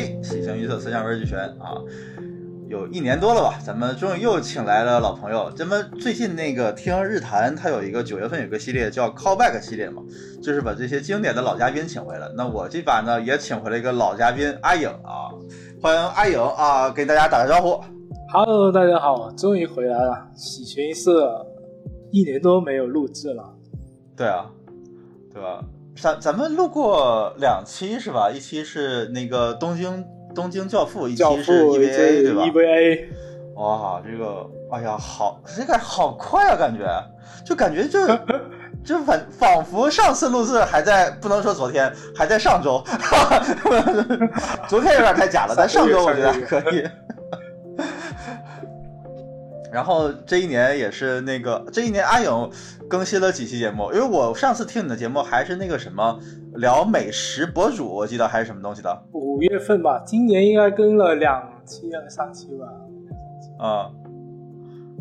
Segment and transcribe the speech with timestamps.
[0.00, 1.76] 哎，喜庆预测思想文俱全啊，
[2.70, 5.52] 有一年多了吧，咱们终于又请来了老朋友。
[5.54, 10.02] 咱们最近那个听日坛，它有一个九月份有个系列叫 Callback 系列嘛，
[10.42, 12.26] 就是把这些经典的老嘉宾请回来。
[12.34, 15.28] 那我这把呢也请回来一个老嘉宾阿影啊，
[15.82, 17.78] 欢迎阿影啊，给大家打个招呼。
[18.32, 21.46] Hello，大家好，终于回来了，喜形于色
[22.10, 23.54] 一年多没有录制了。
[24.16, 24.50] 对啊，
[25.34, 25.62] 对吧？
[26.00, 28.30] 咱咱们录过两期是吧？
[28.30, 30.04] 一期是那个东京
[30.34, 33.08] 东京教父，一期是 EVA 对吧？EVA，
[33.56, 36.86] 哇，这个哎呀，好，这个好快啊，感觉
[37.44, 38.06] 就感觉就
[38.82, 42.82] 就反仿佛上次录制还在，不能说昨天，还在上周，
[44.68, 46.88] 昨天有点太假了，但上周我觉得还可以。
[49.70, 52.50] 然后这一年也是那个，这一年阿影
[52.90, 56.18] 更新了几期节目，因为我上次听你的节目还是那个什么
[56.56, 59.02] 聊美食博主，我记得还是什么东西的。
[59.12, 62.66] 五月份吧，今年应该更了两期还是三期吧？
[63.64, 63.88] 啊，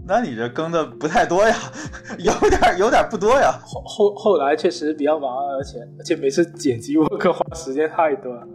[0.08, 1.56] 那你这更的不太多呀，
[2.20, 3.60] 有点有点不多呀。
[3.66, 8.48] 后后后来确实比较忙，而且而且每次剪辑我可花时间太多了，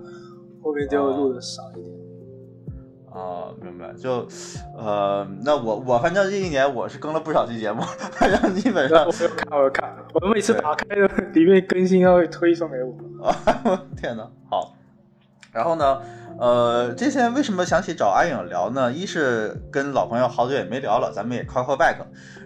[0.62, 1.93] 后面就录的少一点。
[3.34, 4.27] 啊，明白，就，
[4.78, 7.82] 呃，那我我反正这一年我是更了不少期节目，
[8.12, 13.27] 反正基本上我有看，我有看，我每次打开的里面更新要会推送给我。
[13.27, 13.34] 啊，
[14.00, 14.77] 天哪，好，
[15.55, 15.98] 然后呢？
[16.36, 18.91] 呃，这些为什么想起找阿影聊呢？
[18.91, 21.94] 一是跟老朋友好久也没聊了，咱们也 call call back。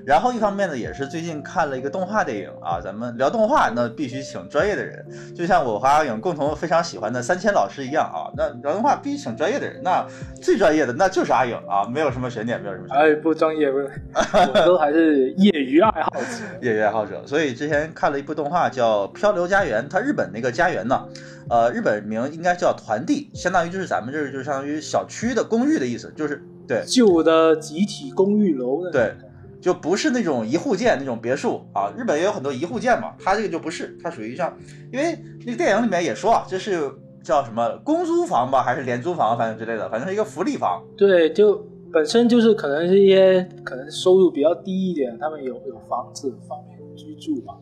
[0.04, 5.02] 然后一方面呢，也是最近看了一个动画电影啊，咱们聊动画那必须请专业的人，
[5.34, 8.28] 就像我和阿影共同非常喜欢的三千老师一样啊。
[8.36, 10.06] 那聊动画必须请专业的人，那
[10.42, 13.16] 最专业的那就是阿影啊，没有什么悬念，没有什么悬念。
[13.16, 13.78] 哎，不专业不，
[14.52, 16.26] 我都还是业余爱好者。
[16.60, 21.08] 业余爱好者，所以之前看了一部动画叫《漂流家园》，它日本那个家园呢。
[21.50, 28.90] 呃，日本名应该叫团地，相当于就是咱们这儿就相当于小区的公寓的意思，就是对旧的集体公寓楼。
[28.90, 29.14] 对，
[29.60, 31.90] 就不是那种一户建那种别墅啊。
[31.96, 34.54] 日本也有很多一户建嘛，它这个就不是，它属于像，
[34.92, 36.90] 因为那个电影里面也说啊，这是
[37.22, 40.82] 叫什么公租房吧，还是廉租房，反正之类的，反正是一个福利房。
[40.98, 47.54] 对，就本身就是可能是一些可能收入比较低一点，他们有有房子方便居住嘛，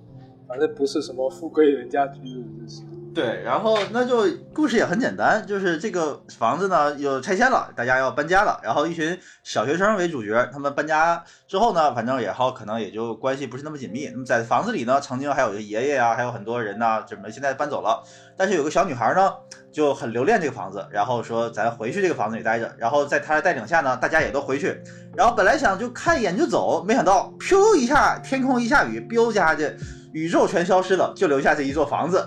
[0.49, 2.83] 反正不是什么富贵人家居住就是。
[3.17, 14.07] 对，然后那就故事也很简单，就是这个房子呢又拆迁了，大家要搬家了，然后一群小学生为主角，他们搬家之后呢，反正也好，可能也就关系不是那么紧密。
[14.13, 18.05] 那么在房子里呢，曾经还有一个爷爷啊，还有很多人呢，准备现在搬走了，
[18.37, 19.33] 但是有个小女孩呢
[19.73, 24.79] 就很留恋这个房子，然后说咱回去这个房子里待着，然后在她的带领下呢，大家也都回去，
[25.17, 29.75] 然后本来想就看一眼就走，没想到噗一下天空一下雨，彪家的。
[30.17, 32.27] 宇宙全消失了，就留下这一座房子，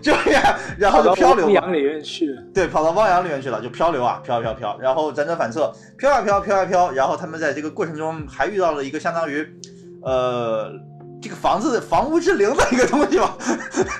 [0.00, 0.42] 就这样，
[0.78, 1.44] 然后就漂流。
[1.44, 2.34] 汪洋里面去。
[2.54, 9.46] 对，跑到汪洋里面去了，就漂流啊，飘飘飘，然后辗转反侧，飘啊飘，飘啊飘，然后他们在这个过程中还遇到了一个相当于，
[10.02, 10.72] 呃，
[11.20, 13.36] 这个房子房屋之灵的一个东西吧。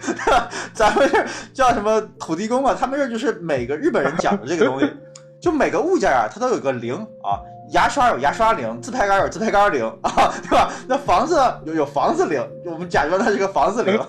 [0.73, 1.23] 咱们这
[1.53, 2.75] 叫什么土地公啊？
[2.81, 4.91] 他们这就是每个日本人讲的这个东西，
[5.39, 7.37] 就每个物件啊，它都有个灵啊。
[7.73, 10.71] 牙刷有牙刷铃，自拍杆有自拍杆铃啊，对吧？
[10.89, 14.01] 那房子有有房子铃，我们假装它是个房子铃，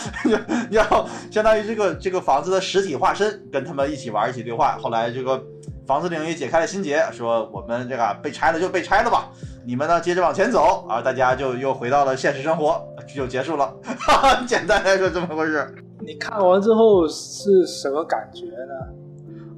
[0.70, 4.76] 然后相当于这个这个房子的实体化身，跟他们一起玩，一起对话。
[4.82, 5.42] 后来这个
[5.86, 9.30] 房子铃也解开了心结，说我们这个被拆了就被拆了吧，
[9.64, 12.82] 你们呢接着往前走啊，大家就又回到了现实生活，
[13.14, 13.74] 就结束了。
[13.98, 15.74] 哈 哈简单来说这么回事。
[16.04, 18.74] 你看完之后是什么感觉呢？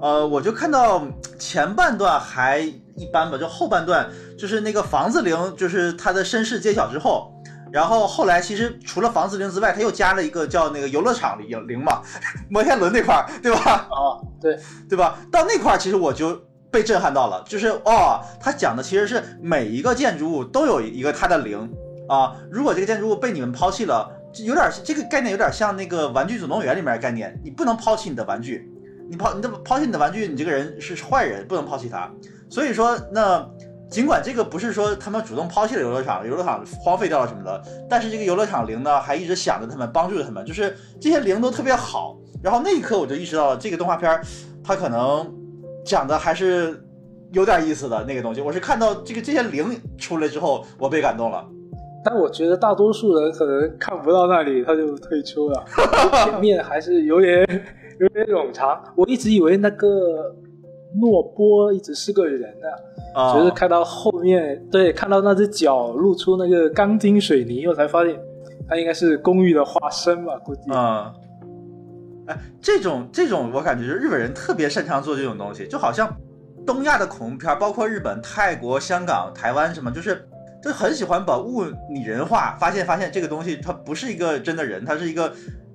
[0.00, 1.02] 呃，我就看到
[1.38, 2.60] 前半段还
[2.96, 7.32] 一般吧，就后半段就是那个房子灵，就是他的身世揭晓之后，
[7.72, 12.02] 然后后来其实除了房子灵之外，他又加了一个叫那个游乐场灵灵嘛，
[12.48, 13.88] 摩天轮那块儿，对吧？
[13.90, 15.18] 哦，对，对吧？
[15.32, 16.40] 到那块儿其实我就
[16.70, 21.68] 被震撼到了，就是哦，他讲的其实是每一个建筑物都有一个它的灵
[22.08, 24.08] 啊，如果这个建筑物被你们抛弃了，
[24.44, 28.70] 有点这个概念有点像那个玩具总动员里面的概念，你不能抛弃你的玩具。
[29.06, 32.10] 你抛你的抛弃你的玩具，你这个人是坏人，不能抛弃他。
[32.54, 33.44] 所以说，那
[33.90, 37.60] 尽管这个不是说他们主动抛弃了游乐场，游乐场荒废掉了什么的，
[37.90, 42.16] 但是这个游乐场铃呢，还一直想着他们，帮助着他们，就是这些铃都特别好。
[42.40, 44.20] 然后那一刻我就意识到了，这个动画片
[44.62, 45.28] 它可能
[45.84, 46.80] 讲的还是
[47.32, 48.40] 有点意思的那个东西。
[48.40, 51.44] 我是看到这个这些灵出来之后，我被感动了。
[52.04, 55.64] 但我觉得大多数人可能看不到那里，他就退出了。
[56.24, 57.44] 前面还是有点。
[58.00, 60.34] 有点冗长，我一直以为那个
[61.00, 68.16] 诺波一直是个人呢，就是看到后面，对，看到那只脚露出那个钢筋水泥，我才发现
[68.68, 70.70] 他应该是公寓的化身吧，估计。
[70.72, 71.12] 啊，
[72.26, 76.14] 哎，这种这种我感觉就是日本人特别擅长做这种东西，就好像
[76.64, 80.26] 东亚的恐怖片，包括日本、泰国、香港、台湾什么，就是
[80.62, 85.32] 就很喜欢把物拟人化，发现发现这个东西它不是一个真的人，它是一个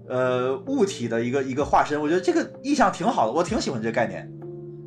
[0.07, 2.01] 呃物体的一个一个化身。
[2.01, 4.31] 我觉得这个意象挺好的，我挺喜欢这个概念。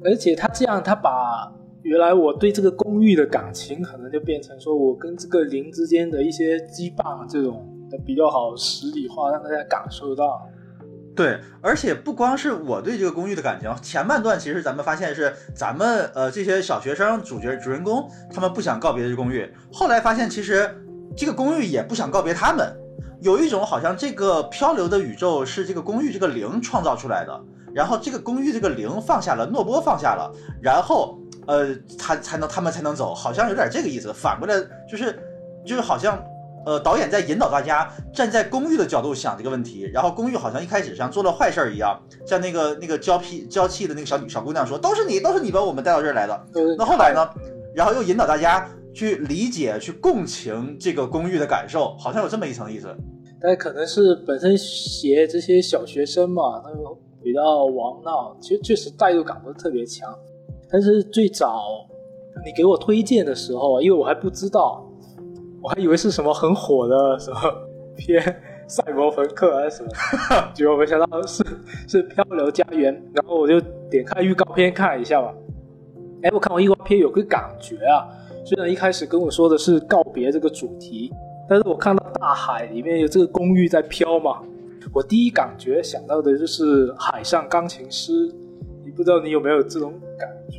[0.04, 1.52] 而且他这样，他把
[1.82, 10.40] 原来我对这个公寓的感情，可能就变成说我跟这个灵之间的一些羁绊这种的比较好实体化，让大家感受到。
[11.14, 20.70] 对，而且不光是我对这个公寓的感情，前半段其实咱们发现是咱们呃这些小学生主角主人公他们不想告别这公寓，后来发现其实
[21.14, 22.66] 这个公寓也不想告别他们，
[23.20, 34.54] 有一种好像这个漂流的宇宙是这个公寓这个灵创造出来的，然后这个公寓这个灵放下了，诺波放下了，然后呃他才能他们才能走，好像有点这个意思，反过来
[34.90, 35.18] 就是
[35.64, 36.22] 就是好像。
[36.64, 46.40] 呃，导演在引导大家站在公寓的角度想这个问题，然后公寓好像一开始像做了坏事儿一样，像那个那个娇皮娇气的那个小女小姑娘说，都是你，都是你把我们带到这儿来的。
[46.78, 47.28] 那后来呢？
[47.74, 52.94] 然后又引导大家去理解、去共情这个公寓的感受，好像有这么一层意思。
[53.40, 56.78] 但可能是本身写这些小学生嘛，他们
[57.22, 60.08] 比较玩闹，其实确实代入感不是特别强。
[60.70, 61.62] 但是最早
[62.44, 64.84] 你给我推荐的时候，因为我还不知道。
[65.62, 67.36] 我还以为是什么很火的什么
[67.96, 68.20] 片
[68.66, 69.90] 《赛博朋克》还是什么，
[70.52, 71.44] 结果没想到是
[71.86, 75.32] 是《漂流家园》，然后我就点开预告片看一下吧。
[76.22, 78.08] 哎，我看完预告片有个感觉啊，
[78.44, 81.12] 虽然一开始跟我说的是告别这个主题，
[81.48, 84.42] 但是我看到大海里面有这个公寓在飘嘛，
[84.92, 88.12] 我第一感觉想到的就是海上钢琴师。
[88.84, 90.58] 你不知道你有没有这种感觉？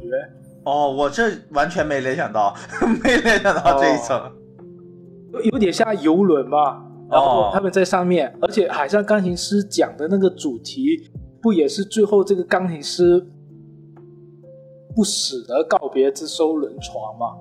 [0.64, 2.56] 哦，我这完全没联想到，
[3.04, 4.32] 没联想到这一层。
[5.52, 6.82] 有点像游轮嘛，
[7.12, 11.10] 然后他们在上面，而且海上钢琴师讲的那个主题，
[11.42, 13.24] 不也是最后这个钢琴师
[14.96, 17.36] 不死的告别这艘轮船嘛？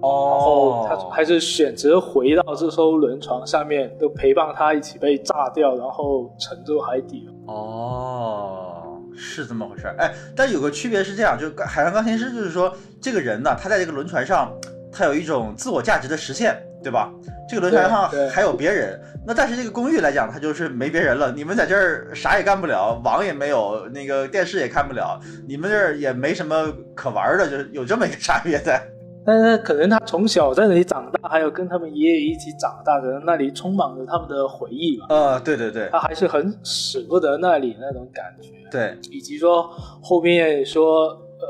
[0.00, 7.28] 哦，然后他还是选择回到这艘轮船上面，都陪伴他一起被炸掉，然后沉入海底。
[7.46, 14.52] 哦，是这么回事儿哎，但有个区别是这样，就海上钢琴师就是说，这个人呢，他在这个轮船上，
[14.92, 16.62] 他有一种自我价值的实现。
[16.80, 17.12] 对吧？
[17.50, 21.32] 这个轮船上还有别人，那但是这个公寓来讲，它就是没别人了。
[21.32, 25.18] 你们在这儿啥也干不了，网也没有，那个电视也看不了，
[25.48, 28.80] 你们这儿也没什么可玩的，就是有这么一个 差别在。
[29.28, 35.04] 但是可能他从小在那里长大，还有跟他们爷爷一起长大，可能那里充满着他们的回忆吧。
[35.10, 38.48] 呃，对对对，他还是很舍不得那里那种感觉。
[38.70, 39.64] 对，以及说
[40.02, 41.46] 后面说，呃，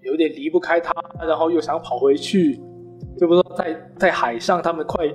[0.00, 0.92] 有点离不开他，
[1.24, 2.60] 然后又想跑回去。
[3.16, 5.06] 就不说在在海上，他们快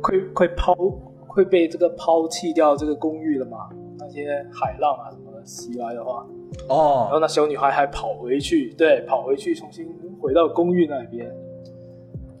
[0.00, 0.72] 快快抛
[1.26, 3.68] 会被这个抛弃掉这个公寓了嘛？
[3.98, 6.24] 那些海浪啊什么的袭来的话，
[6.68, 9.84] 哦，然后那小女孩还跑回去，对，跑回去重新
[10.22, 11.28] 回到公寓那边。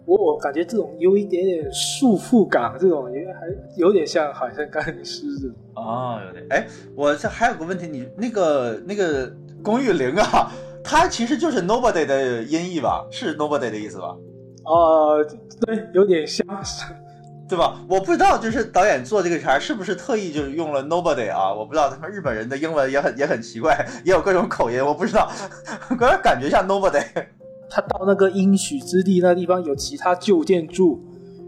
[0.04, 3.46] 我我感觉这种有一点点束缚感，这种也还
[3.76, 5.56] 有点像海上钢琴师这种。
[5.76, 6.46] 哦，有点。
[6.50, 9.32] 哎，我这还有个问题，你那个那个
[9.62, 10.50] 公寓零啊，
[10.82, 13.06] 它其实就是 nobody 的音译吧？
[13.12, 14.16] 是 nobody 的意思吧？
[14.64, 15.24] 哦，
[15.66, 16.84] 对，有点像是，
[17.48, 17.80] 对吧？
[17.88, 21.54] 我不知道，就是导演做这个片是不是特意就是用了 nobody 啊？
[21.54, 25.30] 我不知道，他们日本人的英文也很也很奇怪，也有各种口音，我不知道，
[26.24, 27.00] 感觉像 nobody。
[27.74, 31.00] 他到那个应许之地那地方有其他旧建筑，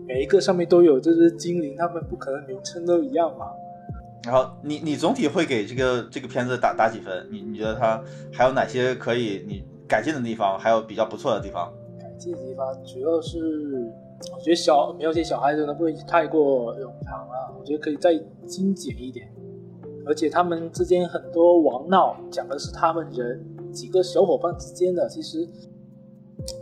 [0.09, 3.45] 每一个上面都有这只精灵，他们不可能名称都一样嘛。
[4.25, 7.29] 然后你你总体会给这个这个片子打打几分？
[7.31, 8.03] 你你觉得它
[8.33, 10.59] 还有哪些可以你改进的地方？
[10.59, 11.71] 还有比较不错的地方？
[12.01, 13.39] 改进的地方主要是，
[14.35, 19.29] 我觉得小描写小孩子呢不会太过冗长了，我觉得可以再精简一点。
[20.07, 25.47] 而且他们之间很多王闹，讲的是他们人几个小伙伴之间的，其实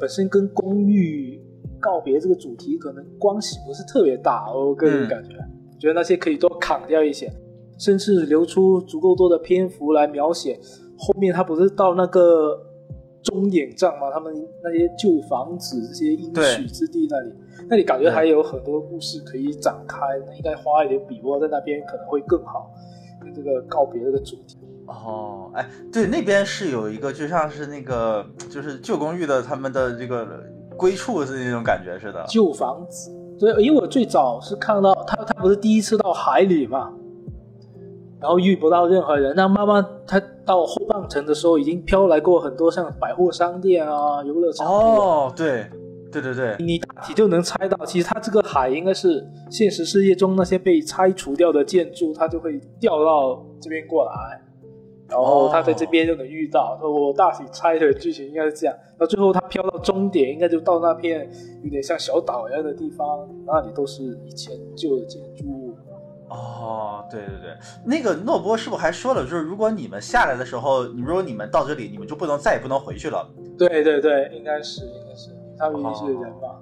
[0.01, 1.41] 本身跟公寓
[1.81, 4.53] 告别这个主题可能关系不是特别大。
[4.53, 5.37] 我个人感觉，
[5.79, 7.33] 觉得那些可以多砍掉一些，
[7.79, 10.59] 甚至留出足够多的篇幅来描写
[10.97, 12.69] 后面他不是到那个。
[13.25, 17.33] 终点站吗，他们那些旧房子、这些应许之地那里，
[17.71, 22.75] 那里感觉还有很多故事可以展开，那应该花一点笔墨在那边可能会更好。
[23.21, 24.57] 跟这个告别这个主题。
[24.93, 30.27] 哦，哎，对，那边是有一个就像是那个就是旧公寓的他们的这个
[30.77, 32.25] 归处是那种感觉似的。
[32.29, 36.93] 旧房子，对，因为我最早是看到他，他不是第一次到海里嘛。
[38.21, 44.65] 然后遇不到任何人，那慢慢他到后半程的时候，已经飘来过很多像百货商店啊、游乐场。
[44.65, 45.67] 哦，对，
[46.13, 54.41] 对对对，你大体就能猜到，其实它这个海应该是现实世界中那些被拆除掉的建筑，它就会掉到这边过来，
[55.13, 56.79] 然后他在这边就能遇到。
[56.83, 61.31] 我大体猜的剧情应该是这样，那最后他飘到终点，应该就到那片
[61.63, 65.77] 有点像小岛一样的地方，那里都是以前旧的建筑物。
[66.29, 67.55] 哦，对对对，
[67.85, 73.29] 那个诺波是不是还说了，就是如果你们下来的时候，你如果你们到这里，你们就不能再也不能回去了。
[73.59, 75.29] 对对对，应该是应该是，
[75.59, 76.59] 他们是人吧？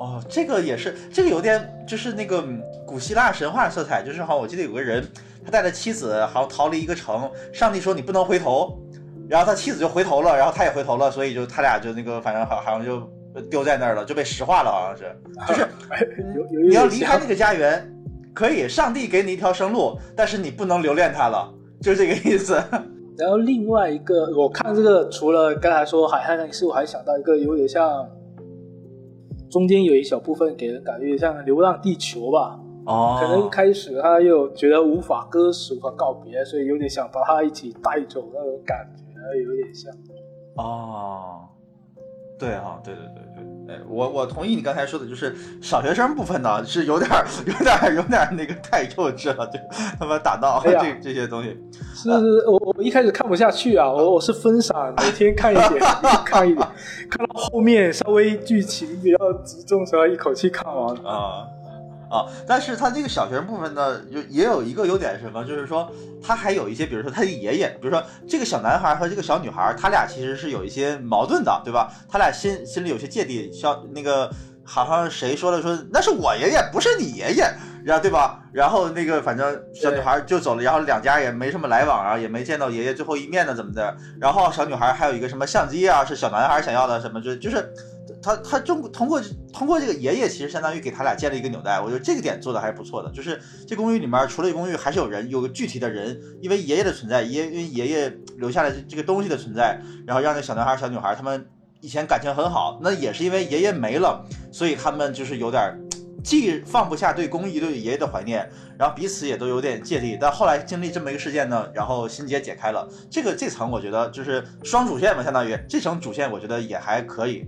[0.00, 2.44] 哦，这个也是，这个有点就是那个
[2.84, 5.04] 古希腊神话色彩，就是好像我记得有个人，
[5.48, 8.78] 他带着妻子好像逃离一个城，上帝说你不能回头，
[9.30, 13.00] 然后他妻子就回头了，然后他也回头了，所以就他俩就那个反正好好像就
[13.50, 17.90] 丢在那儿了，就被石化了，好像是，就是你要离开那个家园，
[18.34, 21.50] 可以，上帝给你一条生路，但是你不能留恋他了，
[21.80, 22.62] 就是这个意思。
[23.16, 28.06] 然后另外一个，我看这个除了刚才说海汉那事，我还想到一个有点像，
[29.50, 32.60] 中间有一小部分给人感觉像《流浪地球》吧。
[32.88, 33.18] 哦。
[33.20, 39.92] 可能一开始他又觉得无法割舍和告别，所以有点想把他一起带走那种感觉，有点像。
[40.56, 41.44] 哦。
[42.38, 47.10] 对哈，对对对对，哎，我我同意你刚才说的，就是小学生部分呢是有点
[47.44, 49.58] 有点有点那个太幼稚了，就
[49.98, 51.48] 他妈打闹这这些东西。
[51.96, 55.80] 是是，我我一开始看不下去啊，我我是分散，每天看一点，
[56.24, 56.64] 看一点，
[57.10, 61.44] 看到后面稍微剧情比较集中时候，一口气看完啊。
[62.10, 65.44] 啊，但是他这个小学生部分呢，就也有一个优点是什么？
[65.44, 65.90] 就是说
[66.22, 71.92] 他还有一些，比如说他的爷爷，比如说这个小男孩和这个小女孩，他俩其实是有一些矛盾的，对吧？
[72.08, 73.52] 他俩心心里有些芥蒂。
[73.52, 74.30] 像那个
[74.64, 77.44] 好像谁说了说那是我爷爷，不是你爷爷，
[77.88, 78.42] 然后对吧？
[78.52, 83.96] 然后那个反正小女孩就走了，然后两家也没什么来往啊，也没见到爷爷最后一面呢，怎么的？
[84.20, 87.72] 然后小女孩还有一个什么相机啊，是小男孩想要的，什么就就是。
[88.20, 93.08] 他他中通过通过这个爷爷，其实相当于给他俩建了一个纽带，我觉得这个点做的还是不错的。
[93.12, 101.46] 就是这公寓里面除了公寓，还是有人，有个具体的人，因为爷爷的存在，爷因为爷爷留下来这个东西的存在，然后让那小男孩小女孩他们
[101.80, 105.78] 以前感情很好，那也是因为爷爷没了，所以他们就是有点
[106.22, 108.48] 既放不下对公益对爷爷的怀念，
[108.78, 110.16] 然后彼此也都有点芥蒂。
[110.20, 117.46] 但后来经历这么一个事件呢，然后心结解开了，这个这层我觉得就是双主线嘛，相当于这层主线我觉得也还可以。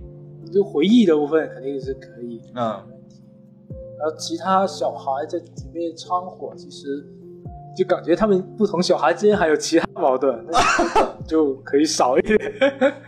[0.51, 7.05] 就回忆的部分肯定是可以，嗯，然后其他小孩在里面掺和，其实
[7.75, 10.45] 就感觉他们不同小孩之间还有其他矛盾，
[11.27, 12.37] 就可以少一点。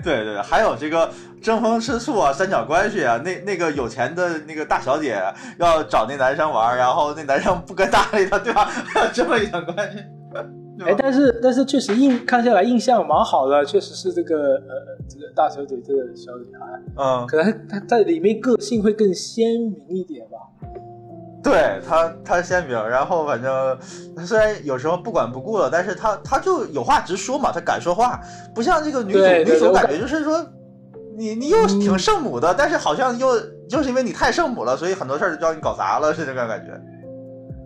[0.03, 1.09] 对对，还有这个
[1.41, 5.21] 争风吃醋啊，三角关系啊，那那个有钱的那个大小姐
[5.59, 8.65] 要找那男生玩，然后那男生不跟搭理她，对吧？
[8.65, 9.99] 还 有这么一层关系。
[10.85, 16.65] 哎，但是但是确实印看下来印象蛮好的，确实是这个呃这个大小姐这个小女孩，
[16.97, 20.37] 嗯，可能她在里面个性会更鲜明一点吧。
[21.43, 23.77] 对他，他鲜明，然后反正
[24.25, 28.17] 虽然有时候不管不顾了，但是他他就有话直说嘛，他敢说话，
[28.55, 30.43] 不像这个女主女主感觉就是说
[31.17, 36.71] 你你又挺圣母的，但是好像又就是因为你太圣母了，所以很多事儿就叫你搞砸了，是这个感觉。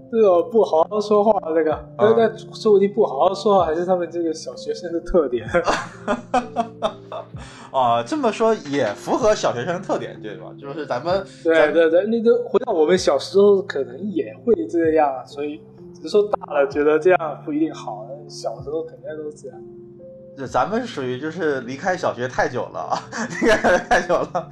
[0.10, 5.48] 这个不好好说话，这个，那那说不定不好好说话，还是他们这个小学生的特点。
[7.72, 10.48] 啊，这么说也符合小学生特点，对吧？
[10.60, 15.62] 就是咱们，对对对，那都回到我们小时候，可能也会这样，所以
[15.96, 19.57] 只是说大了觉得这样不一定好，小时候肯定都是这样。
[20.38, 23.00] 就咱们属于就是离开小学太久了啊，
[23.41, 24.51] 离开太久了。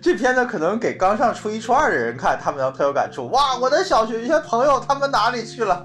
[0.00, 3.28] 这片子可能给刚上初一、初二的人看，他们能特有感触。
[3.28, 5.84] 哇，我的小学一些朋友他们哪里去了？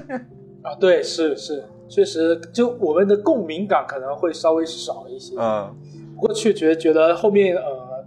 [0.62, 5.34] 啊，对，是是，确实，就我们的共鸣感可能会稍微少一些。
[5.38, 5.76] 嗯，
[6.14, 8.02] 不过却觉觉得后面呃，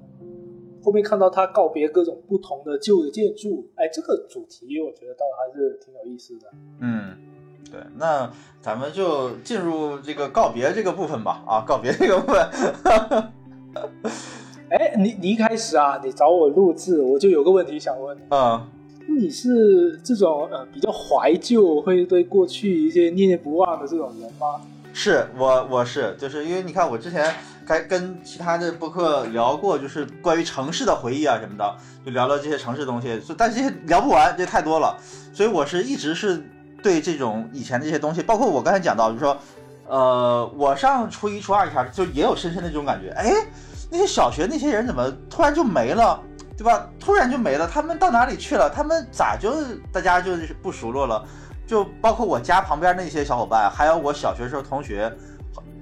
[0.83, 6.47] 后面看到他告别各种不同的旧的建筑，哎，这个主题我觉得倒还是挺有意思的。
[6.79, 7.15] 嗯，
[7.71, 8.27] 对，那
[8.59, 11.43] 咱们就进入这个告别这个部分吧。
[11.47, 12.49] 啊，告别这个部分。
[14.69, 18.17] 哎，你你一开始啊，你找我录制，我就有个问题想问。
[18.31, 18.67] 嗯，
[19.07, 24.61] 你是这种呃比较怀旧，会对过去一些念念不忘的这种人吗？
[24.93, 27.33] 是我，我是，就是因为你看，我之前
[27.65, 34.97] 该跟其他的播客聊过，就是关于城市的回忆啊什么的，就聊聊这些城市东西，但这些聊不完，这太多了，
[35.33, 36.43] 所以我是一直是
[36.81, 39.37] 对这种以前这些东西，包括我刚才讲到，就是说，
[39.87, 43.31] 呃，我上初一、初二前就也有深深的这种感觉，哎。
[43.91, 46.19] 那些小学那些人怎么突然就没了，
[46.57, 46.87] 对吧？
[46.99, 48.69] 突然就没了，他们到哪里去了？
[48.73, 49.53] 他们咋就
[49.91, 51.23] 大家就是不熟络了？
[51.67, 55.11] 就包括我家旁边那些小伙伴，还有我小学时候同学，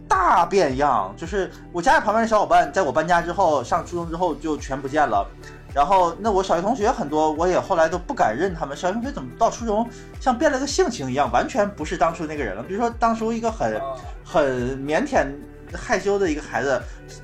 [0.08, 1.14] 大变样。
[1.18, 5.28] 就是我家里旁边的小伙伴，在我搬家之后，上初中之后就全不见了。
[5.76, 8.78] 然后，那我小学同学很多，我也后来都不敢认他们。
[8.78, 9.90] 小学同学怎么到初中
[10.20, 12.62] 像变了个性情一样，完全不是当初那个人了？
[12.62, 13.82] 比如说，当初一个很
[14.24, 15.26] 很腼腆
[15.74, 16.80] 害羞的一个孩子，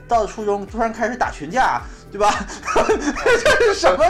[0.07, 1.79] 到了初中突然开始打群架，
[2.11, 2.29] 对吧？
[2.75, 4.03] 这是什么？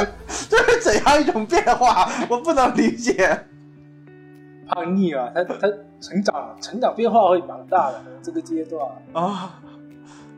[0.50, 2.10] 这是怎样一种变化？
[2.30, 3.46] 我不能理解。
[4.68, 5.68] 叛逆啊，他他
[6.00, 9.60] 成长成长变化会蛮大的，这个阶段啊，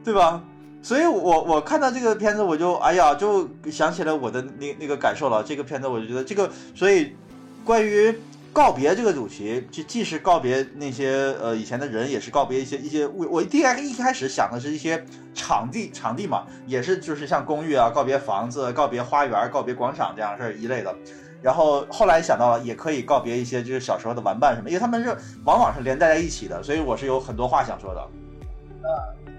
[0.04, 0.42] 对吧？
[0.82, 5.44] 所以，我我看到这个片子，我就哎呀，就想起了我的那那个感受了。
[5.44, 7.16] 这个片子，我就觉得这个，所以
[7.64, 8.18] 关于
[8.54, 13.26] 告别这个主题，就既是告别那些呃以前的人，也是告别一些一些物。
[13.32, 15.04] 我第一开始想的是一些
[15.34, 20.94] 场地场地嘛，也是就是像公寓啊，告别房子，告别花园，告别广场这样事儿一类的。
[21.42, 25.16] 然后后来想到了，也可以告别一些就是小时候的玩伴什么，因为他们是
[25.46, 28.08] 往往是连带在一起的，所以我是有很多话想说的。
[28.82, 28.90] 那。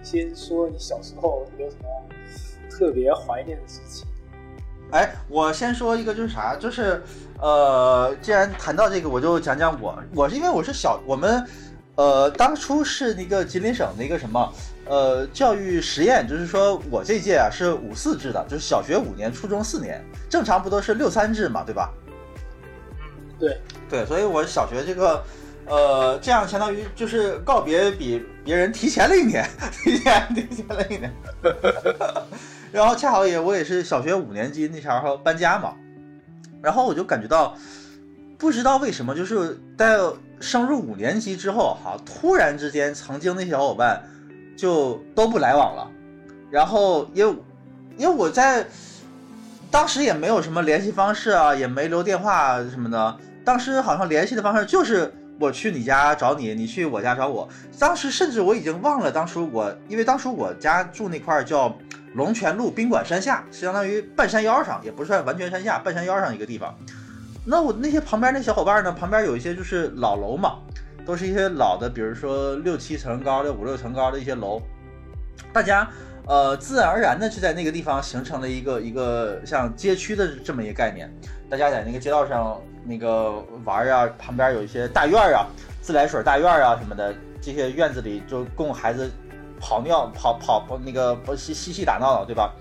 [0.04, 1.88] 先说你小时候有什么
[2.68, 4.04] 特别怀念的事情？
[4.92, 7.02] 哎，我先说一个，就是啥，就是
[7.40, 9.98] 呃，既然谈到这个，我就讲讲我。
[10.14, 11.44] 我是因为我是小，我们
[11.94, 14.52] 呃当初是那个吉林省的一个什么
[14.86, 21.90] 呃教育实验，就是说我这届啊是五四制的，就是小学五年，初中四年，正常不都是六三制嘛，对吧？
[23.40, 23.58] 对
[23.88, 25.22] 对，所以我小学这个。
[25.64, 29.48] 呃，这样相当于就是告别比别人提前了一年，
[29.84, 31.14] 提前提前了一年。
[32.72, 35.74] 然后恰好也我也是小学五年级那时候搬家嘛，
[36.62, 37.54] 然后我就感觉到，
[38.38, 39.98] 不知道为什么，就是在
[40.40, 44.02] 升入五年级之后哈，突然之间曾经那些小伙伴
[44.56, 45.90] 就都不来往了。
[46.50, 47.36] 然后因为
[47.98, 48.66] 因为我在
[49.70, 55.12] 当时也没有什么联系方式啊，也没留电话什么的，当时好像联系的方式就是。
[55.40, 57.48] 我去你家找你，你去我家找我。
[57.78, 61.76] 当时甚至我已经忘了，当初我因为当初我家住那块叫
[62.14, 66.72] 龙泉路宾馆山下，相当于半山腰上，也不算完全山下，半山腰上一个地方。
[67.44, 68.92] 那我那些旁边那小伙伴呢？
[68.92, 70.58] 旁边有一些就是老楼嘛，
[71.04, 74.62] 都是一些老的，比如说六七层高的、五六层高的一些楼。
[75.52, 75.90] 大家
[76.26, 81.12] 呃自然而然的就在那个地方形成了一个一个像街区的这么一个概念。
[81.50, 82.62] 大家在那个街道上。
[82.84, 83.32] 那个
[83.64, 85.46] 玩啊，旁边有一些大院啊，
[85.80, 89.10] 自来水大院啊什么的，这些院子里就供孩子
[89.60, 92.52] 跑尿、跑跑跑那个嬉嬉戏打闹，对吧？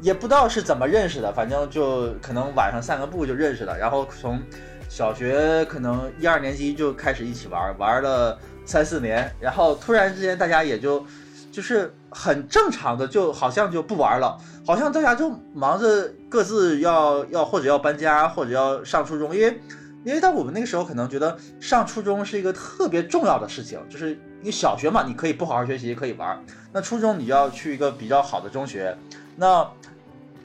[0.00, 4.42] 也不知道是怎么认识的，反正就可能晚上散个步就认识了，然后从
[4.88, 11.06] 小学可能一二年级就开始一起玩，玩了三四年，然后突然之间大家也就
[11.52, 14.38] 就是很正常的，就好像就不玩了。
[14.66, 19.60] 好像大家就忙着各自要要或者要搬家或者要上初中，因为
[20.04, 26.40] 因为在我们那个时候可能觉得上初中是一个特别重要的事情，就是你小学嘛，你可以不好好学习，可以玩，
[26.72, 28.96] 那初中你就要去一个比较好的中学，
[29.36, 29.66] 那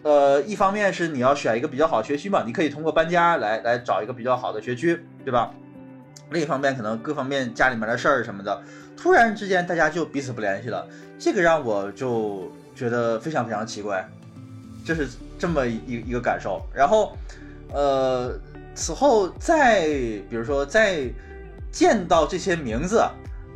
[0.03, 5.51] 呃一方面是你要选一个比较好的学区嘛，你可以通过搬家来来找一个比较好的学区，对吧？
[6.31, 8.61] 另一方面可能各方面家里面的事儿什么的，
[8.97, 10.85] 突然之间大家就彼此不联系了，
[11.17, 12.51] 这个让我就。
[12.77, 14.07] 觉得非常非常奇怪，
[14.85, 15.07] 就是
[15.39, 16.61] 这么一一个感受。
[16.71, 17.17] 然后，
[17.73, 18.39] 呃，
[18.75, 19.87] 此后再
[20.29, 21.09] 比如说再
[21.71, 23.03] 见到这些名字，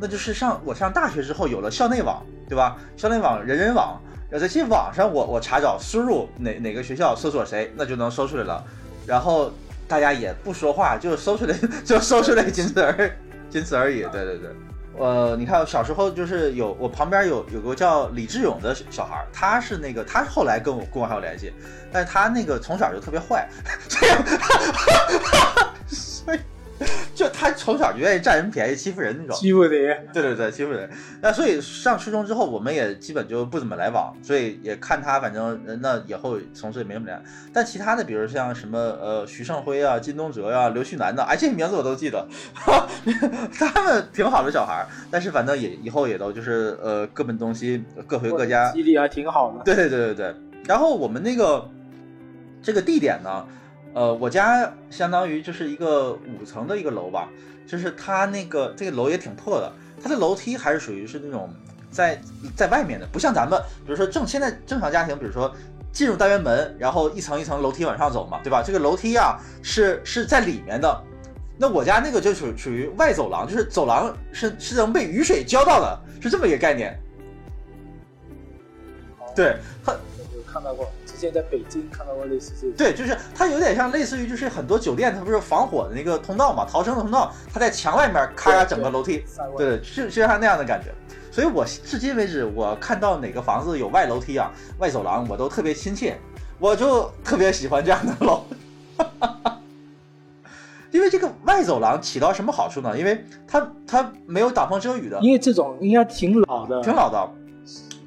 [0.00, 2.76] 那就是上我上大学之后有了校内网，对吧？
[2.96, 4.02] 校内网、人人网，
[4.32, 8.64] 要在这网上我我查找输入哪哪个学校，搜索谁，那就能搜出来了。
[9.06, 9.52] 然后
[9.86, 13.08] 大家也不说话，就搜出来 就搜出来，仅此而
[13.48, 14.00] 仅此而已。
[14.10, 14.50] 对对对。
[14.98, 21.52] 呃，你看，小时候就是有我旁边有有个叫李志勇的小孩，他是那个他后来跟我跟我还有联系，
[21.90, 23.48] 但是他那个从小就特别坏，
[25.88, 26.38] 所以。
[27.14, 29.70] 就他从小就愿意占人便宜、欺负人那种，欺负你。
[29.70, 30.88] 对对对，欺负人。
[31.20, 42.26] 那所以上初中之后，我们也基本就不怎么来往，所以也看他，反正那以后从此也没怎么联但其他的，比如像什么呃徐胜辉啊、金东哲呀、刘旭南的，哎，这些名字我都记得，
[43.58, 48.70] 他们挺好的小孩但是反正也以后也都就是呃各奔东西，各回各家。
[48.72, 49.62] 记忆力还挺好的。
[49.64, 50.34] 对对对对对。
[50.66, 51.68] 然后我们那个
[52.62, 53.44] 这个地点呢？
[53.94, 57.28] 呃，我家相当于就是一个五层的一个楼吧，
[57.66, 61.52] 就是它那个这个楼也挺破的，它的楼梯还是属于是那种
[61.90, 62.20] 在
[62.56, 65.54] 在外面的，不像咱们，比如说正现在正常家庭，比如说
[65.92, 68.62] 进入单元门，然后一层一层楼梯往上走嘛，对吧？
[68.64, 71.04] 这个楼梯啊是是在里面的，
[71.58, 76.98] 那我家那个就属属于外走廊，就是走廊是是能被雨水浇到的，是这么一个概念。
[79.34, 80.90] 对它有看到过，
[81.22, 82.74] 之前在北京看到过类似这种。
[82.76, 89.24] 对，就是它有点像类似于就是很多酒店它不是防火的那个通道嘛，逃生的通道，它在墙外面咔整个楼梯，
[89.56, 90.92] 对，就就像那样的感觉。
[91.30, 96.18] 所以我至今为止，我看到哪个房子有外楼梯啊、外走廊，我都特别亲切，
[96.58, 98.42] 我就特别喜欢这样的楼。
[100.90, 102.98] 因为这个外走廊起到什么好处呢？
[102.98, 107.30] 因为它它没有挡风遮雨的，因为这种应该挺老的，挺老的，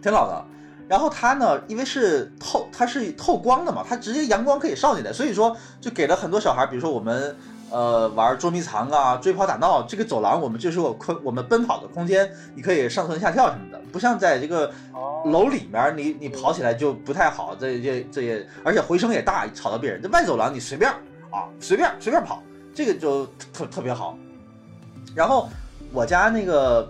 [0.03, 0.45] 挺老的。
[0.87, 7.35] 然后它呢，因为是透，它是透光的嘛，它直接阳光可以照进来，所以说就给了很多小孩，比如说我们
[7.71, 20.01] 呃玩捉迷藏啊、追跑打闹，这个走廊我们就是我空我们奔跑的空间，你可以上蹿下跳什么的，不像在这个哦楼里面，你你跑起来就不太好，这这这也而且回声也大，吵到别人。
[20.01, 20.91] 这外走廊你随便
[21.31, 22.43] 啊，随便随便跑，
[22.73, 24.15] 这个就特特别好。
[25.15, 25.49] 然后
[25.91, 26.87] 我家那个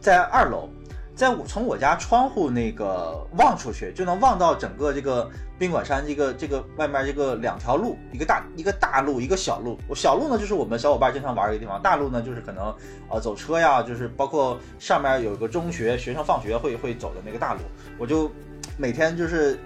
[0.00, 0.68] 在二楼，
[1.16, 9.78] 在我从我家窗户那个望出去，就能望到整个这个宾馆山这个这个外面这个两条路，一个大一个大路，一个小路。
[9.94, 12.66] 小路呢就是我们小伙伴经常玩一个地方，大路呢就是可能
[13.08, 17.60] 呃走车呀，就是包括上面有一个中学学生放学会会走的那个大路。
[17.98, 18.30] 我就
[18.76, 19.58] 每天就是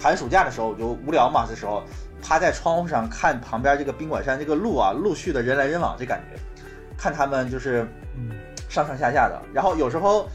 [0.00, 1.84] 寒暑假的时候，我就无聊嘛，这时候
[2.20, 6.36] 趴在窗户上看旁边这个宾馆山这个路啊，陆续的人来人往，这感觉，
[6.98, 8.32] 看他们就是嗯，
[8.68, 9.40] 上上下下的。
[9.54, 10.28] 然后有时候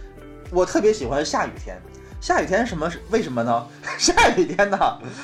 [0.52, 1.82] 我特别喜欢下雨天，
[2.20, 3.66] 下雨天什么是为什么呢？
[3.98, 4.78] 下雨天呢，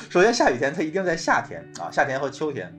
[0.08, 2.72] 首先下雨天它一定在夏天啊，夏天和秋天。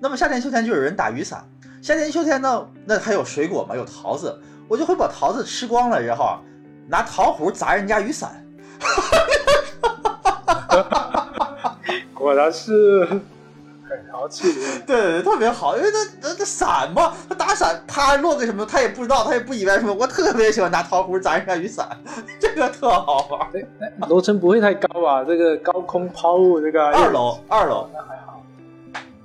[0.00, 1.44] 那么夏天、秋天就有人打雨伞。
[1.82, 6.38] 夏天、秋天呢，那还有水果嘛，有桃子，我就会把桃子吃光了，然后啊
[6.86, 8.44] 拿桃核砸人家雨伞。
[12.14, 13.08] 果然是
[13.88, 14.52] 很豪气。
[14.86, 19.92] 对对对，特别好，因为他他他伞嘛，他打伞他落个什么，他也不知道，他也不以为什么。
[19.94, 21.88] 我特别喜欢拿桃核砸人家雨伞，
[22.38, 23.48] 这个特好玩。
[24.08, 25.24] 楼层不会太高吧？
[25.24, 28.42] 这个高空抛物，这个二楼，二楼，那还好。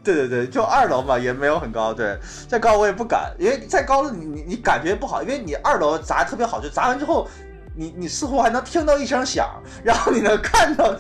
[0.04, 1.94] 对对对，就二楼嘛，也没有很高。
[1.94, 7.28] 对，再高我也不敢，因为再高了你你你感觉不好，因为你二楼砸特别好，就砸完之后，
[7.76, 9.50] 你你似乎还能听到一声响，
[9.84, 10.94] 然后你能看到，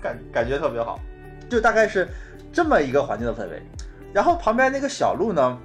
[0.00, 0.98] 感感觉特别好，
[1.50, 2.08] 就大概是
[2.52, 3.62] 这么一个环境的氛围。
[4.12, 5.58] 然后旁边那个小路呢，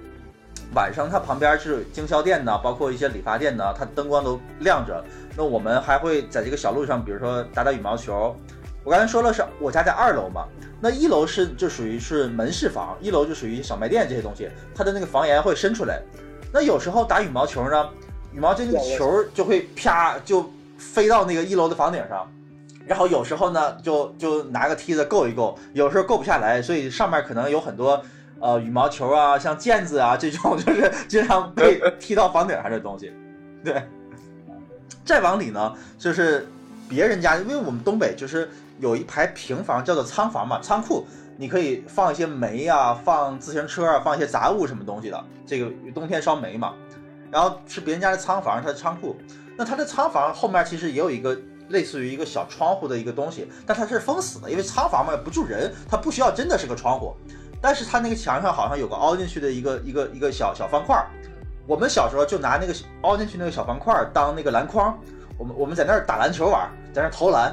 [0.74, 5.04] 晚上它旁边是经销店呢，包括一些理发店呢，它灯光都亮着。
[5.36, 8.36] 那我们还会在这个小路上，比如说打打羽毛球。
[8.84, 10.46] 我刚才说了是我家在二楼嘛，
[10.80, 16.02] 那一楼是就属于是门市房，一楼就属于小卖店这些东西，它的那个房檐会伸出来。
[16.54, 17.90] 那有时候打羽毛球呢，
[18.32, 22.26] 羽毛这个球就会啪就飞到那个一楼的房顶上，
[22.88, 28.02] 然后有时候呢就就拿个梯子够一够，有时候够不下来，所以上面可能有很多
[28.40, 33.12] 呃羽毛球啊，像毽子啊这种， 就是经常被踢到房顶上的东西。
[33.64, 33.84] 对，
[35.04, 36.48] 再往里呢就是
[36.88, 45.24] 别人家，因为我们东北就是有一排平房叫做仓房嘛，仓库，你可以放一些煤啊，放自行车啊，放一些杂物什么东西的。
[45.46, 46.74] 这个冬天烧煤嘛，
[47.30, 49.16] 然后是别人家的仓房，它的仓库。
[49.58, 51.36] 那它的仓房后面其实也有一个
[51.70, 57.16] 类似于一个小窗户的一个东西，但它是封死的，因为仓房嘛不住人，它不需要真的是个窗户。
[57.60, 61.08] 但是它那个墙上好像有个凹进去的一个一个一个小小方块儿，
[61.66, 64.96] 我们小时候就拿那个凹进去那个小方块儿当那个篮筐，
[65.38, 67.52] 我们我们在那儿打篮球玩，在那儿投篮。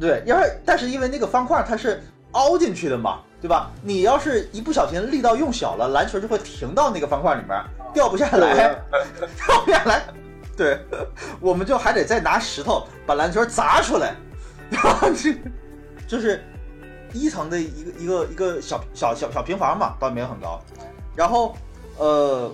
[0.00, 3.70] 对，因为但是因为那个方块它是凹进去的嘛，对吧？
[3.82, 8.74] 你要是一不小心力道用小了，篮球就会停到那个方块里面，掉不下来，
[9.46, 10.02] 掉不下来。
[10.56, 10.80] 对，
[11.40, 14.14] 我们就还得再拿石头把篮球砸出来，
[14.70, 15.34] 然后这
[16.08, 16.42] 就是
[17.12, 20.60] 一层的一个一个一个小小小小平房嘛，倒没有很高。
[21.14, 21.56] 然后
[21.98, 22.50] 呃，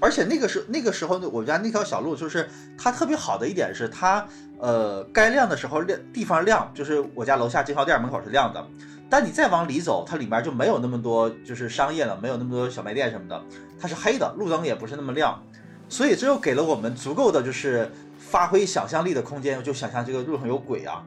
[0.00, 2.48] 而且那个时那个时候呢，我家那条小路就是
[2.78, 4.26] 它特别好的一点是它
[4.58, 8.66] 呃该亮的时候亮地方亮，就是我家楼下经销店门口是亮的。
[9.08, 13.40] 但你再往里走，它里面就没有那么多就是商业了，没有那么多小卖店什么的，
[13.80, 15.40] 它是黑的，路灯也不是那么亮。
[15.88, 21.04] 所以这又给了我们足够的就是发挥想象力的空间，就想象这个路上有鬼啊，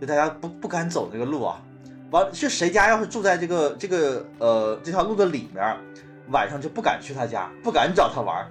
[0.00, 1.62] 就大家不不敢走这个路啊。
[2.10, 5.76] 完是谁家要是住在这个这个呃这条路的里面，
[6.30, 8.46] 晚上就不敢去他家，不敢找他玩，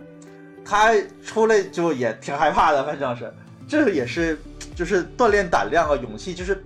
[0.63, 3.33] 他出来就也挺害怕的，反正是
[3.67, 4.39] 这也是
[4.75, 6.63] 就是锻炼胆量啊，勇气，就是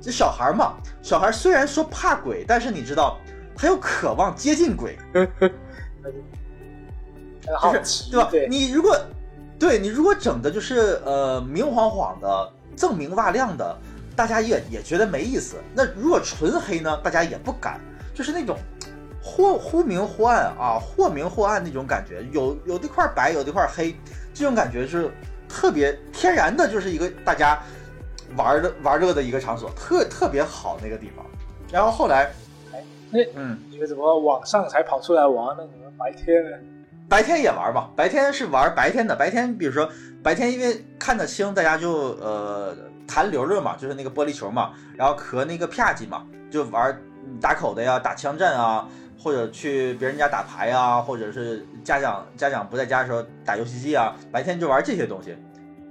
[0.00, 3.18] 这小孩嘛，小孩虽然说怕鬼，但是你知道
[3.56, 4.96] 他又渴望接近鬼，
[7.58, 8.28] 很好奇，对吧？
[8.30, 8.98] 对，你如果
[9.58, 13.76] 对你如果整的就是呃明晃晃的、锃明瓦亮的，
[14.16, 15.56] 大家也也觉得没意思。
[15.74, 17.80] 那如果纯黑呢，大家也不敢，
[18.14, 18.56] 就是那种
[19.22, 23.94] 或忽明忽暗啊，或明或暗那种感觉，有有的块白，有的块黑，
[24.32, 25.10] 这种感觉是
[25.48, 27.60] 特别天然的，就是一个大家
[28.36, 31.24] 玩的玩乐的一个场所，特特别好那个地方。
[31.70, 32.30] 然后后来，
[33.10, 35.64] 那嗯，你们怎么晚上才跑出来玩呢？
[35.74, 36.56] 你们白天呢？
[37.10, 39.16] 白天也玩吧，白天是玩白天的。
[39.16, 39.90] 白天比如说
[40.22, 42.72] 白天，因为看得清，大家就呃
[43.04, 46.96] 弹溜溜嘛，就是那个玻璃球嘛，然后和那个啪叽嘛，就玩
[47.40, 55.36] 打口的呀，打枪战啊，或者去别人家打牌啊，或者是家长家长不在家的时候打游戏机啊，白天就玩这些东西。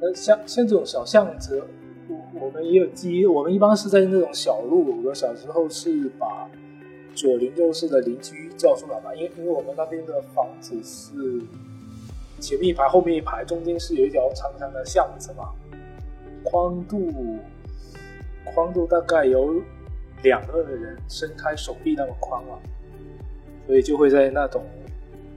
[0.02, 1.62] 呃，像像这种小巷子，
[2.08, 5.04] 我我们也有记忆，我们一般是在那种小路。
[5.04, 6.48] 我小时候是把
[7.20, 11.12] 左邻右舍的邻居叫出来吧，因为因为我们那边的房子是
[12.40, 15.50] 前面一排，后面一排，中间是有一条长长的巷子嘛，
[16.46, 17.12] 宽度
[18.46, 19.62] 宽度大概有
[20.24, 22.58] 两个人伸开手臂那么宽嘛，
[23.68, 24.64] 所以就会在那种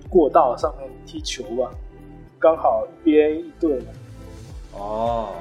[0.09, 1.69] 过道上面踢球吧，
[2.39, 3.87] 刚好一边一队嘛。
[4.75, 5.33] 哦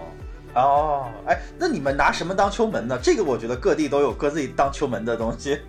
[0.56, 3.00] 哦，哎，那你们拿什么当球门呢？
[3.00, 5.60] 这个我觉得各地都有各自己当球门的东西。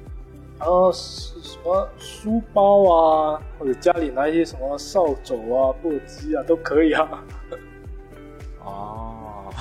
[0.62, 7.25] 然后是什么书包啊，或者家里拿一些什么扫帚啊、簸箕啊，都可以啊。
[8.64, 9.53] 哦，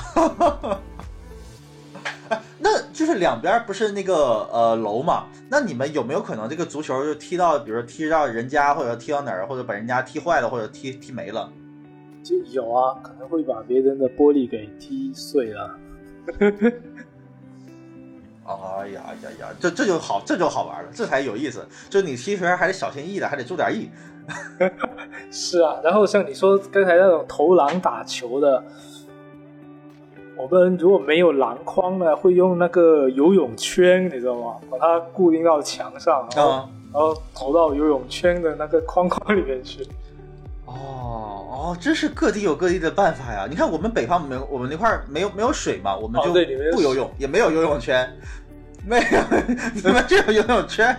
[2.29, 5.25] 哎，那就是两边不是那个呃楼嘛？
[5.49, 11.51] 那你们有没有可能这个足球就踢到，比如说踢到人家，或者踢到哪儿，或者把人家踢坏了，或者踢踢没了？
[12.21, 15.75] 就有啊，可能会把别人的玻璃给踢碎了。
[18.45, 21.65] 哎呀呀呀，这这就好，这就好玩了，这才有意思。
[21.89, 23.89] 就你踢球还得小心翼翼的，还得注点意。
[25.31, 28.63] 是啊，然后像你说刚才那种投篮打球的，
[30.35, 34.55] 我们如果没有篮筐呢，会用那个游泳圈，你知道吗？
[34.69, 39.87] 把它固定到墙上，然后、啊然后投到游泳圈的那个框框里面去。
[40.71, 43.45] 哦哦，真是各地有各地的办法呀！
[43.49, 46.33] 你看我们北方没有，我们那块儿没有没有水嘛，我们哦就
[46.73, 48.09] 不游泳，也没有游泳圈，
[48.85, 49.21] 没有，
[49.73, 50.95] 你们这有游泳圈。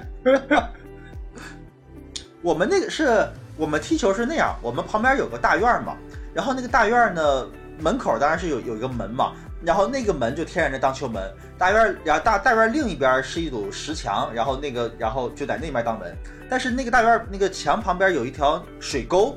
[2.42, 5.96] 我们那个是我们踢球是那样，我们旁边有个大院嘛，
[6.32, 7.46] 然后那个大院呢
[7.78, 9.32] 门口当然是有有一个门嘛，
[9.64, 11.22] 然后那个门就天然的当球门，
[11.58, 16.16] 大院然后大大院另一边是一堵石墙，然后那个然后就在那边当门，
[16.48, 19.36] 但是那个大院那个墙旁边有一条水沟。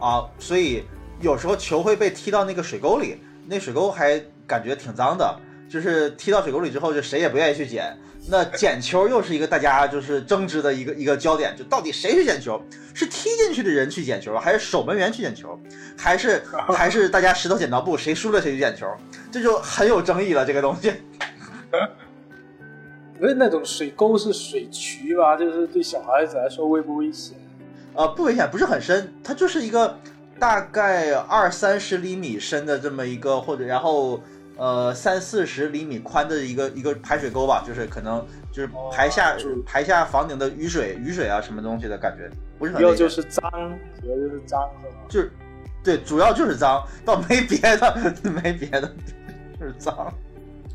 [0.00, 0.82] 啊，所以
[1.20, 7.96] 有时候球会被踢到那个水沟里，那水沟还感觉挺脏的，就是踢到水沟里之后，就谁也不愿意去捡。
[8.28, 12.60] 那捡球又是一个大家就是争执的一个一个焦点，就到底谁去捡球？
[12.92, 15.58] 是踢进去的人去捡球，还是守门员去捡球，
[15.96, 18.86] 还是还是大家石头剪刀布，谁输了谁去捡球？
[19.32, 20.92] 这就很有争议了，这个东西。
[23.18, 27.36] 不是那种水沟是水渠吧，就是对小孩子来说危不危险？
[27.94, 29.98] 呃，不危险，不是很深，它就是一个
[30.38, 34.22] 大概二三十厘米深的这么一个，或者然后
[34.56, 43.42] 呃三四十厘米宽的一个一个排水沟吧，就是可能就是排下、排下房顶的雨水雨水啊什么东西的感觉，不是很主要就是脏，
[44.00, 44.94] 主要就是脏是吗？
[45.08, 45.32] 就是
[45.82, 48.82] 对，主要就是脏，倒没别的， 没别的，
[49.58, 50.12] 就是脏。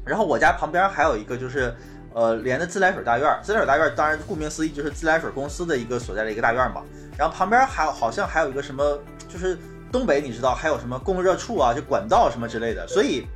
[0.06, 1.74] 然后我家旁边还有一个就是。
[2.16, 6.82] 呃，连的自来水大院儿，自来水大院儿当然顾名思义就是自来水公司的一个所在的一个大院儿嘛。
[7.18, 8.98] 然后旁边还好像还有一个什么，
[9.28, 9.58] 就是
[9.92, 12.88] 东北你知道还有什么供热处啊，就管道什么之类的。
[12.88, 13.28] 所以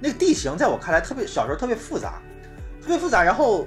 [0.00, 2.14] 那个地形在我看来特别小时候特别复杂，
[2.80, 3.22] 特别复杂。
[3.22, 3.66] 然后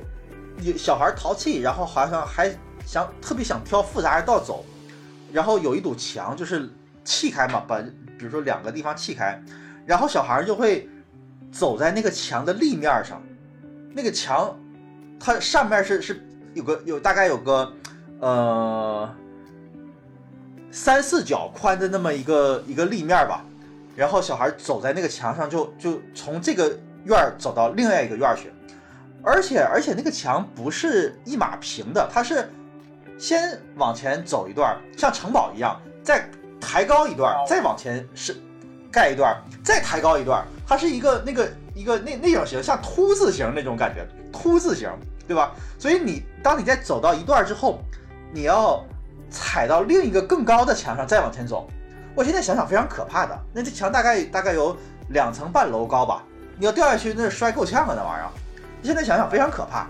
[0.75, 2.51] 小孩淘气，然后好像还
[2.87, 4.65] 想特别想挑复杂的道走。
[5.31, 6.67] 然后有一堵墙就是
[7.05, 7.77] 砌开嘛，把
[8.17, 9.39] 比如说两个地方砌开，
[9.85, 10.89] 然后小孩就会
[11.51, 13.21] 走在那个墙的立面上。
[13.93, 14.55] 那个墙，
[15.19, 17.73] 它上面是是有个有大概有个
[18.19, 19.09] 呃
[20.71, 23.43] 三四脚宽的那么一个一个立面吧，
[23.95, 28.51] 然后小孩走在那个墙上就就从这个院走到另外一个院去，
[29.23, 32.47] 而且而且那个墙不是一码平的，它是
[33.17, 36.29] 先往前走一段，像城堡一样，再
[36.61, 38.35] 抬高一段，再往前是
[38.91, 41.51] 盖一段，再抬高一段，它是一个那个。
[41.79, 44.89] 一个那那种形，像凸字形那种感觉，凸字形，
[45.25, 45.53] 对吧？
[45.77, 47.79] 所以你当你在走到一段之后，
[48.33, 48.83] 你要
[49.29, 51.69] 踩到另一个更高的墙上再往前走。
[52.15, 54.75] 我现在想想非常可怕的，那这墙大概大概有
[55.11, 56.21] 两层半楼高吧，
[56.57, 58.29] 你要掉下去那摔够呛啊那玩意儿。
[58.83, 59.87] 现在想想非常可怕。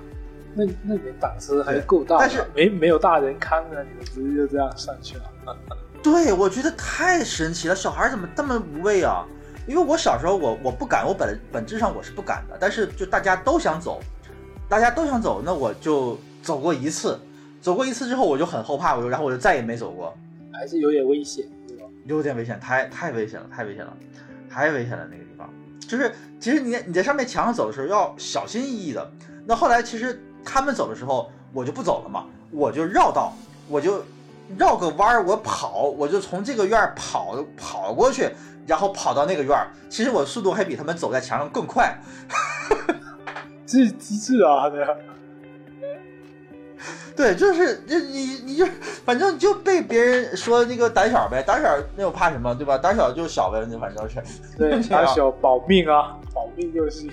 [0.54, 5.23] 那那你们胆子还够大，但是没没有大人看着，你们直接就这样上去了。
[6.04, 9.25] 对，我觉得太神奇了，小孩怎么这么无畏啊？
[9.69, 14.01] 因为我小时候我我不敢，我本本质上我是不敢的，但是就大家都想走，
[14.67, 17.19] 大家都想走，那我就走过一次，
[17.62, 20.12] 走过一次之后我就很后怕，我就然后我就再也没走过，
[20.51, 21.84] 还是有点危险，对吧？
[22.05, 23.95] 有点危险，太太危险了，太危险了，
[24.49, 25.47] 太危险了那个地方。
[25.88, 29.12] 就是其实你你在上面墙上走的时候要小心翼翼的。
[29.45, 33.34] 那后来其实他们走的时候，我就不走了嘛，我就绕道，
[33.67, 34.03] 我就
[34.58, 38.29] 绕个弯儿，我跑，我就从这个院儿跑跑过去，
[38.69, 39.67] 然后跑到那个院儿。
[39.89, 41.99] 其实我速度还比他们走在墙上更快。
[43.65, 44.69] 这是机智啊！
[44.69, 44.86] 对。
[47.17, 48.65] 对，就是你你你就
[49.03, 52.77] 反正就被别人说那个胆小呗，胆小那我怕什么，对吧？
[52.77, 54.21] 胆小就是小呗，那反正是。
[54.58, 57.10] 对， 胆小保命啊，保命就是。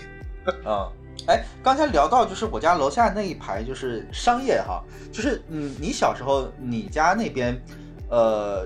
[0.65, 0.89] 嗯，
[1.27, 7.61] 哎，刚才聊到就是我家楼下那一排就是商业哈，就是嗯，你小时候你家那边，
[8.09, 8.65] 呃，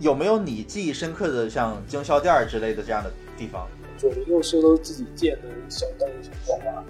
[0.00, 3.66] 有没有你记忆深刻的像经销店之类的这样的地方？
[3.96, 6.84] 左邻右舍都自己建的小店小店啊，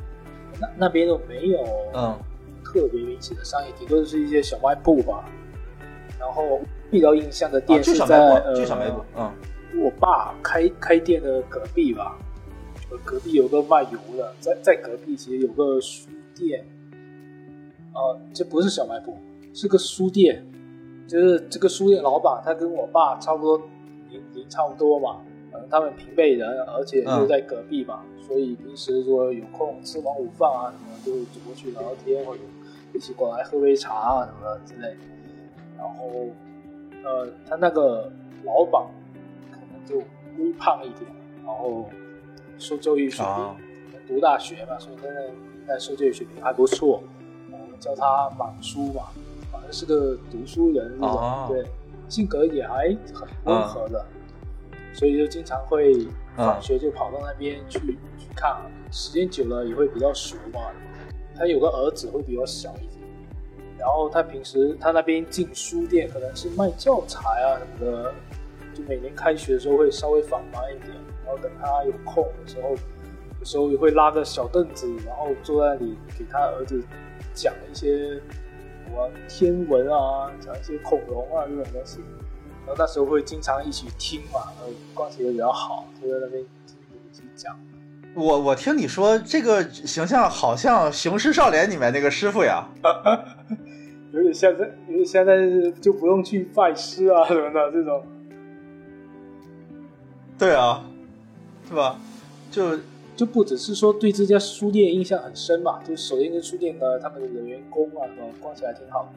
[0.60, 1.64] 那那边都没有。
[1.94, 2.18] 嗯。
[2.64, 5.28] 特别明显的商业，顶多是一些小卖部吧。
[6.18, 6.58] 然后
[6.90, 9.30] 比较印象的店是在呃，卖部嗯，
[9.84, 12.16] 我爸开开店的隔壁吧。
[13.04, 16.64] 隔壁有个卖油的，在在隔壁其实有个书店。
[17.92, 19.18] 呃，这不是小卖部，
[19.52, 20.42] 是个书店。
[21.06, 23.58] 就是这个书店老板，他跟我爸差不多
[24.08, 25.20] 年龄差不多嘛。
[25.52, 32.40] 可能他们平辈人，而且就在隔壁嘛，所以平时说有空吃完午饭啊，什么就会走过去聊聊天或者。
[32.94, 34.94] 一起过来喝杯茶啊什么之类，
[35.78, 36.26] 然后，
[37.02, 38.12] 呃，他那个
[38.44, 38.86] 老板
[39.50, 39.96] 可能就
[40.36, 41.10] 微胖一点，
[41.42, 41.88] 然后
[42.58, 43.56] 受教育水平，
[44.06, 47.02] 读大学嘛，所以那个应该受教育水平还不错。
[47.50, 49.04] 我们叫他满叔嘛，
[49.72, 51.64] 是个读书人那种，对，
[52.08, 54.04] 性格也还很温和的，
[54.92, 56.06] 所以就经常会
[56.37, 57.78] 放学就跑到那边去
[58.18, 58.54] 去看，
[58.90, 60.61] 时间久了也会比较熟嘛。
[61.35, 63.00] 他有个儿子会比较小一点，
[63.78, 68.14] 然后他平时他那边进书店可能是卖教材啊什么的，
[68.74, 70.90] 就每年开学的时候会稍微繁忙一点，
[71.24, 72.70] 然后等他有空的时候，
[73.40, 76.80] 有时候也会拉个小凳子，然后坐在那里给他儿子
[77.32, 78.20] 讲一些
[78.84, 82.00] 什么天文啊，讲一些恐龙啊这种东西，
[82.66, 86.76] 然后那时候会经常一起听嘛，然后关系也比较好，就在那边听
[87.10, 87.58] 一起讲。
[88.14, 92.68] 我我听你说这个形象好像《雄狮少年》里面那个师傅呀，
[94.12, 95.34] 有点像在，有点现在
[95.80, 98.04] 就不用去拜师啊什么的这种。
[100.38, 100.84] 对啊，
[101.66, 101.98] 是吧？
[102.50, 102.76] 就
[103.22, 109.08] 就不只是说对这家书店印象很深嘛，就首先跟书店的他们的员工啊，什么关系还挺好，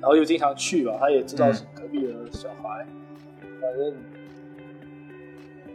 [0.00, 2.84] 然后又经常去吧，他也知道是隔壁的小孩，
[3.60, 3.94] 反正，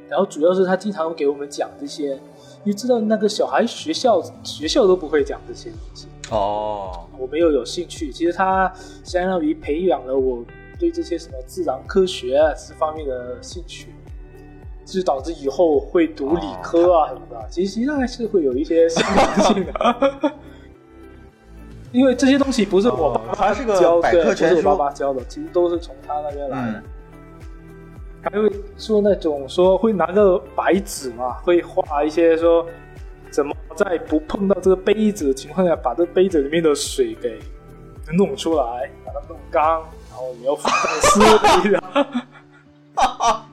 [0.10, 2.20] 然后主要是他经常会给我们讲这些。
[2.66, 8.12] 你知道那个小孩学校学校都不会讲这些东西哦，我没有有兴趣。
[8.12, 8.70] 其实他
[9.06, 10.44] 相当于培养了我
[10.78, 13.94] 对这些什么自然科学啊这方面的兴趣，
[14.88, 17.46] 就导致以后会读理科啊什么的。
[17.50, 20.34] 其实实际上还是会有一些相关性的，
[21.92, 26.84] 因为这些东西不是我爸爸教的，不是我爸爸教的，其实都是从他那边来的。
[28.24, 32.66] 还会说那种说会拿个白纸嘛，会画一些说
[33.30, 37.40] 怎么在不碰到这个杯子的情况下，把这杯子里面的水给
[38.14, 41.20] 弄出来，把它弄干，然后你要放在湿
[41.62, 41.82] 地上。
[42.96, 43.46] 哈哈，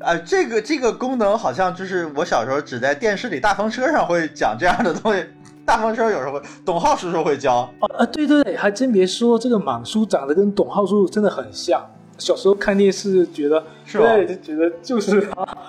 [0.00, 5.24] 呃，这个这个功能好像就是我小时候只在电视里大风车上会讲这样的东西，
[5.64, 7.70] 大风车有时候董浩叔叔会教。
[7.80, 11.84] 啊对对对，还真别说，这个满叔长得跟董浩叔叔真的很像。
[12.16, 15.44] 小时候看电视觉得，对，就觉得就是他，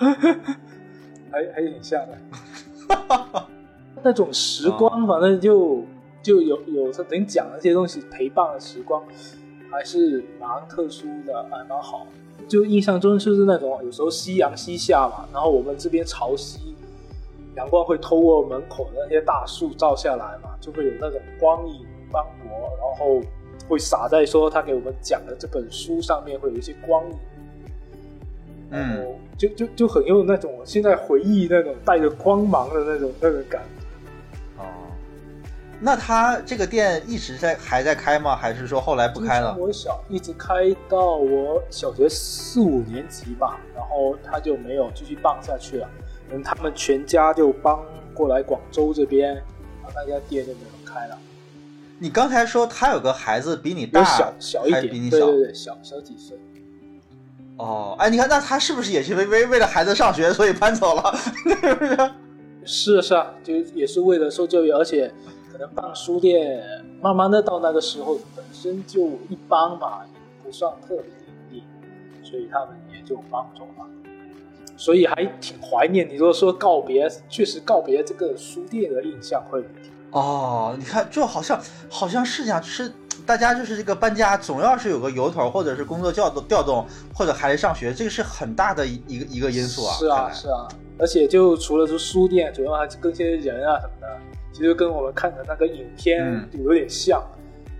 [1.30, 3.46] 还还挺像的。
[4.02, 5.84] 那种时光，反正就
[6.22, 9.02] 就有有他能讲那些东西陪伴的时光，
[9.72, 12.06] 还是蛮特殊的，还蛮好。
[12.46, 16.58] 就印象中就是那种有时候夕阳西下嘛，然后我们这边潮汐，
[17.56, 23.20] 阳光会透过门口的那些大树照下来嘛，就会有那种光影斑驳，然后。
[23.68, 27.16] 会洒在说他给我们讲的这本书上面，会有一些光影，
[28.70, 29.06] 嗯，
[29.38, 33.62] 就就就很有那种现在回忆那种带着光芒的那种那种感。
[33.62, 33.81] 哦，
[35.84, 38.36] 那他这个店一直在还在开吗？
[38.36, 39.56] 还是说后来不开了？
[39.58, 45.88] 我小一直开到我小学四五年级吧，然后他就没有继续办下去了。
[46.30, 47.76] 嗯，他们全家就搬
[48.14, 49.44] 过来广州这边，然
[49.82, 51.18] 后那家店就没有开了。
[51.98, 56.38] 你刚才说他有个孩子比你大，小小一点，比你小，对对对，小小几岁。
[57.56, 61.12] 哦，哎，你看，那他是不是也是为为为了孩子上学，所以搬走了？
[61.44, 62.10] 是 不是？
[62.64, 65.12] 是是啊，就也是为了受教育，而且
[65.52, 66.64] 可能办书店，
[67.02, 70.00] 慢慢的到那个时候本身就一般嘛，
[70.42, 71.62] 不算特别盈利，
[72.24, 73.86] 所以他们也就搬走了。
[74.78, 76.08] 所以还挺怀念。
[76.08, 79.62] 你如果说告别，确实告别这个书店的印象会
[80.10, 82.90] 哦，你看，就好像好像是这样，是
[83.26, 89.94] 大家就是这个搬家，总要是有个由头，或者是工作调动调动，或者孩子上学，这个是很大的一个一个因素啊。
[89.94, 90.66] 是啊，是啊。
[90.98, 94.18] 而且就除了说书店，主要还是跟些人啊什么的，
[94.52, 97.22] 其实跟我们看的那个影片有点像，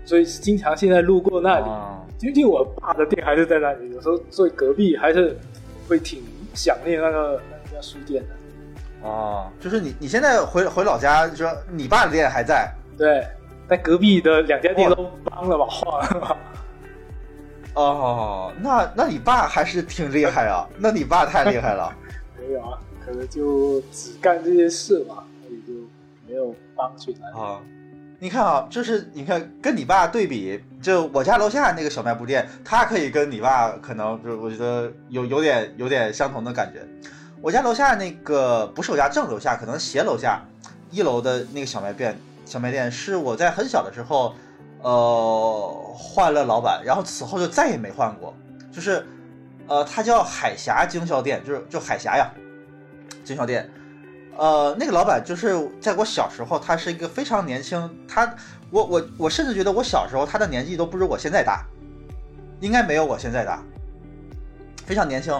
[0.05, 1.65] 所以经常现在路过那里，
[2.17, 5.37] 究竟我爸的店还是在那里，有时候坐隔壁还是
[5.87, 9.07] 会挺想念那个那家书店的。
[9.07, 12.71] 哦，就是你你现在回回老家，说你爸的店还在？
[12.97, 13.25] 对，
[13.67, 16.37] 但隔壁的两家店都搬了吧，换了。
[17.75, 21.93] 哦，那那你爸还是挺厉害啊，那你爸太厉害了。
[22.39, 25.32] 没有啊，可能就只干这些事嘛，所以就
[26.33, 27.61] 没有帮去哪啊。
[28.17, 36.81] 你看啊，就是你看跟你爸对比，就我家楼下那个小卖部店，他可以跟你爸可能就我觉得有有点有点相同的感觉。
[37.39, 40.41] 我家楼下那个不是我家正楼下，可能斜楼下
[40.89, 44.33] 一楼的那个小卖店，小卖店是我在很小的时候，
[44.81, 48.33] 呃，换了老板，然后此后就再也没换过。
[48.71, 49.05] 就是，
[49.67, 52.31] 呃，它叫海峡经销店，就是就海峡呀，
[53.23, 53.69] 经销店。
[54.37, 58.35] 呃，那个老板就是在我小时候，他是一个非常年轻，他
[58.69, 61.65] 我我我甚至觉得我小时候他的年纪都不如我现在大，
[62.59, 63.61] 应该没有我现在大，
[64.85, 65.33] 非常年轻。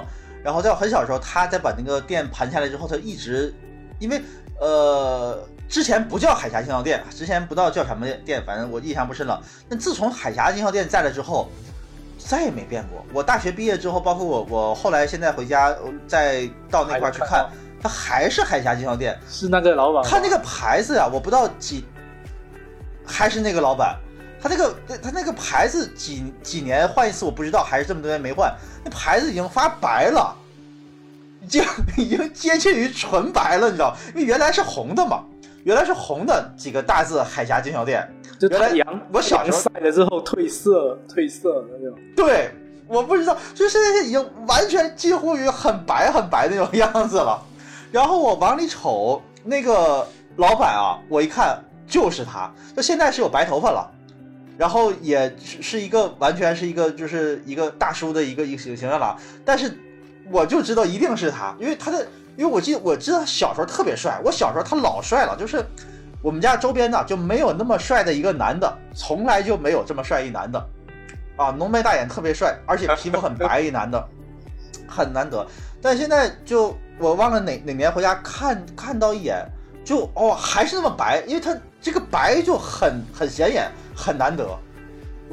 [0.44, 3.54] 然后在我很小的时候，他在把那个店盘下来之后，他一直，
[3.98, 4.22] 因为
[4.60, 9.42] 呃之前不叫海峡经销店，之前不知道叫什么店，反正我印象不深了。
[9.70, 11.50] 但自从海峡经销店在了之后，
[12.20, 13.04] 再也没变过。
[13.14, 15.74] 我大学毕业之后，包括我我后来现在回家
[16.08, 17.50] 再到那块去看，
[17.84, 20.02] 他还是海峡经销店，是那个老板。
[20.06, 21.84] 他那个牌子呀，我不知道几，
[23.06, 24.00] 还是那个老板。
[24.42, 28.54] 他那个他那个牌子几几年换一次我不知道，还是这么多年没换，
[28.86, 30.34] 那牌子已经发白了，
[31.42, 31.64] 已经
[31.98, 33.96] 已经接近于纯白了，你知道？
[34.16, 35.24] 因为原来是红的嘛，
[35.66, 38.10] 原来是红的几个大字“海峡经销店”。
[38.40, 38.74] 就原来
[39.14, 41.98] 我小时候晒了之后褪色褪色那种。
[42.16, 42.52] 对，
[42.88, 47.42] 我不知道，就现在已经完全近乎于很白很白那种样子了。
[47.94, 53.88] 然后我往里瞅，那个老板啊，我一看就是他，他现在是有白头发了。
[54.58, 59.16] 然后也是是一个完全是一个就是一个大叔的一个一个形象了，
[59.46, 59.78] 但是
[60.32, 62.04] 我就知道一定是他，因为他的，
[62.36, 65.64] 因为我记得我知道小时候特别帅，我小时候他老帅了，就是
[66.24, 70.60] 我们家周边呢就没有那么帅的一个男的，从来就没有这么帅一男的，
[71.36, 74.08] 啊，浓眉大眼特别帅，而且皮肤很白一男的，
[74.88, 75.46] 很难得。
[75.82, 79.46] 但现在就我忘了哪哪年回家看看到一眼，
[79.84, 83.72] 就哦还是那么白，因为他这个白就很很显眼。
[83.96, 84.44] 很难得，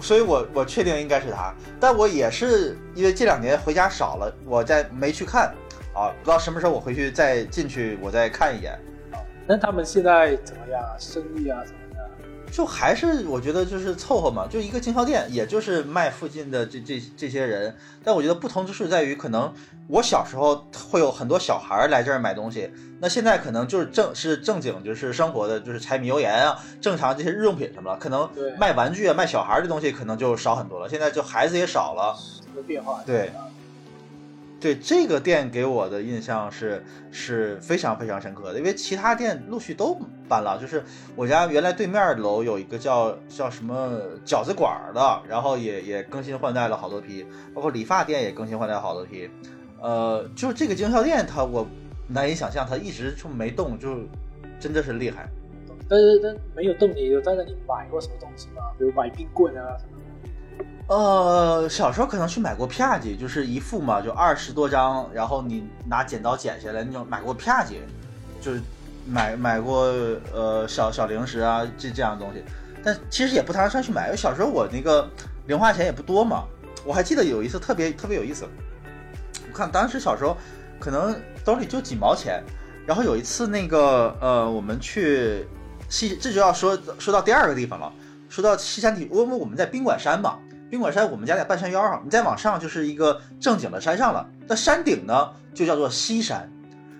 [0.02, 1.50] 所以我我确定应该是他，
[1.80, 5.54] 但我也是因为这两年回家少了，我再没去看
[5.94, 8.78] 啊，不知道什么时候我回去再进去，我再看一眼。
[9.46, 10.82] 那他们现在怎么样？
[10.98, 11.79] 生意啊什么？
[12.50, 17.74] 就还是我觉得就是凑合嘛，就一个经销店，也就是卖附近的这这这些人。
[18.02, 19.52] 但我觉得不同之处在于，可能
[19.88, 22.70] 我小时候会有很多小孩来这儿买东西，
[23.00, 28.28] 那现在可能就是正是正经就是生活的，就是柴米油盐啊，正常这些日用品什么了，可能
[28.58, 30.88] 卖玩具啊、卖小孩的东西可能就少很多了。
[30.88, 32.16] 现在就孩子也少了，
[32.66, 33.30] 变化对。
[34.60, 39.98] 对这个店给我的印象是是非常非常深刻的，因为其他店陆续都
[40.28, 40.58] 搬了。
[40.60, 40.84] 就是
[41.16, 49.30] 我家原来对面楼有一个叫叫什么饺子馆的，然后也也更新换代了好多批，包括理发店也更新换代好多批。
[49.80, 51.66] 呃，就这个经销店，它我
[52.06, 54.00] 难以想象，它一直就没动，就
[54.58, 55.26] 真的是厉害。
[55.88, 58.62] 但是但没有动，你有在那里买过什么东西吗？
[58.78, 59.99] 比如买冰棍啊什么？
[60.90, 67.06] 呃，小时候可能去买过啪叽，就是一副嘛，就二十多张，然后你拿剪刀剪下来那种。
[67.08, 67.76] 买过啪叽，
[68.40, 68.60] 就是
[69.06, 69.84] 买买过
[70.34, 72.42] 呃小小零食啊这这样的东西。
[72.82, 75.08] 但其实也不常常去买，因为小时候我那个
[75.46, 76.42] 零花钱也不多嘛。
[76.84, 78.44] 我还记得有一次特别特别有意思，
[79.48, 80.36] 我看当时小时候
[80.80, 81.14] 可能
[81.44, 82.42] 兜里就几毛钱，
[82.84, 85.46] 然后有一次那个呃我们去
[85.88, 87.92] 西，这就要说说到第二个地方了，
[88.28, 90.36] 说到西山体，因为我们在宾馆山嘛。
[90.70, 94.24] 宾馆山，我们家在半山腰上，你再往上就是一个正经的山上了。
[94.46, 96.48] 那山顶呢，就叫做西山。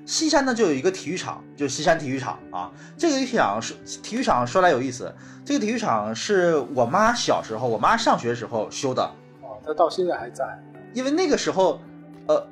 [0.05, 2.73] 西山呢，就有一个体育场，就是西山体育场啊。
[2.99, 5.15] 这个体育场是，体育场说来有意思，
[5.45, 9.05] 这个体育场是我妈小时候，我妈上学时候修的。
[9.41, 10.45] 哦，它到现在还在。
[10.93, 11.81] 因为那个时候，
[12.27, 12.45] 呃，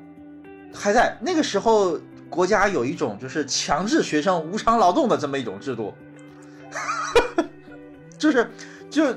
[0.72, 1.18] 还在。
[1.20, 1.98] 那个时候，
[2.30, 5.92] 国家有一种就是强制学生无偿劳动的这么一种制度，
[8.16, 8.48] 就是
[8.88, 9.12] 就。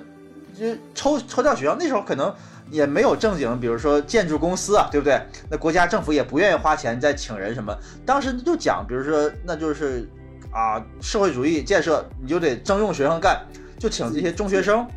[0.62, 2.32] 就抽抽调学校，那时候可能
[2.70, 5.20] 也没有正经，比如说建筑公司啊，对不对？
[5.49, 7.76] 那国家政府也不愿意花钱再请人什么。
[8.05, 10.07] 当时就讲，比如说那就是
[10.51, 13.43] 啊，社会主义建设你就得征用学生干，
[13.80, 14.88] 就请这些中学生，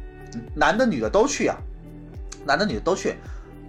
[0.55, 1.57] 男的女的都去啊，
[2.45, 3.15] 男的女的都去，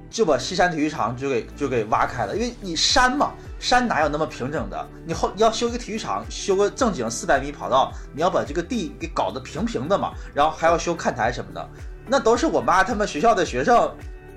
[0.09, 4.87] 就把西山体育场就给就给挖开了，因为你山嘛，山哪有那么平整的？
[5.05, 11.69] 你后要修一个体育场，修个正经四百米跑道，你要把这个地给搞得平平的嘛，然后还要修看台什么的。
[12.07, 13.91] 那都是我妈他们学校的学生，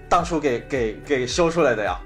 [0.08, 1.98] 当初给给给修出来的呀。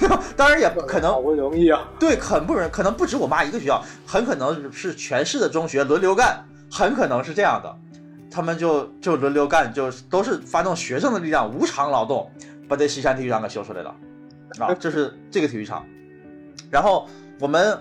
[0.36, 1.86] 当然也可能好不容易啊。
[1.98, 7.76] 对，很不容易，可能不止我妈一个学校，很可能是全市的中学轮流干，很可能是这样的。
[8.30, 12.30] 他们就就轮流干，就都是发动学生的力量，无偿劳动，
[12.66, 13.94] 把这西山体育场给修出来了。
[14.58, 15.84] 啊，这是这个体育场。
[16.72, 17.06] 然后
[17.38, 17.78] 我们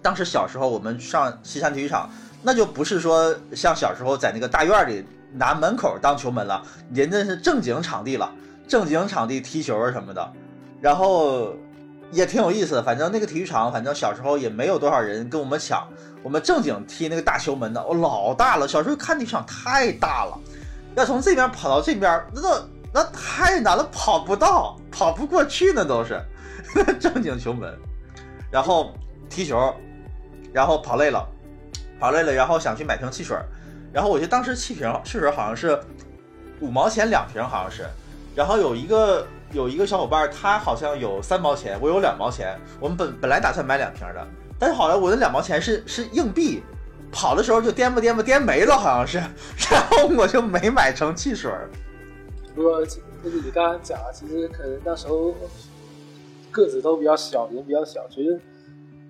[0.00, 2.08] 当时小时候，我们上西山体育场，
[2.40, 5.04] 那就不是说像小时候在那个大院里。
[5.36, 8.32] 拿门口当球门了，人家是正经场地了，
[8.68, 10.32] 正经场地踢球什么的，
[10.80, 11.52] 然后
[12.12, 12.82] 也挺有意思的。
[12.84, 15.88] 反正那个体育场，反正小时候也没有多少人跟我们抢。
[16.22, 18.68] 我们正经踢那个大球门的，哦，老大了。
[18.68, 20.38] 小时候看体育场太大了，
[20.94, 22.40] 要从这边跑到这边，那
[22.92, 26.22] 那太难了，跑不到，跑不过去，那都是
[27.00, 27.76] 正经球门。
[28.54, 28.94] 然后
[29.28, 29.74] 踢球，
[30.52, 31.28] 然后跑累了，
[31.98, 33.36] 跑累了，然后想去买瓶汽水。
[33.92, 35.76] 然后我记得当时汽瓶汽水好像是
[36.60, 37.84] 五毛钱两瓶，好像是。
[38.32, 42.56] 然后有一个有一个小伙伴，他好像有三毛钱，我有两毛钱。
[42.78, 44.24] 我们本本来打算买两瓶的，
[44.56, 46.62] 但是好像我的两毛钱是是硬币，
[47.10, 49.18] 跑的时候就颠吧颠吧颠没了，好像是。
[49.68, 51.50] 然后我就没买成汽水。
[52.54, 55.34] 不过就是你刚刚讲啊，其实可能那时候
[56.54, 58.40] 个子都比较小，人比较小，其实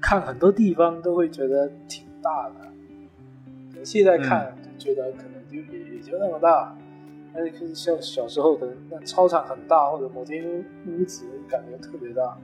[0.00, 3.84] 看很多地方都会觉得挺大的。
[3.84, 4.56] 现在看。
[4.76, 6.76] 觉得可能就也也就那么大，
[7.32, 10.44] 但是像小时候可能那操场很大，或者某间
[10.86, 12.36] 屋子感觉特别大。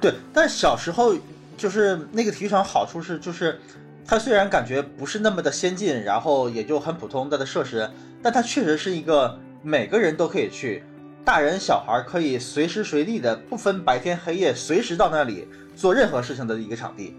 [0.00, 1.14] 对，但小时候
[1.56, 3.58] 就是那个体育场好处是，就是
[4.04, 7.88] 它虽然感觉不是那么的先进，然后也就很普通的设施，
[8.20, 10.82] 但它确实是一个每个人都可以去，
[11.24, 17.16] 大人小孩可以随时随地的不分白天黑夜，随时到那里做任何事情的一个场地。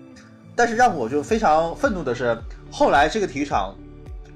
[0.56, 2.38] 但是让我就非常愤怒的是，
[2.72, 3.76] 后来这个体育场。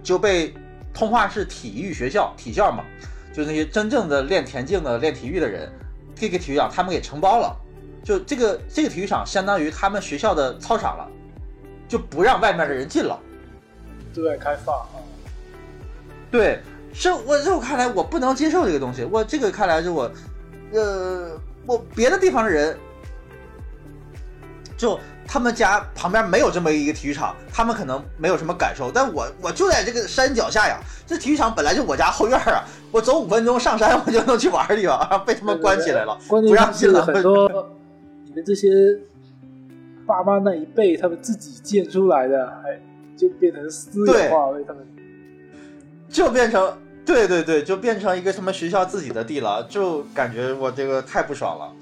[0.02, 0.54] 就被
[0.94, 2.86] 通化市体育学校体校嘛，
[3.34, 5.70] 就那些真正的练田径的、练体育的人，
[6.16, 7.54] 这个体育场他们给承包了，
[8.02, 11.06] 就这个这个体育场相当于他们学校的操场了，
[11.90, 13.20] 就不让外面的人进了，
[14.14, 14.88] 对外开放啊。
[16.32, 16.62] 对，
[17.00, 20.12] 这我在我看来我不能接受这个东西，我这个看来是我，
[20.74, 21.32] 呃，
[21.66, 22.78] 我别的地方的人
[24.78, 25.00] 就。
[25.32, 28.92] 他们家旁边没有这么一个体育场，他们可能没有什么感受。
[28.92, 37.06] 但我我就在这个山脚下呀，这体育场本来就我家后院啊，我走五分钟上山我就能去玩的地方， 被他们关起来了，不让进了。
[37.06, 37.48] 很多
[38.26, 38.68] 你们这些
[40.08, 42.82] 爸妈那一辈，他们自己建出来的，还
[43.16, 44.84] 就变成私有化为他们，
[46.10, 46.76] 就变成
[47.10, 51.74] 对对对，就变成一个什么学校自己的地了，就感觉我这个太不爽了。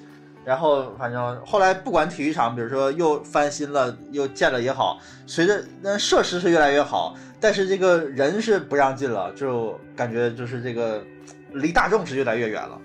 [0.45, 11.03] 然后反正后来不管体育场，比如说又翻新了又建了也好，随着那设施是越来越好，但是这个人是不让进了，就感觉就是这个
[11.51, 12.79] 离大众是越来越远了。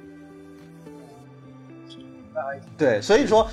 [2.77, 3.49] 对，所以说，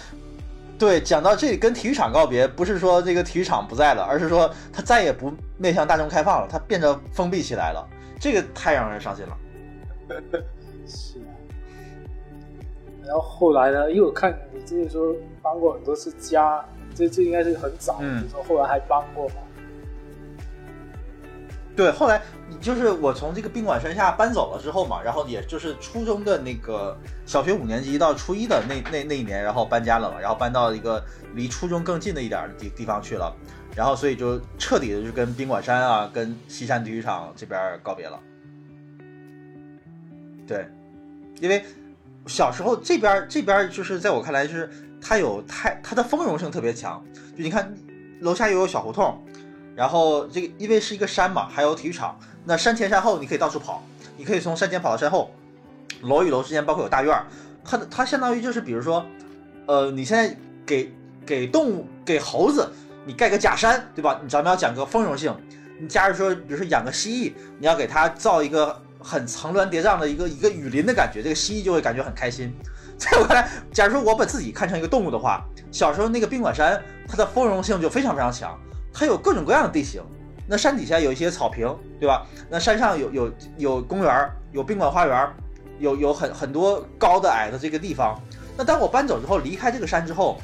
[0.80, 7.88] 对讲到这里跟体育场告别，不是说这个体育场不在了，而是说它再也不面向大众开放了，它变得封闭起来了，
[8.20, 9.38] 这个太让人伤心了。
[10.86, 11.20] 是。
[13.06, 13.90] 然后后来呢？
[13.90, 16.64] 因为我看你之前说搬过很多次家，
[16.94, 19.36] 这这应该是很早，你说后来还搬过吗。
[21.76, 26.96] 对，后来你就是我从这个宾馆山下搬走了之后嘛，然后也就是初中的那个
[27.26, 31.04] 小学五年级到初一的那那那一年，然后搬家了嘛，然后搬到一个
[31.34, 33.34] 离初中更近的一点的地地方去了，
[33.76, 38.20] 然后所以就彻底的就跟宾馆山啊，跟西山体育场这边告别了。
[40.48, 40.68] 对，
[41.42, 41.64] 因为。
[42.28, 44.70] 小时候这边这边就是在我看来就是
[45.02, 47.04] 它有太它的丰容性特别强，
[47.36, 47.74] 就你看
[48.20, 49.20] 楼下又有小胡同，
[49.74, 53.84] 然后这个因为是一个山嘛，还有体育场，那山前山后你可以到处跑，
[54.16, 55.32] 你可以从山前跑到山后，
[56.04, 57.26] 楼与楼之间包括有大院儿，
[57.64, 59.04] 它的它相当于就是比如说，
[59.66, 60.94] 呃，你现在给
[61.26, 62.70] 给动物给猴子
[63.10, 64.20] 你盖个假山，对吧？
[64.22, 65.36] 你咱们要讲个丰容性，
[65.80, 68.80] 你假如说比如说养个蜥蜴，你要给它造一个。
[69.02, 72.54] 很层峦叠嶂的一个一个雨林的感觉，这个蜥蜴就会感觉很开心。
[72.98, 75.42] 在我看来，假如说我把自己看成一个动物的话，
[75.72, 78.60] 小时候那个宾馆山，它的丰容性就非常非常强，
[78.94, 80.04] 它有各种各样的地形。
[80.46, 82.28] 那山底下有一些草坪，对吧？
[82.50, 85.30] 那山上有有有公园，有宾馆花园，
[85.80, 88.22] 有有很很多高的矮的这个地方。
[88.58, 90.42] 那当我搬走之后，离开这个山之后，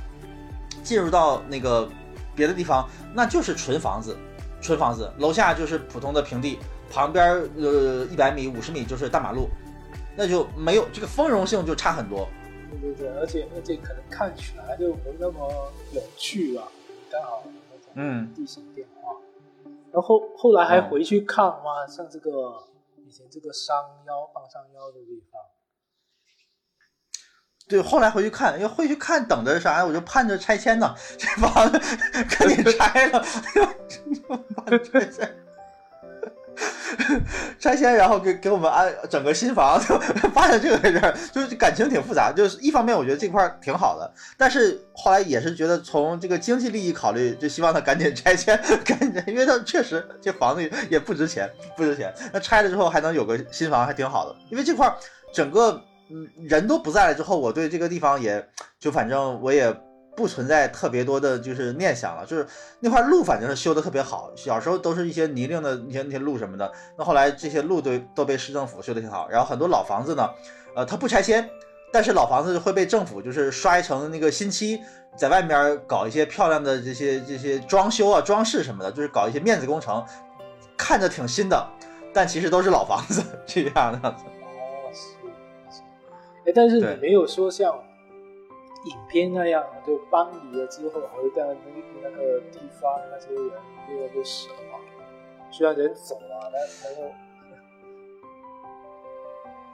[0.82, 1.90] 进入到那个
[2.36, 4.18] 别的地方，那就是纯房子，
[4.62, 6.60] 纯房子，楼下就是普通的平地，
[6.92, 7.26] 旁边
[7.58, 9.48] 呃一百米、五十米就是大马路，
[10.16, 12.28] 那就没有这个丰容性就差很多。
[12.82, 16.68] 对对对，而且而且可能看起来就没那么有趣吧，
[17.10, 17.44] 刚好
[17.94, 19.16] 嗯地形变化。
[19.94, 22.64] 然后后来还回去看嘛，像这个
[23.08, 23.76] 以前这个山
[24.06, 25.42] 腰半山腰的地方。
[27.68, 29.86] 对，后来回去看，因为回去看等着啥呀？
[29.86, 31.80] 我就盼着拆迁呢，这房子
[32.30, 33.26] 赶紧拆了，
[34.56, 35.36] 盼着拆迁，
[37.60, 39.98] 拆迁，然后给给我们安整个新房，就
[40.30, 42.32] 发现这个事儿，就是感情挺复杂。
[42.32, 48.56] 就是一方面我觉得这块儿挺好的，但是后来也是觉得从这个经济利益考虑，就希望他赶紧拆迁，
[48.86, 52.14] 赶紧，因为他确实这房子也不值钱，不值钱。
[52.32, 54.36] 那拆了之后还能有个新房，还挺好的。
[54.52, 54.96] 因为这块儿
[55.34, 58.48] 整个嗯人都不在了之后，我对这个地方也
[58.80, 59.76] 就反正我也。
[60.18, 62.48] 不存在特别多的，就是念想了，就是
[62.80, 70.30] 那块路反正是修的特别好，小时候都是一些泥泞的那些那些路什么的，那后来这些路都都被市政府修的挺好，然后很多老房子呢，
[70.74, 71.50] 呃，它不拆迁，
[71.92, 74.80] 但是老房子会被政府就是刷成那个新漆，
[75.18, 80.02] 在外面搞一些漂亮的这些这些装修啊、装饰什么的，就是搞一些面子工程，
[80.78, 81.68] 看着挺新的，
[82.14, 84.16] 但其实都是老房子 这样的。
[86.46, 87.74] 哎，但是你没有说像
[88.86, 91.56] 影片那样，就搬离了之后，还会在那
[92.04, 93.52] 那个地方那些人
[93.90, 94.80] 越来越少嘛。
[95.52, 96.62] 虽然人走了，但
[96.94, 96.96] 然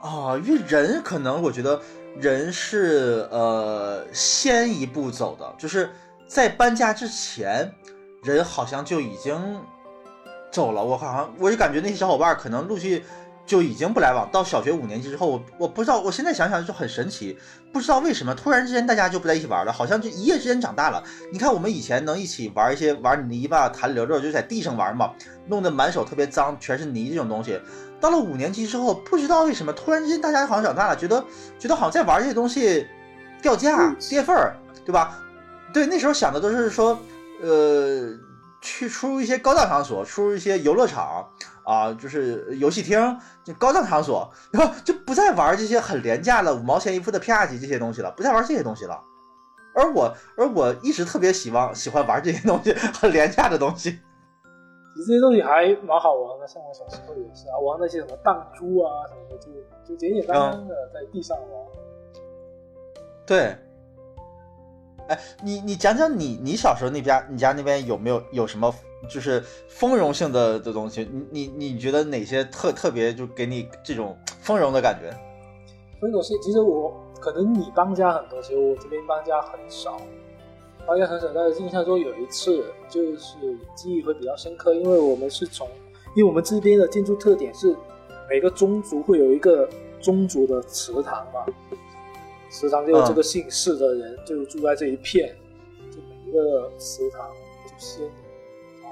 [0.02, 1.80] 后啊，因为人可能我觉得
[2.18, 5.90] 人是呃先一步走的，就是
[6.26, 7.72] 在搬家之前，
[8.22, 9.60] 人好像就已经
[10.50, 10.82] 走了。
[10.82, 13.04] 我好像我就感觉那些小伙伴可能陆续
[13.44, 14.28] 就已经不来往。
[14.30, 17.38] 到小学五年级之后，我我不知道，我现在想想就很神奇，
[17.72, 21.02] 不知道为什么突然之间大家就不在一起玩了，好像就一夜之间长大了。
[21.32, 25.12] 你看我们以前能一起玩一些玩泥巴、弹溜溜，就在地上玩嘛，
[25.46, 27.60] 弄得满手特别脏，全是泥这种东西。
[28.00, 31.24] 到了五年级之后，不知道为什么突然之间大家好像长大了，觉得
[31.58, 32.86] 觉得好像在玩这些东西
[33.40, 35.18] 掉价跌份儿，对吧？
[35.72, 36.98] 对，那时候想的都是说，
[37.40, 38.12] 呃，
[38.60, 41.26] 去出入一些高档场所，出入一些游乐场
[41.64, 49.00] 啊，就是游戏厅，就高档场所，然后就不再玩这些很廉价的五毛钱一副的 P R 级这些东西了，不再玩这些东西了。
[49.74, 53.90] 而我，而我一直特别喜欢喜欢玩这些东西，很廉价的东西。
[54.94, 59.50] 其实这些东西还蛮好玩的，像我小时候也是啊，玩那些什么弹珠啊什么的，就
[59.88, 61.66] 就简简单单的在地上玩。
[63.24, 63.56] 对，
[65.08, 68.70] 哎，你你讲讲你你小时候那边你家那边有没有有什么
[69.08, 71.08] 就是丰容性的的东西？
[71.30, 75.10] 你你你觉得哪些特特别就给你这种丰容的感觉？
[76.00, 80.00] 分手是，其实我可能你搬家很多，其实我这边搬家很少，
[80.86, 81.28] 搬家很少。
[81.34, 83.36] 但是印象中有一次，就是
[83.76, 85.68] 记忆会比较深刻，因为我们是从，
[86.16, 87.76] 因为我们这边的建筑特点是
[88.28, 89.68] 每个宗族会有一个
[90.00, 91.46] 宗族的祠堂嘛，
[92.50, 95.32] 祠堂就是这个姓氏的人就住在这一片，
[95.90, 97.30] 就每一个祠堂
[97.64, 98.08] 就先，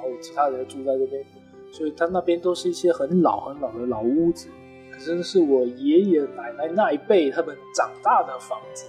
[0.01, 1.25] 然后其他人住在这边，
[1.71, 4.49] 所以他那边都是一些很老很老的老屋子。
[4.91, 8.87] 可是是我爷爷奶奶那一辈他们长大的房子。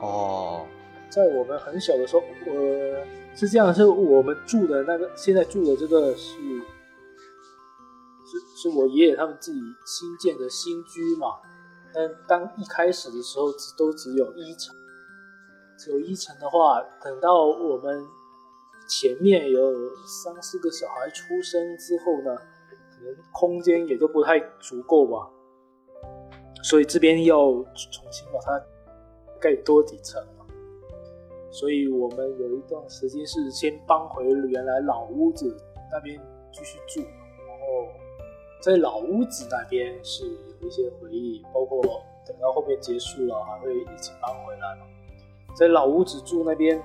[0.00, 0.66] 哦，
[1.10, 3.04] 在我们很小的时候，呃，
[3.34, 6.38] 是这样，是我们住的那个，现在住的这个是
[8.24, 11.28] 是是我爷爷他们自己新建的新居嘛。
[11.92, 14.74] 但当一开始的时候，只都只有一层，
[15.78, 18.04] 只有一层的话，等到我们
[18.86, 19.72] 前面有
[20.06, 25.28] 三四个小孩出生之后呢，可能空间也都不太足够吧，
[26.62, 28.62] 所以这边要重新把它
[29.40, 30.22] 盖多几层。
[31.50, 35.56] 所以我们有一段时间是先搬回原来老屋子
[35.92, 36.20] 那边
[36.52, 37.88] 继续住，然后
[38.60, 41.80] 在老屋子那边是有一些回忆，包括
[42.26, 44.86] 等到后面结束了还会一起搬回来嘛。
[45.54, 46.82] 在老屋子住那边，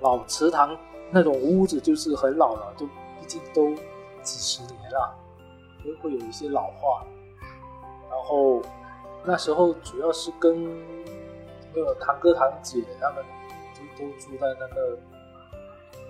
[0.00, 0.78] 老祠堂
[1.14, 3.72] 那种屋子就是很老了，都毕竟都
[4.22, 5.14] 几十年了，
[5.84, 7.06] 都会有一些老化。
[8.10, 8.60] 然后
[9.24, 10.64] 那时候主要是跟
[11.72, 13.24] 那个堂哥堂姐他们
[13.96, 14.98] 都都住在那个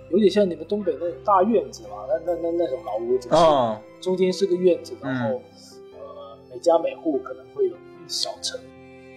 [0.09, 5.41] 有点像你们东北那种大院子嘛，那那那那种老屋子，嗯中间是个院子，然后、
[5.93, 8.59] 呃每家每户可能会有一小层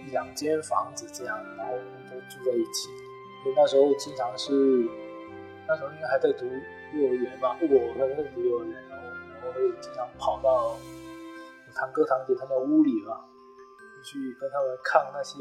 [0.05, 1.73] 一两间房子这样，然后
[2.09, 2.89] 都住在一起。
[3.43, 4.87] 所以那时候经常是
[5.69, 6.45] 那时候应该还在读
[6.97, 13.21] 幼儿园吧，我可能在读幼儿园，然后然后会经常跑到我堂哥堂姐他们屋里嘛，
[14.03, 15.37] 去跟他们看那些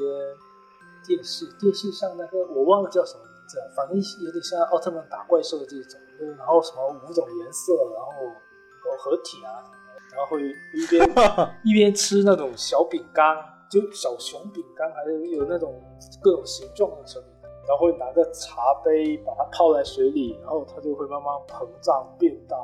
[1.06, 5.98] 电视，电视上那个我忘了叫什么名字，反正有点像奥特曼打怪兽的这种，
[6.36, 8.12] 然后什么五种颜色，然后
[8.98, 9.64] 合体啊，
[10.12, 10.42] 然后会
[10.74, 11.08] 一边
[11.64, 13.36] 一边吃那种小饼干，
[13.70, 15.82] 就小熊饼干，还有有那种
[16.22, 17.37] 各种形状的小饼干，
[17.68, 22.56] 然后会拿个茶杯把它泡在水里，然后它就会慢慢膨胀变大，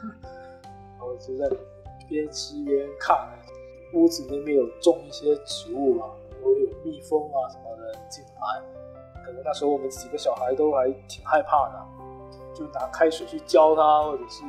[0.00, 1.46] 然后就在
[2.08, 3.28] 边吃边看。
[3.92, 6.06] 屋子那边有种一些植物嘛，
[6.40, 8.62] 会有蜜蜂啊什么的进来，
[9.26, 11.86] 可能那时候我们几个小孩都还挺害怕的，
[12.54, 14.44] 就拿开水去浇它，或者是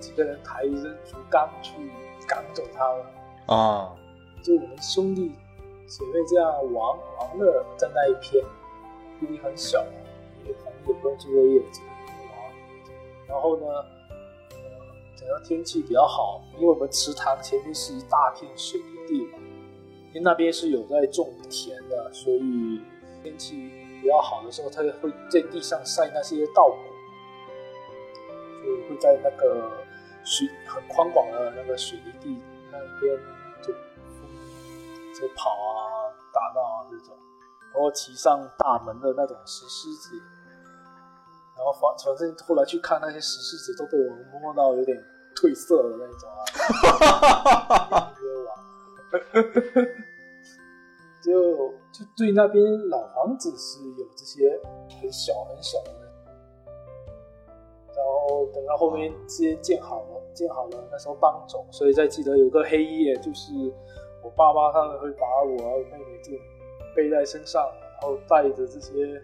[0.00, 1.72] 几个人抬一根竹竿去
[2.26, 3.06] 赶走它们。
[3.46, 3.94] 啊，
[4.42, 5.32] 就我们兄弟
[5.86, 8.44] 姐妹这样玩玩乐在那一片，
[9.20, 9.84] 毕竟很小，
[10.44, 13.28] 也反正也不用做作业，自己玩。
[13.28, 13.66] 然后呢？
[15.20, 19.38] 等到天气比较好，因为我们池塘前面是一大片水泥地嘛，
[20.10, 22.80] 因为那边是有在种田的，所以
[23.20, 23.68] 天气
[24.00, 26.76] 比较好的时候，它会在地上晒那些稻谷，
[28.64, 29.68] 就会在那个
[30.22, 32.40] 水很宽广的那个水泥地
[32.70, 33.18] 那边
[33.60, 33.72] 就
[35.20, 37.16] 就跑啊、打闹啊这种，
[37.72, 40.20] 然后骑上大门的那种石狮子。
[41.56, 44.96] 然后反反正后来去看那些石狮子，都被我们摸到有点
[45.34, 46.92] 褪色的那种啊，哈
[47.68, 48.14] 哈哈
[51.20, 51.32] 就
[51.92, 54.56] 就对那边老房子是有这些
[55.00, 55.90] 很小很小的，
[57.88, 63.52] 然后等到后面这些建好了，建好了，那时候搬走，所以再记得有个黑夜，就是
[64.22, 65.56] 我爸妈他们会把我
[65.90, 66.32] 妹妹就
[66.94, 67.62] 背在身上，
[68.00, 69.20] 然后带着这些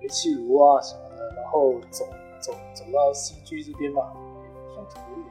[0.00, 1.22] 煤气炉啊什么的。
[1.36, 2.04] 然后走
[2.40, 4.12] 走走到新居这边嘛，
[4.74, 5.22] 算走路，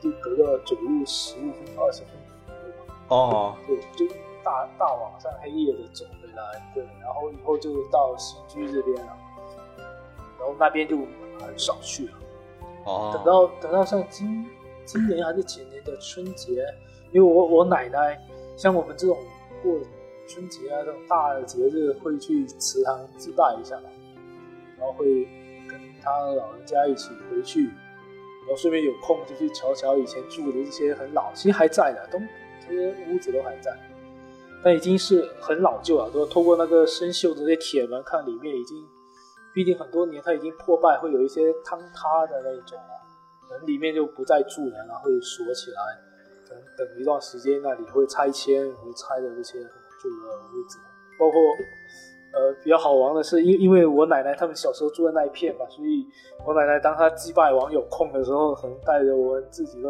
[0.00, 3.16] 就隔个走路十五分钟二十分钟。
[3.16, 4.06] 哦，对就
[4.44, 9.18] 大大晚上黑夜的走回来，对，然后以后就到新居这边了，
[10.38, 10.96] 然后那边就
[11.40, 12.12] 很少去了。
[12.84, 14.46] 哦，等到等到像今
[14.84, 16.64] 今年还是前年的春节，
[17.12, 18.18] 因为我我奶奶
[18.56, 19.18] 像我们这种
[19.62, 19.72] 过
[20.32, 23.88] 春节啊这种大的节日会去祠堂祭拜一下嘛，
[24.78, 25.24] 然后会
[25.68, 25.80] 跟。
[26.02, 32.18] 他老人家一起回去，然后顺便有空就去瞧瞧以前住的这些很老，其实还在的，都
[32.66, 33.70] 这些屋子都还在，
[34.64, 36.10] 但已经是很老旧了。
[36.10, 38.82] 都透过那个生锈的这些铁门看，里面已经，
[39.52, 43.46] 毕竟很多年它已经破败，会有一些坍塌的那种了。
[43.46, 45.82] 可能里面就不再住人了，会锁起来。
[46.48, 49.58] 可能等一段时间，那里会拆迁，会拆的这些
[50.00, 50.78] 住的屋子，
[51.18, 51.40] 包括。
[52.32, 56.06] 呃，比较好玩的是，因因为我奶奶他们小时候住在那一片嘛，所以
[56.46, 59.88] 我奶奶当她祭拜完有空的时候，可能带着我们自己的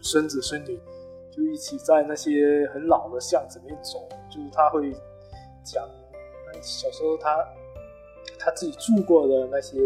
[0.00, 0.80] 孙子孙女，
[1.28, 3.98] 就一起在那些很老的巷子里面走，
[4.30, 4.92] 就是他会
[5.64, 5.84] 讲
[6.62, 7.44] 小时候他
[8.38, 9.76] 他自己住过的那些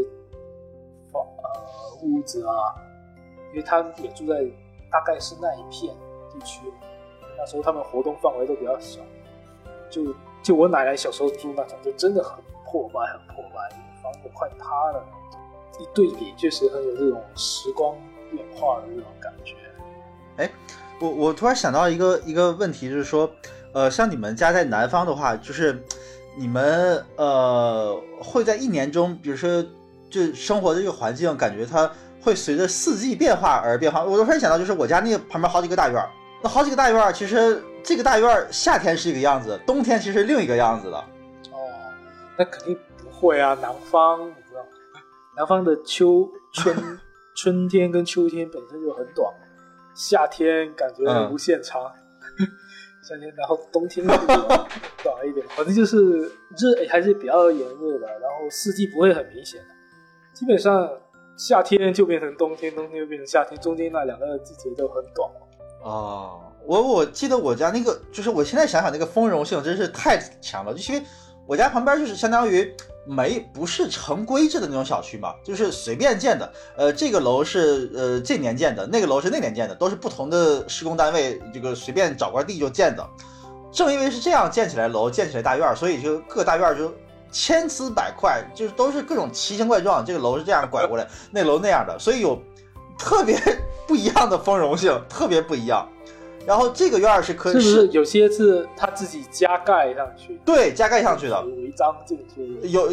[1.10, 2.52] 房呃屋子啊，
[3.52, 4.44] 因为他也住在
[4.92, 5.96] 大概是那一片
[6.30, 6.70] 地区，
[7.38, 9.00] 那时候他们活动范围都比较小，
[10.02, 10.14] 就。
[10.42, 12.34] 就我奶奶小时候住那种，就真的很
[12.66, 15.02] 破败，很破败，房子快塌了。
[15.80, 17.96] 一对比，确实很有这种时光
[18.30, 19.54] 变化的这种感觉。
[20.36, 20.50] 哎，
[21.00, 23.30] 我我突然想到一个一个问题，就是说，
[23.72, 25.82] 呃，像你们家在南方的话，就是
[26.36, 29.64] 你们呃会在一年中，比如说
[30.10, 31.90] 就生活的这个环境，感觉它
[32.22, 34.04] 会随着四季变化而变化。
[34.04, 36.10] 我突然想到，就是我家那个旁边好几个大院儿，
[36.44, 37.60] 那好几个大院其实。
[37.86, 40.96] 这个大院夏天是一个样子，冬天其实另一个样子的。
[40.96, 41.68] 哦，
[42.38, 44.64] 那肯定不会啊，南方你知道，
[45.36, 46.74] 南方的秋春
[47.36, 49.30] 春天跟秋天本身就很短，
[49.94, 51.82] 夏天感觉无限长，
[53.06, 56.22] 夏天然后冬天短一点，反正就是
[56.56, 59.66] 热还是比较炎热的，然后四季不会很明显的，
[60.32, 60.90] 基本上
[61.36, 65.30] 夏天就变成冬天，冬天又变成夏天，中间那两个季节都很短。
[65.82, 66.23] 哦。
[66.66, 71.06] 我我记得我家那个，就是我现在想想那个丰容性真是太强了，就因为
[71.46, 72.74] 我家旁边就是相当于
[73.06, 76.50] 没不是成规制的那种小区嘛，就是随便建的。
[76.76, 83.06] 呃，这个楼是呃这年建的，那个楼是那年建的，都是不同的施工单位，这个随便找块地就建的。
[83.70, 86.90] 正因为是这样建起来楼，建起来大院，所以就各大院就
[87.30, 90.02] 千姿百块，就是都是各种奇形怪状。
[90.02, 92.40] 这个楼是这样拐过来，那楼那样的，所以有
[92.96, 93.38] 特别
[93.86, 95.86] 不一样的丰容性，特别不一样。
[96.46, 100.40] 然后这个院儿是可以，是不是有些是他自己加盖上去？
[100.44, 102.58] 对，加盖上去的，违章进去。
[102.68, 102.90] 有，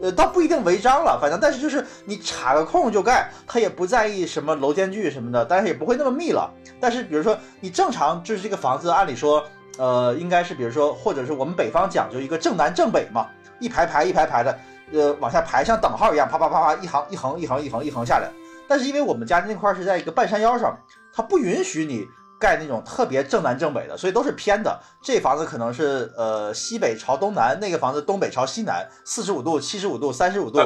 [0.00, 6.50] 呃，倒不一定违章了，反正但是就是你插个空就盖，他也不在意什么楼间距什么的，但是也不会那么密了。
[6.80, 9.44] 但是比如说你正常就是这个房子，按理说
[9.78, 13.26] 呃，应该是比如说，或者是我们北方讲究一个正南正北嘛，
[13.58, 14.58] 一排排一排排的，
[14.92, 18.28] 呃，往下排，像等号一样，啪啪啪啪，一行一横一横一横一横下来。
[18.68, 20.76] 但是因为我们家那块是在一个半山腰上，
[21.12, 22.06] 它不允许你
[22.42, 24.80] 盖那种特别正南正北的，所以都是偏的。
[25.00, 30.58] 这房子可能是呃西北朝东南，那个房子东北朝西南，四十五度、七十五度、三十五度，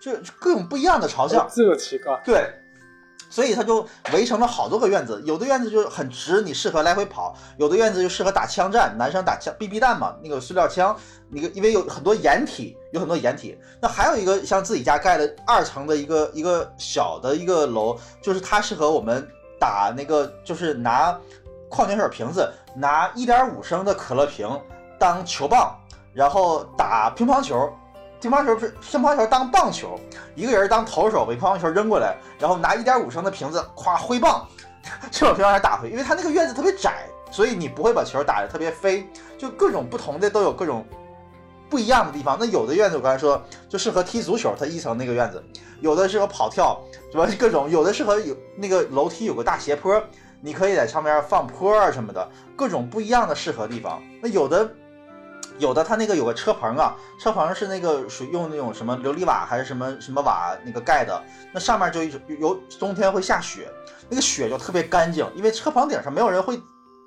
[0.00, 0.10] 就
[0.40, 1.48] 各种不一样的朝向。
[1.48, 2.20] 这么奇怪？
[2.24, 2.52] 对。
[3.32, 10.96] 所以他就围成了好多个院子，有的院子就很直，你适合来回跑；有的院子就适合打枪战，男生打枪 BB 弹嘛，那个塑料枪，
[11.28, 13.56] 那个因为有很多掩体，有很多掩体。
[13.80, 19.24] 那还有一个像自己家盖的二层的一个一个小的一个楼，就是它适合我们
[19.60, 21.16] 打那个，就是拿
[21.68, 24.48] 矿泉水瓶子，拿一点五升的可乐瓶
[24.98, 25.76] 当球棒，
[26.12, 27.70] 然后打乒乓球。
[28.20, 29.98] 乒乓球是乒乓球当棒球，
[30.34, 34.46] 一个人当投手，把乒乓球扔过来，然后拿一点五升的瓶子，咵挥棒，
[35.10, 35.88] 就把乒乓球打回。
[35.88, 39.08] 因为他那个院子特别窄，所以你不会把球打得特别飞。
[39.38, 40.84] 就各种不同的都有各种
[41.70, 42.36] 不一样的地方。
[42.38, 45.38] 那有的院子我刚才说就适合踢足球，它一层那个院子；
[45.80, 46.78] 有的适合跑跳，
[47.10, 50.02] 主要是各种；有的适合有那个楼梯有个大斜坡，
[50.40, 54.02] 你可以在上面放坡啊什么的，各种不一样的适合地方。
[54.22, 54.70] 那有的。
[55.58, 62.02] 有的它那个有个车棚啊，车棚是那个属用那种什么琉璃瓦还是什么什么瓦那个盖的，那上面就
[62.38, 63.70] 有冬天会下雪，
[64.08, 66.58] 那个雪就特别干净，因为车棚顶上没有人会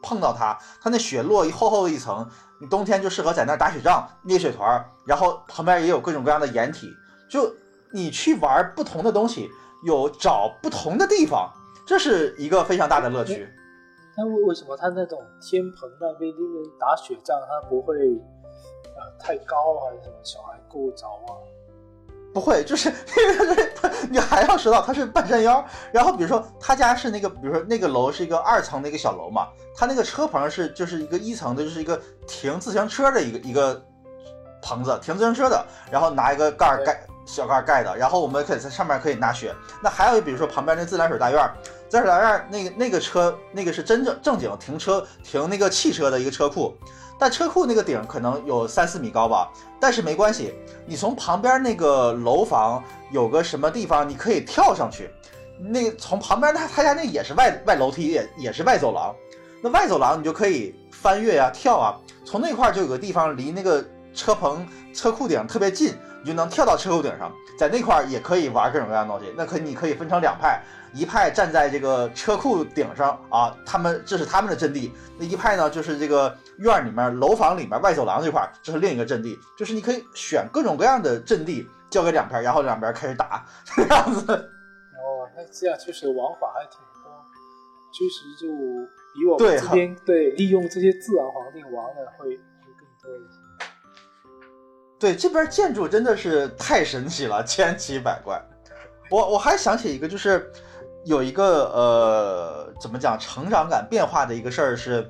[0.03, 2.29] 碰到它，它那雪落一厚厚的一层，
[2.59, 6.93] 你冬天就适合在那打雪仗、捏雪团，然后旁边也有各种各样的掩体，
[7.27, 7.51] 就
[7.91, 9.49] 你去玩不同的东西，
[9.83, 11.51] 有找不同的地方，
[11.85, 13.47] 这是一个非常大的乐趣。
[14.17, 17.95] 那为为什么它那种天棚那边那边打雪仗，它不会？
[19.19, 20.15] 太高还是什么？
[20.23, 21.35] 小孩够着啊？
[22.33, 33.83] 不会，就是因为他你还要说到他是半山腰，然后比如说他家是那个，比如说那个楼是一个二层的一个小楼嘛，他那个车棚是就是一个一层的，就是一个停自行车的一个一个
[34.61, 39.53] 棚子，停自行车的，然后拿一个盖盖小盖盖的，然后我们可以在上面可以拿雪。
[39.81, 41.51] 那还有比如说旁边那自来水大院，
[41.87, 46.75] 自来水大院那个那个车那个是真正正经停车停那个汽车的一个车库。
[47.19, 49.49] 但车库那个顶可能有三四米高吧，
[49.79, 50.53] 但是没关系，
[50.85, 55.09] 你从旁边那个楼房有个什么地方，你可以跳上去。
[55.59, 59.15] 那从旁边他他家那也是外外楼梯，也也是外走廊。
[59.61, 61.95] 那外走廊你就可以翻越呀、跳啊。
[62.25, 65.93] 从那块就有个地方离那个车棚、车库顶特别近，
[66.23, 69.33] 你就能跳到车库顶上，在那块儿也可以玩各种各样的东西。
[69.37, 70.63] 那可你可以分成两派。
[70.93, 74.93] 一派站在这个车库顶上啊，他们这是他们的阵地。
[75.17, 79.37] 那一派呢，就是这个院里面、楼房里面、外走廊这块，这是另一个阵地。
[79.57, 83.43] 就是你可以选各种各样的阵地交给两边，然后两边开始打
[83.75, 84.31] 这样子。
[84.31, 87.11] 哦，那这样确实玩法还挺多，
[87.91, 88.47] 确实就
[89.15, 93.42] 比我们这边对利用这些自然环境玩的会会更多一些。
[95.03, 98.41] 对，这边建筑真的是太神奇了，千奇百怪。
[99.11, 100.49] 我我还想起一个，就是。
[101.05, 105.05] 有一个呃，怎么讲成长感变化的一个事儿是，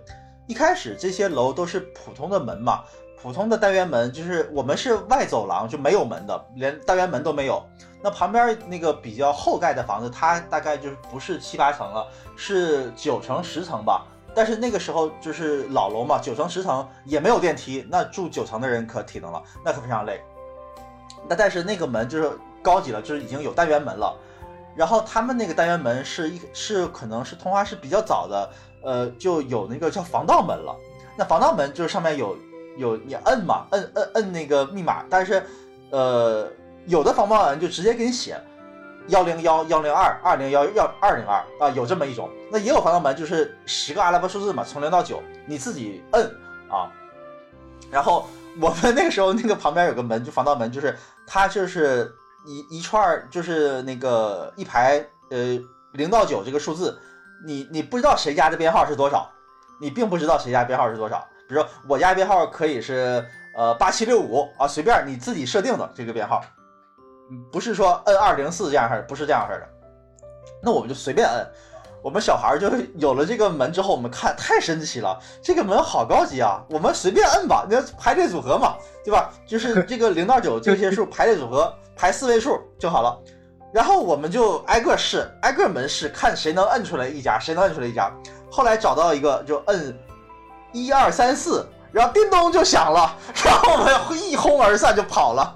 [0.47, 2.81] 一开始这些楼都是普通的门嘛，
[3.21, 7.63] 普通的单元门，就是我们是外走廊就没有门的，连单元门都没有。
[8.01, 14.07] 那旁边那个比较后盖的房子，它大概就是不是七八层了，是九层十层吧。
[14.35, 20.21] 但是那个时候就是老楼嘛，九层十层也没有电梯，那住九层的人可体能了，那可非常累。
[21.29, 22.31] 那但是那个门就是
[22.61, 24.17] 高级了，就是已经有单元门了。
[24.75, 28.49] 然后他们那个单元门是一是可能是通化市比较早的，
[28.83, 30.75] 呃，就有那个叫防盗门了。
[31.15, 32.35] 那防盗门就是上面有
[32.77, 35.43] 有你摁嘛，摁摁摁那个密码，但是
[35.91, 36.49] 呃
[36.87, 38.35] 有的防盗门就直接给你写
[39.07, 42.29] 幺零幺幺零二二零幺幺二零二啊，有这么一种。
[42.51, 46.25] 那也有防盗门就是十个阿拉伯数字嘛，从零到九你自己摁
[46.69, 46.91] 啊。
[47.91, 48.27] 然后
[48.59, 52.13] 我们那个时候那个旁边有个门，就防盗门，就是它就是。
[52.45, 54.97] 一一串就是那个一排，
[55.31, 55.57] 呃，
[55.93, 56.99] 零到九这个数字，
[57.45, 59.31] 你你不知道谁家的编号是多少，
[59.79, 61.25] 你并不知道谁家编号是多少。
[61.47, 63.25] 比如说我家编号可以是
[63.55, 66.43] 呃八七六五啊，随便你自己设定的这个编号，
[67.51, 69.67] 不是说摁二零四这样式儿，不是这样式儿的。
[70.61, 71.47] 那我们就随便摁。
[72.01, 72.69] 我们小孩就
[72.99, 76.61] 有了这个门之后，我们看太神奇了，这个门好高级啊！
[76.69, 79.31] 我们随便摁吧，那排列组合嘛，对吧？
[79.47, 81.73] 就是 这个零到九这些数排列组合。
[81.95, 83.15] 排四位数就好了，
[83.71, 88.11] 然后我们就挨个试，挨个门试，看谁能摁出来一家，谁能摁出来一家。
[88.51, 89.95] 后来找到一个，就摁
[90.71, 93.15] 一二三四，然后叮咚就响了，
[93.45, 95.55] 然后我们一哄而散就跑了。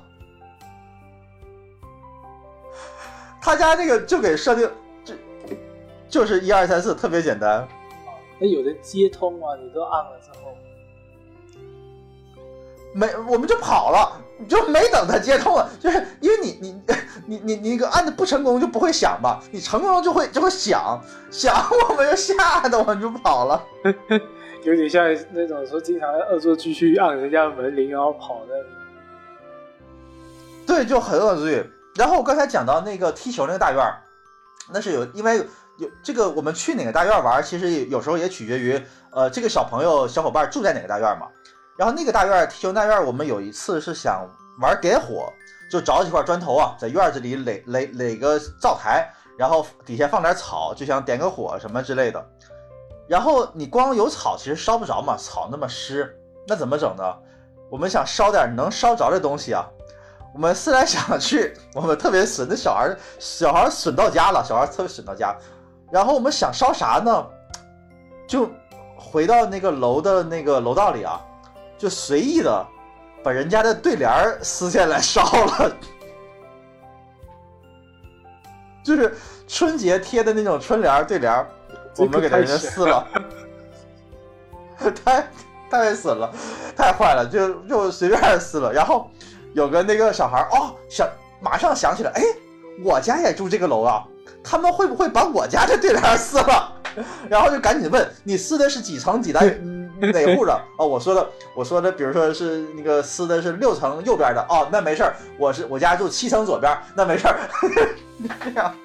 [3.42, 4.70] 他家这个就给设定，
[5.04, 5.14] 就
[6.10, 7.68] 就是一二三四，特别简单。
[8.40, 10.54] 那有的接通啊，你都按了之后。
[12.94, 16.82] 没我们就跑了，就没等他接通了，就是因为你你
[17.28, 21.56] 你你你那个按的不成功就不会响吧，你成功了就会就会响响，
[21.90, 23.64] 我们就吓得我们就跑了。
[24.64, 28.56] 有点像那种说经常恶作剧去按人家门铃然后跑的。
[30.66, 31.64] 对，就很恶作剧。
[31.98, 33.98] 然后我刚才讲到那个踢球那个大院儿，
[34.72, 35.38] 那是有因为
[35.78, 38.80] 有这个我们去哪个大院玩，其实有时候也取决于
[39.12, 41.28] 呃这个小朋友小伙伴住在哪个大院嘛。
[41.76, 44.28] 然后那个大院踢球大院，我们有一次是想
[44.60, 45.32] 玩点火，
[45.72, 52.24] 就找几块砖头啊，在院子里垒垒垒个灶台，然后底下放点草，就想点个火什么之类的。
[53.08, 56.16] 然后你光有草其实烧不着嘛，草那么湿，
[56.48, 57.04] 那怎么整呢？
[57.72, 59.66] 我们想烧点能烧着的东西啊。
[60.34, 65.36] 我们思来想去， 我们特别损，那小孩小孩损到家了，小孩特别损到家。
[65.92, 67.26] 然后我们想烧啥呢？
[68.28, 68.50] 就
[68.98, 71.20] 回到那个楼的那个楼道里啊，
[71.78, 72.68] 就随意的
[73.24, 75.72] 把人家的对联撕下来烧了，
[78.84, 79.16] 就是
[79.48, 81.34] 春节贴的那种春联对联，
[81.98, 83.08] 我们给人家撕了，
[85.06, 85.28] 太
[85.72, 86.30] 太损了，
[86.76, 89.10] 太坏了，就就随便撕了，然后。
[89.58, 91.10] 有个那个小孩哦，想
[91.42, 92.22] 马上想起来，哎，
[92.86, 94.06] 我家也住这个楼啊，
[94.44, 96.74] 他们会不会把我家的对联撕了？
[97.28, 99.44] 然后就赶紧问你撕的是几层几单
[100.00, 100.54] 哪户的？
[100.78, 107.40] 哦，我说的我说的，比如说是那个撕的是六层右边的哦，那没事儿，我是我家住七层左边，那没事儿，
[108.46, 108.76] 这样，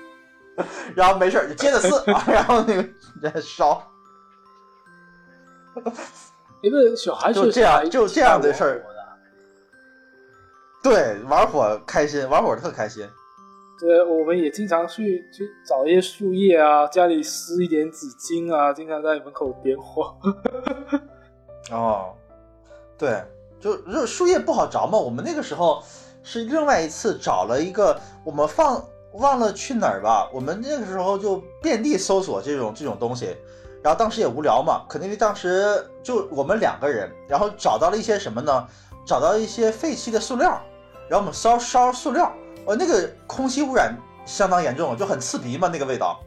[0.97, 2.83] 然后没事儿就接着撕， 然后那个
[3.23, 3.83] 再烧，
[6.63, 8.87] 一个小孩就这样就这样的事儿。
[10.85, 13.09] 对，玩火开心，玩火特开心。
[13.79, 20.15] 对，我们也经常去去找一些树叶啊，家里撕一点纸巾啊，经常在门口点火。
[21.71, 22.15] 哦，
[22.99, 23.23] 对，
[23.61, 24.99] 就就树叶不好着嘛。
[24.99, 25.83] 我们那个时候
[26.25, 30.29] 是另外一次找了一个，我们放忘了去哪儿吧。
[30.33, 33.37] 我们那个时候就遍地搜索这种这种东西，
[33.83, 38.67] 然后当时也无聊嘛，肯定当时就我们两个人，然后找到了一些什么呢？
[39.05, 40.61] 找到一些废弃的塑料。
[41.09, 42.33] 然后我们烧烧塑料，
[42.67, 43.95] 呃，那个空气污染
[44.25, 46.21] 相当严重，就很刺鼻嘛，那个味道。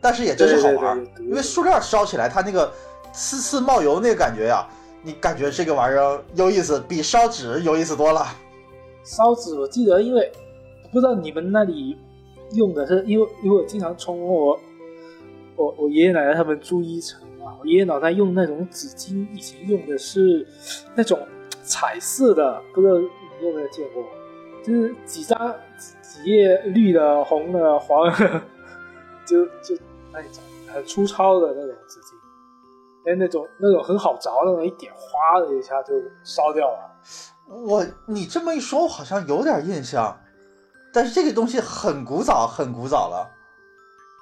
[0.00, 2.72] 但是也真是好玩，因为塑料烧起来它那个
[3.12, 4.66] 呲呲冒油那个感觉呀，
[5.02, 8.26] 你感觉这个玩意儿有意思，比烧纸有意思多了。
[9.04, 10.32] 烧纸我记得，因为
[10.90, 11.98] 不知道你们那里
[12.52, 14.58] 用的是，因为因为我经常从我
[15.56, 20.46] 我我爷爷奶奶他们住一层嘛，我爷爷奶奶用那种纸巾，以前用的是
[20.94, 21.18] 那种
[21.62, 22.94] 彩色的，不知道
[23.40, 24.04] 你有没有见过。
[24.62, 25.54] 就是几张
[26.02, 28.42] 几页绿的、红的、黄的，
[29.24, 29.74] 就就
[30.12, 37.00] 那种很粗糙的那种纸巾，哎，那种那种很好着，那种一点哗的一下就烧掉了。
[37.48, 40.20] 我你这么一说，我好像有点印象，
[40.92, 43.26] 但是这个东西很古早，很古早了，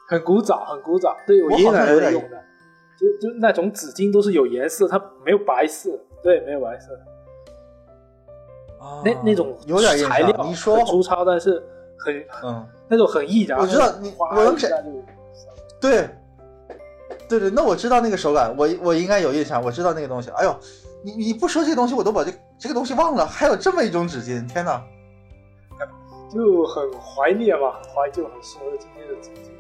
[0.09, 1.17] 很古早，很古早。
[1.27, 2.41] 对我爷爷奶奶用的，
[2.97, 5.91] 就就那种纸巾都是有颜色，它没有白色，
[6.23, 6.97] 对，没有白色。
[9.05, 11.63] 那那种有点材料，你说粗糙，但是
[11.97, 13.59] 很嗯，那种很易燃。
[13.59, 14.71] 我知道你，我能想，
[15.81, 16.09] 对，
[17.29, 20.31] 对对，那我知道那个手感，我我应该有印象，我知道那个东西。
[20.31, 20.57] 哎呦，
[21.03, 23.27] 你你不说这个东西，我都把这这个东西忘了。
[23.27, 24.83] 还有这么一种纸巾，天哪，
[26.33, 29.51] 就很怀念嘛，怀旧，很适合今天的纸巾。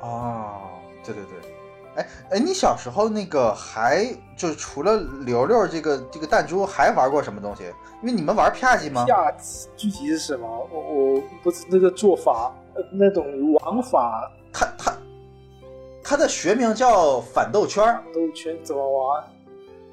[0.00, 0.62] 哦，
[1.04, 1.51] 对对对。
[1.94, 7.64] 哎哎，你小时候那个还就是除了溜溜这个这个弹珠，还玩过什么东西？
[8.00, 9.04] 因为你们玩啪叽吗？
[9.06, 10.68] 啪叽具体是什么？
[10.72, 12.50] 我我不是那个做法，
[12.92, 14.92] 那种玩法，它它
[16.02, 17.84] 它的学名叫反斗圈。
[18.14, 19.24] 斗圈怎么玩？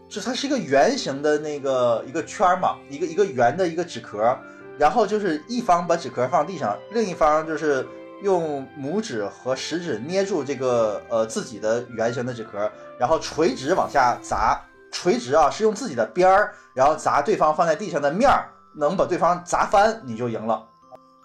[0.07, 4.37] 就它是一个圆形的那个一个圈嘛，一个一个圆的一个纸壳，
[4.77, 7.85] 然后就是一方把纸壳放地上，另一方就是。
[8.21, 14.61] 用拇指和食指捏住这个呃自己的圆形的纸壳，然后垂直往下砸，
[14.91, 20.67] 垂直啊是用自己的边儿，然后砸对方放在地上的面儿，能把对方砸翻你就赢了。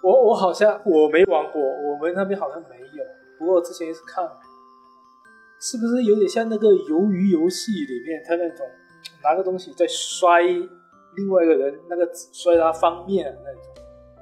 [0.03, 3.05] 我我好像我没玩过，我们那边好像没有。
[3.39, 4.25] 不过之前是看，
[5.61, 8.65] 是不是有点像那个鱿鱼游戏里面他那种
[9.23, 13.63] 拿个东西在摔另外一个人那个摔他方面那种？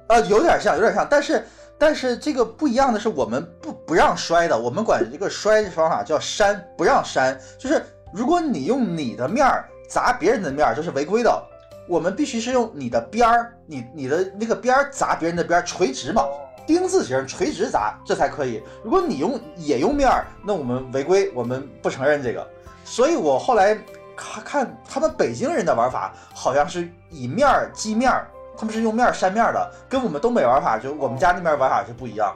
[0.07, 1.43] 啊，有点像，有点像，但是。
[1.77, 7.39] 但是这个不一样的是，我们不不让摔的，我们管这个摔的方法叫扇，不让扇。
[7.57, 11.43] 就是如果你用你的面儿砸别人的面儿，这是违规的。
[11.85, 16.23] 我们必须是用你的边儿，你你的那个边儿砸别人的边儿，垂直嘛，
[16.65, 18.63] 丁字形垂直砸，这才可以。
[18.81, 22.47] 如果你用也用面儿，那我们违规，我们不承认这个。
[22.85, 23.77] 所以我后来
[24.15, 28.27] 看看他们北京人的玩法，好像是以面儿击面儿，
[28.57, 32.35] 他们是用面儿扇面儿的，跟我们东北玩法就我们家那边玩法是不一样。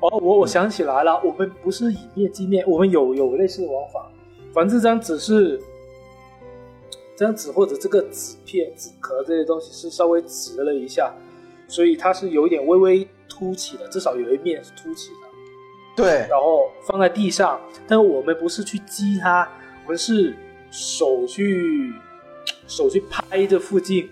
[0.00, 4.10] 哦，我我想起来了，我们不是以面击面，我们有有类似的玩法。
[4.52, 5.60] 反正这张纸是
[7.16, 11.12] 这张纸或者这个纸片、纸壳这些东西是稍微直了一下，
[11.66, 15.26] 所以它是有一点微微凸起的，至少有一面是凸起的。
[15.96, 17.58] 对，然后放在地上，
[17.88, 19.48] 但我们不是去击它，
[19.84, 20.36] 我们是
[20.70, 21.94] 手去
[22.66, 24.10] 手去拍这附近，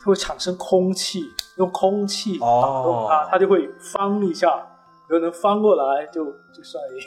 [0.00, 4.48] 它会产生空气，用空气打动它，哦它就会翻一下，
[5.10, 7.02] 有能翻过来就就算赢。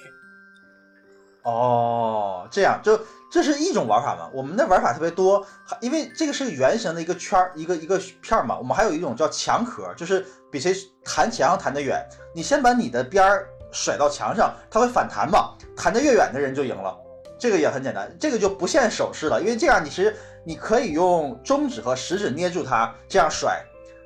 [1.42, 2.98] 哦，这样就
[3.30, 4.30] 这是一种玩法嘛？
[4.32, 5.46] 我们的玩法特别多，
[5.82, 8.58] 因为这个是个圆形的一个圈儿，一个一个片儿嘛。
[8.58, 10.74] 我们还有一种叫墙壳，就是比谁
[11.04, 12.02] 弹墙弹得远。
[12.34, 16.98] 你先把你的边儿甩到墙上，它会反弹嘛，弹得越远的人就赢了。
[17.38, 23.64] 这个也很简单，这个就不限手势了，因为这样你是你可以用中指和食指捏住它这样甩，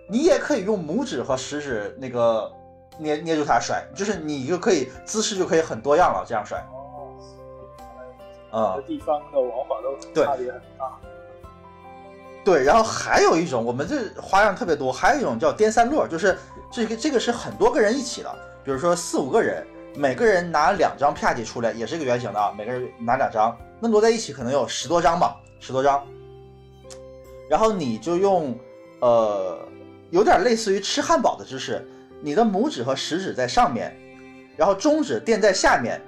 [0.07, 2.51] 你也可以用拇指和食指那个
[2.97, 6.63] 捏捏住它甩，就是你就可以姿势就可以很多样了，这样甩。
[8.51, 10.97] 哦，啊、地方的玩法都对差别很大。
[12.45, 16.37] 对，然后还有一种，我们这花样特别多，还有一种叫颠三落，就是
[16.71, 18.33] 这个这个是很多个人一起的，
[18.63, 26.01] 比如说四五个人，每个人拿两张啪叽出来，也是一个圆形的啊，每个人拿两张，那摞在一起可能有十多张吧，十多张。
[27.49, 28.57] 然后你就用
[28.99, 29.59] 呃，
[30.09, 31.87] 有点类似于吃汉堡的姿势，
[32.21, 33.95] 你的拇指和食指在上面，
[34.55, 36.01] 然后中指垫在下面，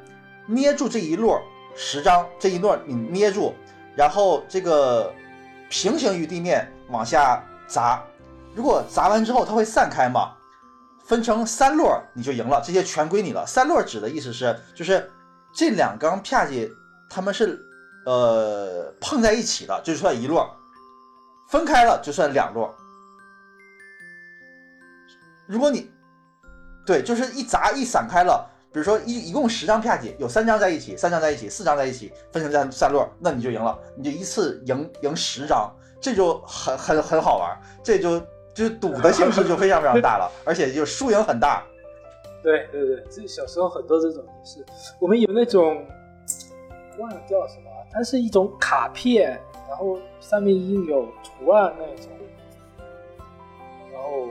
[0.48, 1.40] 捏住这一摞
[1.76, 3.54] 十张，这一摞你捏住，
[3.96, 5.14] 然后这个
[5.70, 8.04] 平行于地面往下砸，
[8.56, 10.32] 如果砸完之后它会散开嘛，
[11.06, 13.46] 分成三摞你就赢了，这些全归你了。
[13.46, 15.10] 三摞指的意思是就是
[15.54, 16.70] 这两根啪叽
[17.10, 17.60] 它们是
[18.06, 20.44] 呃碰在一起的，就算一摞，
[21.50, 22.70] 分开了就算两摞。
[25.48, 25.92] 如果你
[26.86, 38.22] 对，就是一砸一散开了，比如说一一共十张啪叽，有三张在一起，三张在一起，四张在一起，分成三三摞，那你就赢了，你就一次赢赢十张，这就很很很好玩，这就
[38.54, 41.64] 就赌的性质就非常非常大了，而且就输赢很大。
[42.44, 44.66] 对对对，这小时候很多这种也是，
[45.00, 45.86] 我们有那种
[47.00, 49.40] 忘了叫什么，它是一种卡片，
[49.70, 52.12] 然后上面印有图案那种，
[53.94, 54.28] 然后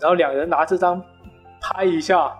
[0.00, 1.00] 然后两人拿这张
[1.60, 2.36] 拍一下，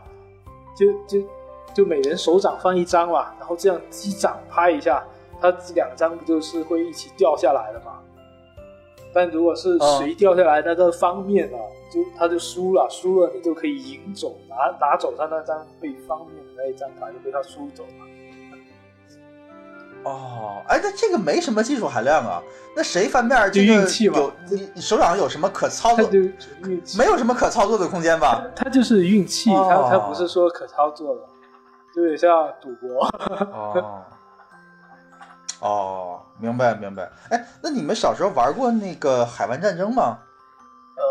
[0.77, 1.27] 就就
[1.73, 5.03] 就每人手掌放一张嘛，然后这样击掌拍一下，
[5.41, 8.01] 它两张不就是会一起掉下来的嘛？
[9.13, 11.59] 但如果是谁掉下来那个方面呢，
[11.93, 18.07] 就他就输了，输了你就可以赢走，拿拿走他那张被方面的那一张卡就被他输走了。
[20.05, 22.43] 哦，哎，那这个没什么技术含量啊，
[22.75, 26.11] 那谁翻面就这个运气嘛有你你手掌有什么可操作？
[26.11, 28.43] 运气，没有什么可操作的空间吧？
[28.57, 31.23] 它就是运气，哦他他不是说可操作的，
[31.95, 33.07] 就有点像赌博。
[33.53, 34.05] 哦，
[35.61, 37.11] 哦，明白明白。
[37.29, 40.19] 哎，那你们小时候玩过那个海湾战争吗？
[40.97, 41.05] 呃，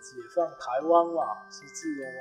[0.00, 2.12] 解放台湾嘛，是自由吗？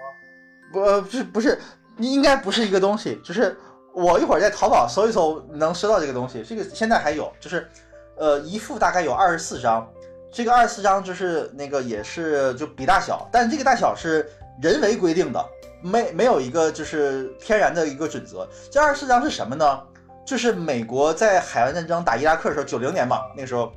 [0.71, 1.59] 不，呃不是不是，
[1.97, 3.19] 应该不是一个东西。
[3.23, 3.57] 就是
[3.97, 6.43] 我一会儿在淘宝搜一搜，能搜到这个东西。
[6.47, 7.67] 这个现在还有，就是
[8.15, 9.91] 呃一副大概有二十四张，
[10.31, 14.31] 这个二十四张就是那个也是就比大小，但这个大小是
[14.61, 15.43] 人为规定的，
[15.81, 18.47] 没没有一个就是天然的一个准则。
[18.69, 19.81] 这二十四张是什么呢？
[20.23, 23.73] 就是美国在海湾战争打伊拉克的时候，九零年嘛，那个时候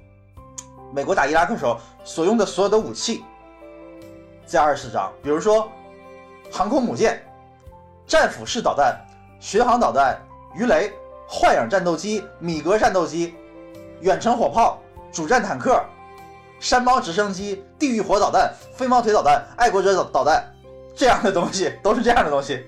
[0.93, 3.25] 美国打伊拉克的时候所用的所有的武器，
[4.47, 5.67] 这二十四张，比如说
[6.53, 7.25] 航空母舰、
[8.07, 9.01] 战斧式导弹、
[9.41, 10.21] 巡航导弹、
[10.55, 10.93] 鱼雷、
[11.27, 13.35] 幻影战斗机、米格战斗机、
[14.01, 14.79] 远程火炮、
[15.11, 15.83] 主战坦克、
[16.61, 20.45] 山猫直升机、地狱火导弹、飞毛腿导弹、爱国者导导弹，
[20.95, 22.63] 这样的东西 都是这样的东西。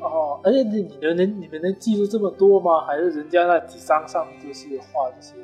[0.00, 2.86] 哦，而且你你们能你们能记住这么多吗？
[2.86, 5.34] 还是人家那几张上面就是画这些？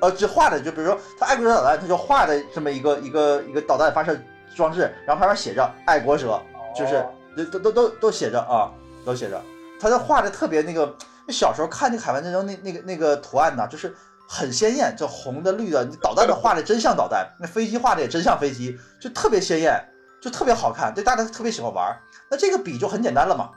[0.00, 4.18] 呃，就画的就比如说他爱国者导弹，他就画的这么一个一个一个导弹发射
[4.54, 6.40] 装置，然后旁边写着爱国者，
[6.74, 8.70] 就是哦都都都都写着啊，
[9.04, 9.40] 都写着。
[9.80, 10.94] 它就画的特别那个，
[11.28, 13.94] 小时候看那个海湾战争那那个那个图案呢，就是
[14.28, 19.80] 很鲜艳，这红的绿的，你导弹的画的真像导弹，那飞机画的也真像飞机，就特别鲜艳，
[20.20, 21.96] 就特别好看，对大家特别喜欢玩。
[22.30, 23.50] 那这个比就很简单了嘛。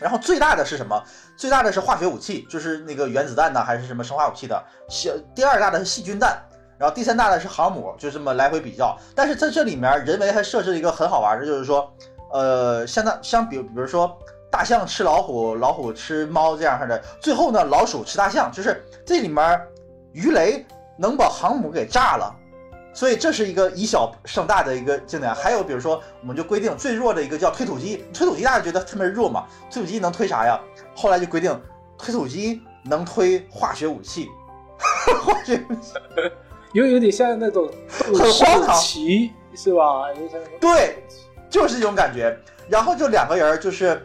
[0.00, 1.00] 然后最大的是什么？
[1.36, 4.60] 最大的是化学武器，就是那个原子弹呢，还是什么生化武器的？
[4.88, 6.36] 小第二大的是细菌弹，
[6.76, 8.98] 然后第三大的是航母，就这么来回比较。
[9.14, 11.88] 但是在这里面，人为还设置了一个很好玩的，就是说，
[12.32, 14.18] 呃，相当相比，比如说
[14.54, 17.02] 大象吃老虎，老虎吃猫这样式的。
[17.20, 19.60] 最后呢，老鼠吃大象，就是这里面
[20.12, 20.64] 鱼雷
[20.96, 22.32] 能把航母给炸了。
[22.92, 25.34] 所以这是一个以小胜大的一个经典。
[25.34, 29.44] 还有比如说，我们就规定最弱的一个叫推土机，推土机大家觉得特别弱嘛？
[29.72, 30.60] 推土机能推啥呀？
[30.94, 31.60] 后来就规定
[31.98, 34.28] 推土机能推化学武器，
[35.24, 35.94] 化学武器
[36.74, 40.04] 有有点像那种很荒唐棋是吧？
[40.60, 41.02] 对，
[41.50, 42.38] 就是这种感觉。
[42.68, 44.00] 然后就两个人就是，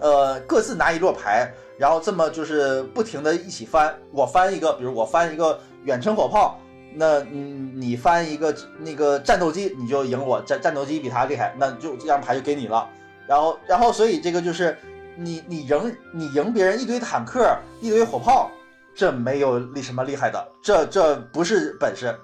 [0.00, 3.94] 呃，各自拿一摞牌，然后这么就是不停的一起翻。
[4.10, 6.60] 我翻一个，比如我翻一个远程火炮，
[6.94, 10.40] 那嗯你翻一个那个战斗机，你就赢我。
[10.42, 12.88] 战战斗机比他厉害，那就这张牌就给你了。
[13.26, 14.76] 然后然后所以这个就是
[15.16, 18.50] 你你赢你赢别人一堆坦克一堆火炮，
[18.94, 22.14] 这没有厉什么厉害的，这这不是本事。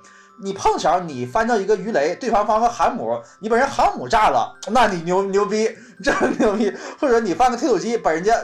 [0.41, 5.69] 你碰巧你翻到一个鱼雷，对方翻个航母，你把人航母炸了，那你牛牛逼，
[6.03, 6.73] 这牛逼。
[7.01, 8.35] 或者你翻个推土机，把人家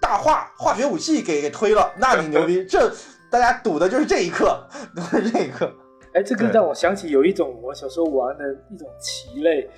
[0.00, 2.64] 大化化学武器给给推了，那你牛逼。
[2.64, 2.92] 这
[3.30, 5.70] 大家赌的就是这一刻，赌的是这一刻。
[6.14, 9.68] 哎，这个让我想起有一种我小时候玩的一种棋类，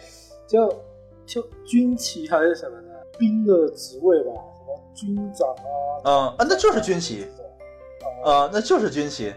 [0.46, 0.68] 叫
[1.26, 2.94] 叫军棋还是什么呢？
[3.18, 7.26] 兵的职位吧，什么军长啊，嗯啊，那就是军棋，
[8.24, 9.34] 啊呃，那就是军棋。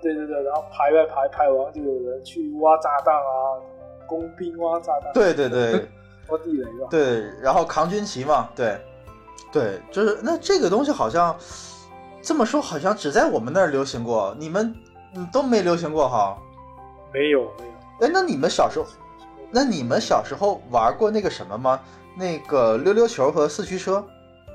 [0.00, 3.60] 啊，对对对，然后排排排排完就有人去挖炸弹啊，
[4.06, 5.86] 工兵挖炸弹，对对对
[6.28, 6.88] 挖地雷吧。
[6.90, 8.78] 对，然后扛军旗嘛，对，
[9.52, 11.36] 对，就是那这个东西好像
[12.22, 14.74] 这么说，好像只在我们那儿流行过，你们
[15.14, 16.36] 嗯都没流行过哈。
[17.12, 17.66] 没有没
[18.00, 18.86] 有，哎，那你们小时候，
[19.50, 21.80] 那你们小时候玩过那个什么吗？
[22.16, 24.04] 那个溜溜球和四驱车？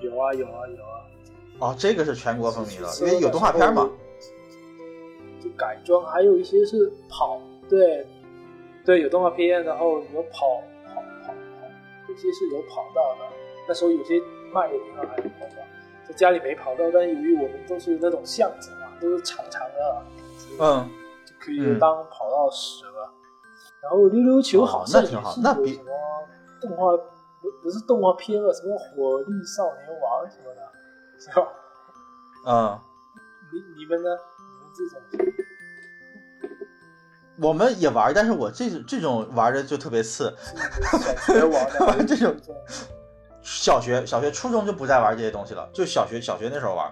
[0.02, 3.88] 有啊有啊有啊，哦，这个是全国风靡的，因为有动画片嘛。。
[5.46, 7.40] 就改装，还有一些是跑，
[7.70, 8.08] 对，
[8.84, 11.32] 对，有动画片，然后有跑跑跑
[11.62, 11.68] 跑，
[12.08, 13.36] 这些是有跑道的。
[13.68, 14.20] 那时候有些
[14.52, 15.62] 卖的地方还有跑道，
[16.08, 20.04] 在家里没跑道，但由于我们都是那种巷子嘛，都是长长的，
[20.60, 20.90] 嗯，
[21.26, 23.14] 就可以当跑道使了。
[23.84, 25.92] 然后溜溜球好像是那比有什么
[26.60, 30.72] 动画不不是动画片了，什么火力少年王什么的，
[31.20, 31.48] 是吧？
[32.48, 32.80] 嗯，
[33.54, 34.10] 你你们呢？
[37.40, 40.34] 我们也玩，但是我这这种玩的就特别次。
[41.28, 42.36] 小学玩的玩 这种
[43.42, 46.92] 小学、小学、初中就不再玩这些东西了，就小学、小学那时候玩。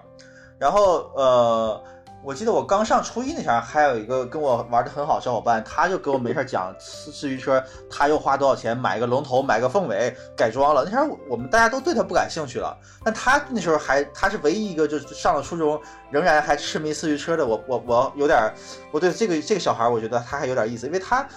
[0.58, 1.82] 然后呃，
[2.24, 10.84] 我记得我刚上初一那前儿，还有一个跟我玩的很好的小伙伴，他就给我没事儿讲四四驱车，他又花多少钱买个龙头，买个凤尾改装了。
[10.84, 12.74] 那前儿我们大家都对他不感兴趣了，
[13.04, 15.78] 但他那时候还他是唯一一个就是上了初中
[16.10, 17.44] 仍然还痴迷四驱车的。
[17.44, 18.50] 我我我有点，
[18.90, 21.28] 我对这个这个小孩，我觉得他还有点意思，因为他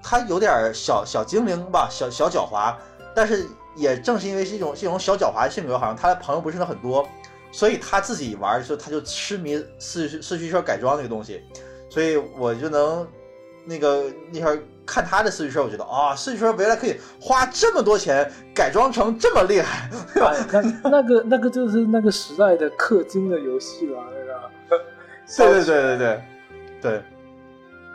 [0.00, 2.72] 他有点小小精灵吧，小小狡猾，
[3.16, 7.04] 但是也正是因为是一种这种小狡猾的性格，好像他的朋友不是很多，
[7.50, 11.42] 所以他自己玩就他就痴迷四驱四驱车改装这个东西，
[11.88, 13.06] 所以我就能
[13.64, 19.90] 那个那会儿看他的四驱车，我觉得啊、四驱车原来可以花这么多钱改装成这么厉害，
[20.20, 24.50] 哎，那那个那个就是那个时代的氪金的游戏了，那个。
[25.36, 26.22] 对对对对对
[26.80, 27.02] 对，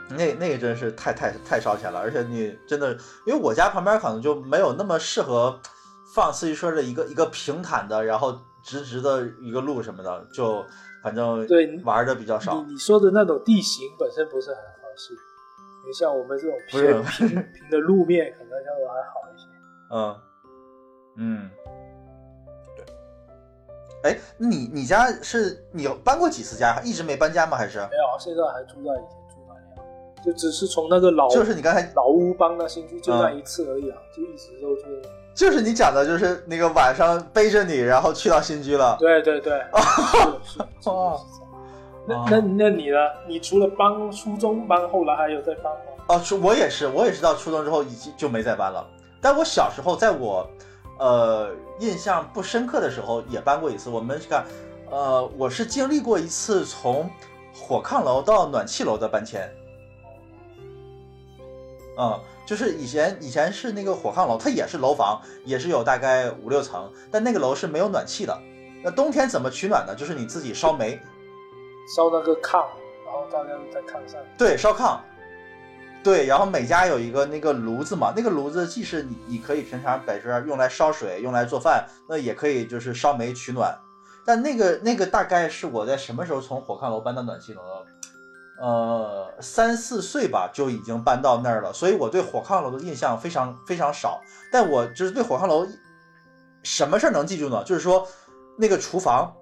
[0.09, 2.91] 那那个真是太太太烧钱了，而且你真的，
[3.25, 5.57] 因为我家旁边可能就没有那么适合
[6.13, 10.63] 放四驱车的一个一个平坦的，然后直直的一个路什么的，就
[11.03, 12.61] 反正对玩的比较少。
[12.63, 15.13] 你你说的那种地形本身不是很合适，
[15.85, 19.47] 你像我们这种平平 平的路面，可能相对还好一些。
[19.93, 20.15] 嗯
[21.17, 21.49] 嗯，
[22.75, 22.85] 对。
[24.03, 26.81] 哎，你你家是你搬过几次家？
[26.83, 27.57] 一直没搬家吗？
[27.57, 35.01] 还是没有，现在还住在以前住那里啊，就只是从那个老就是你刚才老屋搬到新居就那嗯一次而已啊，就一直都是。
[35.41, 38.95] 就是你讲的，就是那个晚上背着你，然后去到新居了。
[38.99, 39.59] 对对对，
[40.85, 41.19] 哦。
[42.05, 42.97] 那那那你呢？
[43.27, 45.79] 你除了搬初中搬，后来还有在搬吗？
[46.09, 48.87] 哦，初我也是，我也是到初中之后已经就没再搬了。
[49.19, 50.47] 但我小时候，在我
[50.99, 51.49] 呃
[51.79, 53.89] 印象不深刻的时候，也搬过一次。
[53.89, 54.45] 我们是看，
[54.91, 57.09] 呃，我是经历过一次从
[57.51, 59.51] 火炕楼到暖气楼的搬迁。
[61.97, 62.19] 嗯，
[62.51, 68.37] 就是以前以前是那个火炕楼，它也是楼房，也是有大概五六层，但那个楼是没有暖气的。
[68.83, 69.95] 那冬天怎么取暖呢？
[69.95, 70.99] 就是你自己烧煤，
[71.95, 72.65] 烧那个炕，
[73.05, 74.19] 然后大家都在炕上。
[74.37, 74.99] 对，烧炕，
[76.03, 83.73] 对，然后每家有一个那个炉子嘛，那个炉子既是你你可以平常摆这儿用来烧水、用来做饭，那也可以就是烧煤取暖。
[84.25, 87.85] 但那个那个大概是我在什么时候从火炕楼搬到暖气楼的？
[88.61, 94.21] 呃，三四岁吧就已经搬到那儿了，所以我对火炕楼的印象非常非常少。
[94.51, 95.65] 但我就是对火炕楼
[96.61, 97.63] 什么事儿能记住呢？
[97.63, 98.07] 就是说
[98.59, 99.33] 那个厨房，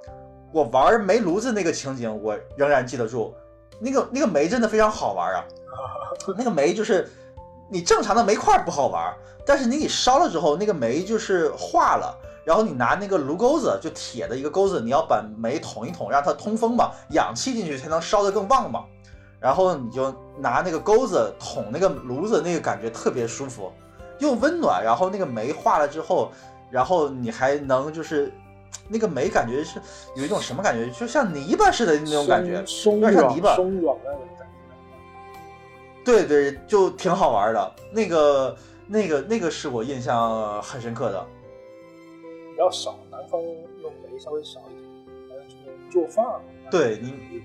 [0.53, 3.35] 我玩煤炉子那个情景，我仍然记得住。
[3.81, 5.43] 那个那个煤真的非常好玩啊！
[6.37, 7.09] 那个煤就是
[7.69, 9.13] 你正常的煤块不好玩，
[9.45, 12.17] 但是你给烧了之后，那个煤就是化了。
[12.45, 18.85] 然后你拿那个炉钩子，就铁的一个钩子，你要把煤捅一捅，让它通风嘛，氧气进去才能烧得更旺嘛。
[19.39, 23.71] 然后你就拿那个钩子捅那个炉子，那个感觉特别舒服，
[24.19, 24.83] 又温暖。
[24.83, 26.31] 然后那个煤化了之后，
[26.69, 28.31] 然后你还能就是
[28.87, 29.79] 那个煤感觉是
[30.15, 33.55] 有一种什么感觉，就像泥巴似的那种感觉，松有点像泥巴。
[33.55, 34.53] 松软那种感觉。
[36.03, 37.75] 对对，就挺好玩的。
[37.91, 38.57] 那个
[38.87, 41.25] 那个那个是我印象很深刻的。
[42.51, 45.39] 比较少，南方用煤稍微少一点，
[45.89, 46.25] 做饭。
[46.69, 47.41] 对你，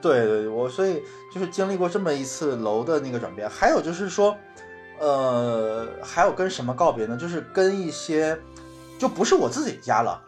[0.00, 1.02] 对对，我所以
[1.32, 4.36] 就是经历过这么一次楼的那个转变，还有就是说，
[5.00, 7.16] 呃，还有跟什么告别呢？
[7.16, 8.38] 就是跟一些
[8.98, 10.22] 就不是我自己家了，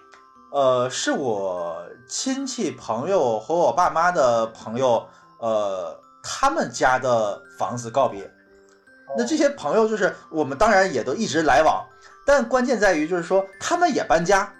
[0.50, 5.06] 呃，是我亲戚朋友和我爸妈的朋友，
[5.38, 8.30] 呃，他们家的房子告别。
[9.16, 11.84] 那这些朋友就是我们当然也都一直来往。
[12.26, 14.52] 但关键在于，就是说他们也搬家。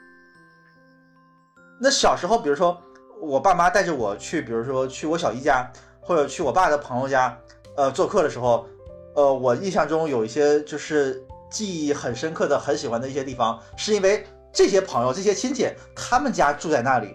[1.79, 2.81] 那小时候，比如说
[3.21, 5.71] 我爸妈带着我去，比如说去我小姨家，
[6.01, 7.37] 或者去我爸的朋友家，
[7.77, 8.67] 呃，做客的时候，
[9.15, 17.15] 呃，我印象中有一些就是记忆很深刻的、很喜欢的一些地方，是因为这些朋友、这些亲戚他们家住在那里。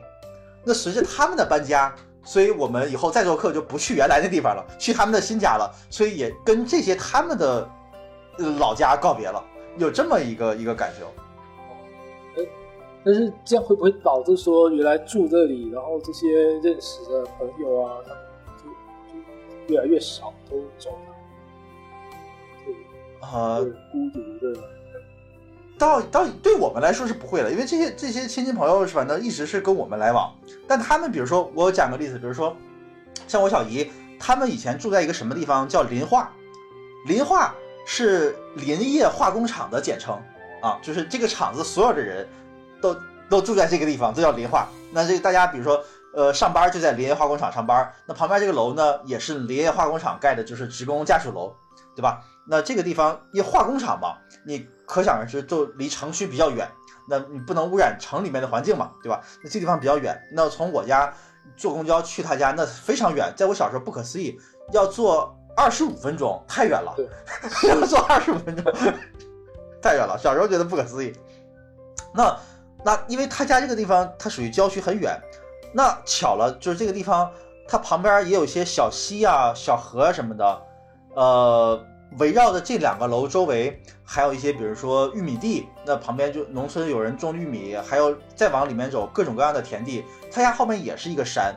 [0.63, 1.93] 那随着他们的搬家，
[2.23, 7.67] 所以我们以后再做客就不去原来的地方了，去他们的新家了，所以也跟这些他们的
[8.57, 9.43] 老家告别了。
[9.77, 11.11] 有这么一个一个感受，
[13.05, 18.23] 但是这样会不会导致说，原来住这里，然后这些认识的朋友啊，他们
[18.57, 18.63] 就
[19.13, 20.91] 就越来越少，都走
[23.21, 24.59] 了，啊，孤独的。
[25.77, 30.33] 到到对我们来说是不会的，因为这些这些亲戚朋友是反正一直是跟我们来往，
[30.67, 32.55] 但他们比如说我讲个例子，比如说
[33.27, 36.31] 像我小姨，他们以前住在一个什么地方叫林化，
[37.07, 37.53] 林化。
[37.85, 40.17] 是林业化工厂的简称
[40.61, 42.25] 啊，就是这个厂子所有的人
[42.83, 42.95] 都
[43.29, 44.67] 都住在这个地方，都叫林化。
[44.91, 45.81] 那这个大家比如说，
[46.13, 51.55] 呃，上班就在林业化工厂上班，那旁边这个楼呢，也是林业化工厂盖的，就是职工家属楼，
[51.95, 52.21] 对吧？
[52.45, 56.69] 那这个地方因为化工厂嘛，你可想而知，就离城区比较远，
[57.09, 59.21] 那你不能污染城里面的环境嘛，对吧？
[59.41, 61.13] 那这地方比较远，那从我家
[61.55, 64.37] 坐公交去他家那非常远，在我小时候不可思议，
[64.73, 65.33] 要坐。
[65.55, 66.95] 二十五分钟太远了，
[67.69, 68.73] 要坐二十五分钟
[69.79, 70.17] 太远了。
[70.17, 71.13] 小时候觉得不可思议。
[72.11, 72.35] 那
[72.83, 75.17] 那因为他家这个地方，它属于郊区，很远。
[75.71, 77.31] 那巧了，就是这个地方，
[77.67, 80.61] 它旁边也有一些小溪啊、小河什么的。
[81.15, 81.83] 呃，
[82.19, 85.67] 围绕着这两个楼周围，还有一些，比如说玉米地。
[85.85, 90.03] 那旁边就农村有人种玉米，还有再往里面走，各种各样的田地。
[90.31, 91.55] 他家后面也是一个山。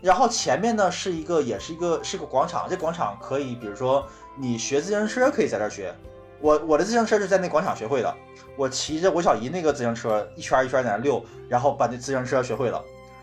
[0.00, 2.66] 然后前面呢是一个，也是一个，是个广场。
[2.68, 4.06] 这广场可以，比如说
[4.36, 5.94] 你学自行车可以在这儿学。
[6.40, 8.14] 我我的自行车是在那广场学会的。
[8.56, 12.82] 我骑着我小姨那个自行车一圈一圈在那溜，然后把那自行车学会了。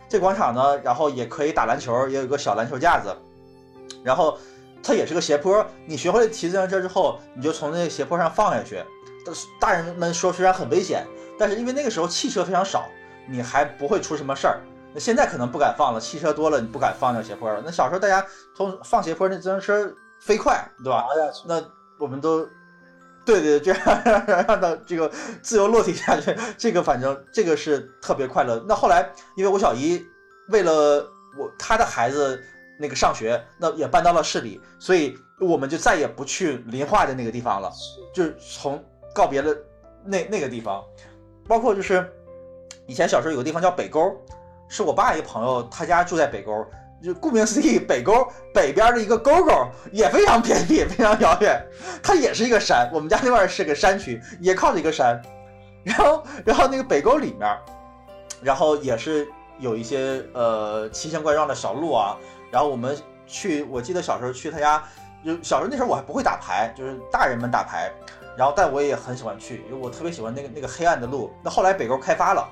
[0.09, 3.15] 这广场呢，然后也可以打篮球，也有个小篮球架子。
[4.03, 4.37] 然后
[4.83, 8.83] 它也是个斜坡，你学会骑自行车之后，你就从那个斜坡上放下去。
[9.59, 11.05] 大人们说虽然很危险，
[11.37, 12.89] 但是因为那个时候汽车非常少，
[13.29, 14.59] 你还不会出什么事儿。
[14.93, 17.61] 那现在可能不敢放了，汽车多了，你不敢放那斜坡了。
[17.63, 18.25] 那小时候大家
[18.57, 19.89] 从放斜坡，那自行车
[20.19, 21.05] 飞快，对吧？
[21.45, 21.63] 那
[21.97, 22.45] 我们都，
[23.25, 25.11] 对对，这样让让的这个
[25.41, 28.63] 自由落体下去，这个反正这个是特别快乐。
[28.67, 30.05] 那后来因为我小姨
[30.49, 31.07] 为了
[31.37, 32.41] 我她的孩子
[32.79, 37.71] 那个上学，那也搬到了市里，所以我们就再也不去临化的那个地方了，
[38.13, 38.83] 就是从
[39.13, 39.55] 告别了
[40.03, 40.83] 那那个地方，
[41.47, 42.11] 包括就是
[42.87, 44.01] 以前小时候有个地方叫北沟。
[44.73, 46.65] 是我爸一个朋友，他家住在北沟，
[47.03, 51.59] 就顾名思义，北沟北边的一个沟沟，也非常偏僻，非常遥远。
[52.03, 55.19] 它也是一个山，我们家那块是个山区，也靠着一个山。
[55.83, 57.57] 然后，然后那个北沟里面，
[58.41, 59.27] 然后也是
[59.59, 62.15] 有一些呃奇形怪状的小路啊。
[62.51, 62.95] 然后我们
[63.25, 64.83] 去，我记得小时候去他家，
[65.25, 67.91] 就小时候那时候我还不会打牌，就是大人们打牌。
[68.37, 71.33] 然后，但我也很喜欢去，因为我特别喜欢那个那个黑暗的路。
[71.41, 72.47] 那后来北沟开发了。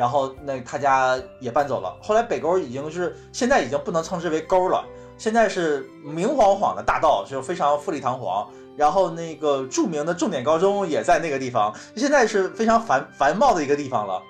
[0.00, 1.94] 然后那他家也搬走了。
[2.00, 4.82] 后来北沟已经是现在已经不能称之为沟了，
[5.18, 8.50] 现在是明晃晃的大道，就非常富丽堂皇。
[8.78, 14.22] 然后那个著名的重点高中也在那个地方，现在是非常繁繁茂的一个地方了，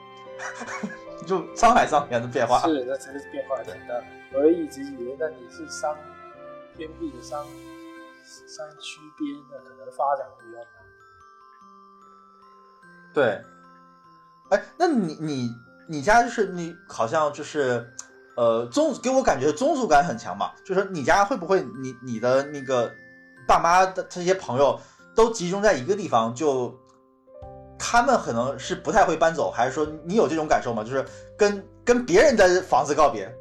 [1.25, 2.59] 就沧海桑田的变化。
[2.67, 3.95] 是，那真的是变化挺大。
[4.35, 5.95] 我一直以为那你是山
[6.77, 7.47] 偏僻的商
[8.27, 10.67] 山区边，的可能发展会比较难。
[13.15, 13.41] 对，
[14.51, 15.51] 哎，那你你
[15.89, 17.89] 你家就是你好像就是，
[18.36, 22.90] 呃，宗给我感觉宗族感很强嘛，就是你家会不会你你的那个
[23.47, 24.78] 爸妈的这些朋友
[25.14, 26.74] 都集中在一个地方，就
[27.78, 30.82] 他们可能是不太会搬走，还是说你有这种感受吗？
[30.82, 31.05] 就是
[31.36, 33.32] 跟跟别人的房子告别？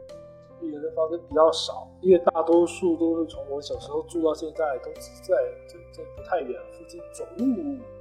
[0.60, 5.34] 别人的房子比较少，因为大多数都是从我小时候住到现在，都是在
[5.68, 7.46] 这这不太远附近，走路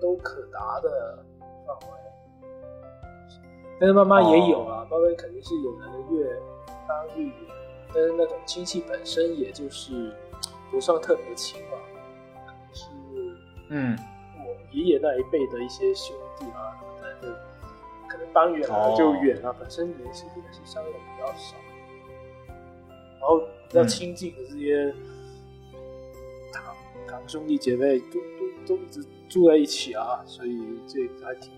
[0.01, 1.24] 都可达的
[1.66, 2.07] 范围。
[3.81, 6.25] 但是妈妈也有啊，妈妈肯定是有人越
[6.89, 7.35] 当越远，
[7.95, 10.13] 但是那种亲戚本身也就是
[10.71, 11.79] 不算特别亲嘛，
[12.47, 12.87] 可能是
[13.71, 13.99] 嗯，
[14.39, 16.77] 我爷爷那一辈的一些兄弟啊
[18.09, 18.95] 可能搬远了哦。
[18.97, 21.57] 就远了，本身联系也是相对比较少。
[23.21, 23.39] 然后
[23.69, 24.95] 比较亲近的这些
[26.53, 26.75] 堂、
[27.07, 28.19] 堂兄弟姐妹都
[28.67, 31.53] 都都一直住在一起啊，所以这还挺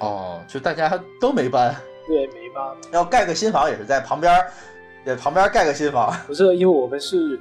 [0.00, 0.88] 哦，就大家
[1.20, 1.74] 都没搬，
[2.06, 2.76] 对，没搬？
[2.92, 4.50] 要盖个新房也是在旁边儿，
[5.04, 6.12] 在旁边盖个新房。
[6.26, 7.38] 不是，因为我们是，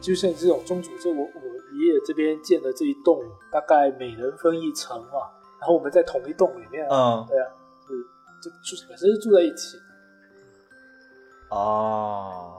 [0.00, 1.40] 就像这种宗主，就我我
[1.80, 7.46] 爷爷这边建的这一栋，大概每人分一层嘛，然后我们在同一栋里面啊，嗯，对啊，
[7.86, 7.94] 是
[8.42, 9.78] 就住本身是住在一起。
[11.50, 12.57] 哦，哦，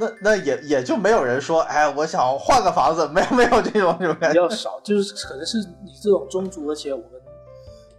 [0.00, 4.40] 那那也也就没有人说，哎，我想换个房子，没有没有这种这种感觉。
[4.40, 7.20] 比较少，就是可能是你这种宗族，而且我们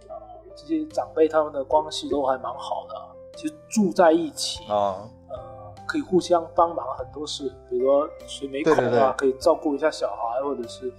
[0.08, 0.16] 呃
[0.56, 2.94] 这些长辈他们的关系都还蛮好的，
[3.36, 4.96] 其实住在一起，啊、
[5.28, 5.38] 呃，
[5.86, 10.90] 可以互相帮忙很多事，比如说谁没空啊，对对对可以照顾一下小孩，或者是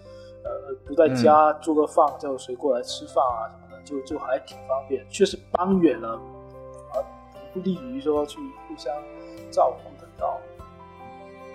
[0.44, 0.52] 呃
[0.86, 5.04] 不在家做个饭，叫谁过来吃饭啊什么的，就就还挺方便。
[5.10, 6.10] 确实搬远了，
[6.94, 7.02] 啊，
[7.52, 8.38] 不利于说去
[8.68, 8.94] 互相
[9.50, 10.40] 照顾得到。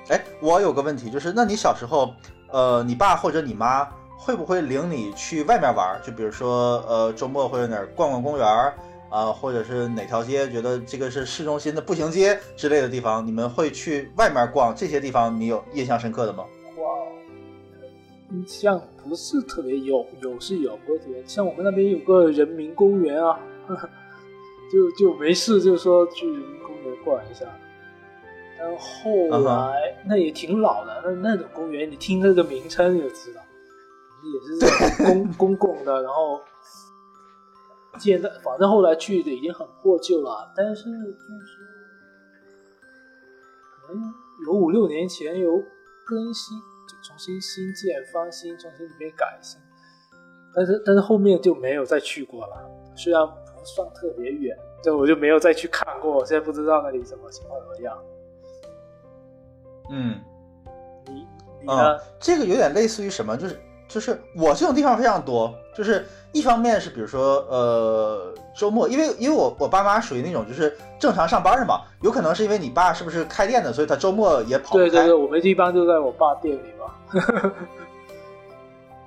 [0.09, 2.15] 哎，我有个问题，就是那你小时候，
[2.53, 6.01] 呃，你爸或者你妈会不会领你去外面玩？
[6.05, 8.75] 就比如说，呃，周末会在哪儿逛逛公园儿
[9.09, 14.75] 啊、或者是哪条街觉得这个是市中心的步行街之类的地方，你们会去外面逛？
[14.75, 16.45] 这些地方你有印象深刻的吗？
[16.77, 16.85] 哇，
[18.31, 21.25] 印象不是特别有，有是有，不是特别。
[21.27, 23.39] 像我们那边有个人民公园啊，
[24.73, 27.47] 就就没事就说去人民公园逛一下。
[28.67, 33.41] 但后嗯来、那也挺老的，那那种公园，你听那个名称就知道，
[34.25, 36.41] 也 是公公共的，然后
[37.99, 40.97] 建的，反正后来去的已经很破旧了，但是就是
[43.87, 44.13] 可能
[44.47, 45.63] 有五六年前有
[46.05, 49.61] 更新，就重新新建、翻新、重新里面改新，
[50.55, 52.69] 但是但是后面就没有再去过了。
[52.97, 57.97] 虽然不算特别远，但我就没有再去看过，现在不知道那里什么情况怎么样。
[59.91, 60.21] 嗯。
[61.07, 61.27] 你
[61.61, 61.97] 你呢？
[61.97, 63.37] 嗯，这个有点类似于什么？
[63.37, 77.53] 就是就是我这种地方非常多，就是一方面是比如说呃周末，因为因为我我爸妈属于那种就是正常上班的嘛，有可能是因为你爸是不是开店的，所以他周末也跑对对对，我们一般就在我爸店里嘛。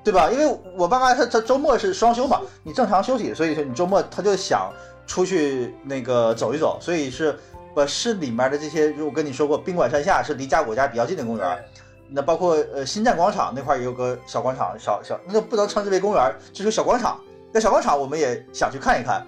[0.02, 0.30] 对吧？
[0.32, 4.72] 因为我爸妈他他周末是双休嘛，你正常休息，所以说你周末他就想
[5.06, 7.38] 出去那个走一走，所以是
[7.80, 11.66] 呃市里面的这些，就我跟你说过，宾馆山下是离家我家比较近的公园。
[12.12, 17.20] 那包括呃新站广场那块儿也有个小广场，小小那个不能称之为公园，就是小广场。
[17.54, 19.26] 那小广场我们也想去看一看。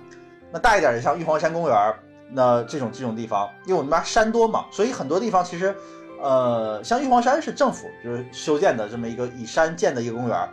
[0.51, 1.95] 那大一点的像玉皇山公园，
[2.31, 5.75] 那这种这种地方，因为我们那山多嘛，所以很多地方其实，
[6.21, 10.49] 呃，像玉皇山是政府就是修建的这么一个以山建的一个公园，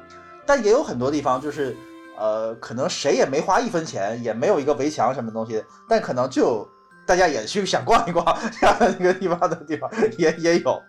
[0.47, 1.77] 但也有很多地方就是，
[2.19, 6.69] 呃，可能谁也没花一分钱，也没有一个围墙什么东西，但可能就有
[7.09, 8.24] 大家也去想逛一逛
[8.60, 10.80] 这样的一个地方的地方也也有。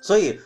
[0.00, 0.38] 所以，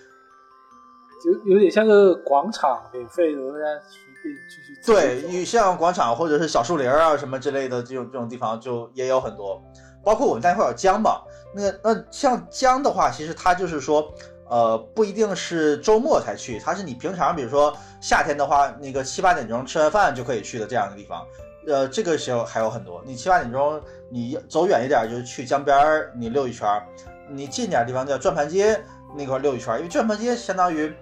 [1.22, 9.62] 就有点像个广场，免费的，大家随便去去对，你像广场或者是小树林啊什么之类的这种这种地方，就也有很多。
[10.02, 11.20] 包括我们那块有江嘛，
[11.54, 14.10] 那那像江的话，其实它就是说，
[14.48, 21.22] 呃，不一定是周末才去，它是你平常，比如说夏天的话，那个七八点钟吃完饭就可以去的这样的地方。
[21.66, 23.02] 呃，这个时候还有很多。
[23.04, 23.78] 你七八点钟，
[24.10, 26.82] 你走远一点，就去江边儿，你溜一圈儿；
[27.28, 28.78] 你近点儿地方叫转盘街
[29.16, 30.92] 那块儿溜一圈儿，因为转盘街相当于，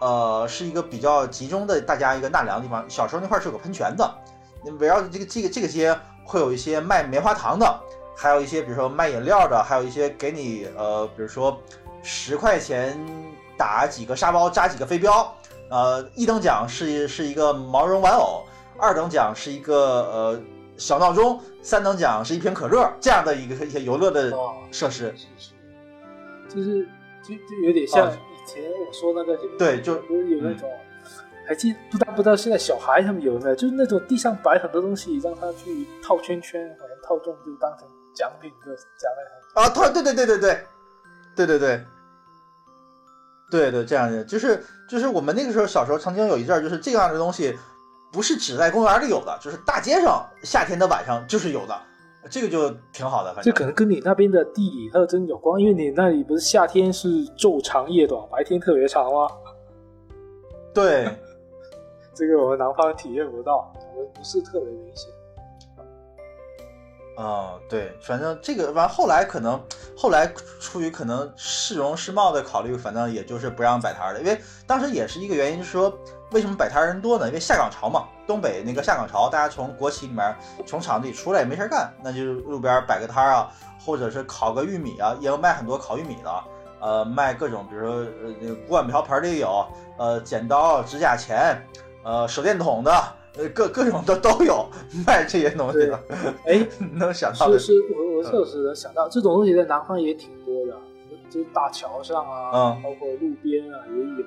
[0.00, 2.84] 呃，是一个比较集中的大家一个纳凉的地方。
[2.88, 4.14] 小时候那块儿是有个喷泉的，
[4.78, 7.80] 围绕着这个这个这个街会有一些卖棉花糖的，
[8.16, 11.58] 还有一些比如说卖饮料的，还有一些给你呃，比如说
[12.02, 12.98] 十块钱
[13.56, 15.34] 打几个沙包，扎几个飞镖。
[15.70, 18.42] 呃，一等奖是是一个毛绒玩偶，
[18.78, 20.40] 二等奖是一个呃
[20.78, 25.12] 小闹钟，三等奖是一瓶可乐，这样的一个一些游乐的哦设施。
[25.16, 25.52] 是是，
[26.48, 26.84] 就是
[27.22, 30.70] 就就有点像啊以前我说那个对就有那种，
[31.46, 39.62] 还记不知道不知道现在小孩他们有没有，就是那种地上摆很多东西，让他去套圈圈，好像套中就当成奖品就奖励他。
[39.62, 40.64] 啊，套对对对对对，
[41.34, 41.84] 对对对，
[43.50, 47.58] 对对，这样的就是就是我们那个时候小时候曾经有一阵儿，就是这样的东西，
[48.12, 51.78] 不是只在公园里有的，就是大街上夏天的晚上就是有的，
[52.30, 59.28] 这个就挺好的，反正这可能跟你那边的地理特征有关，因为你那里不是夏天是昼长夜短，白天特别长吗？
[60.74, 61.08] 对
[62.14, 65.10] 这个我们南方体验不到，我们不是特别明显。
[67.20, 69.60] 嗯，对，反正这个完后来可能
[69.96, 75.92] 后来出于可能市容市貌的考虑，反正也就是不让摆摊了，因为当时也是一个原因，就是说
[76.32, 77.26] 为什么摆摊儿人多呢？
[77.28, 80.34] 因为下岗潮嘛，东北那个下岗潮，大家从国企里面
[80.66, 83.50] 从厂子里出来也没事儿干，那就路边摆个摊儿啊，
[83.84, 86.44] 或者是烤个玉米啊，也有卖很多烤玉米的，
[86.80, 91.56] 呃，卖各种比如说呃那个锅碗瓢盆的也有，呃，剪刀、指甲钳，
[92.02, 92.92] 呃，手电筒的。
[93.36, 94.66] 呃，各各种的都有
[95.06, 96.00] 卖这些东西的，
[96.44, 100.72] 哎， 能想到的是是，我我确实能想到这种东西在南方也挺多的，
[101.30, 104.24] 就是大桥上啊，嗯包括路边啊也有。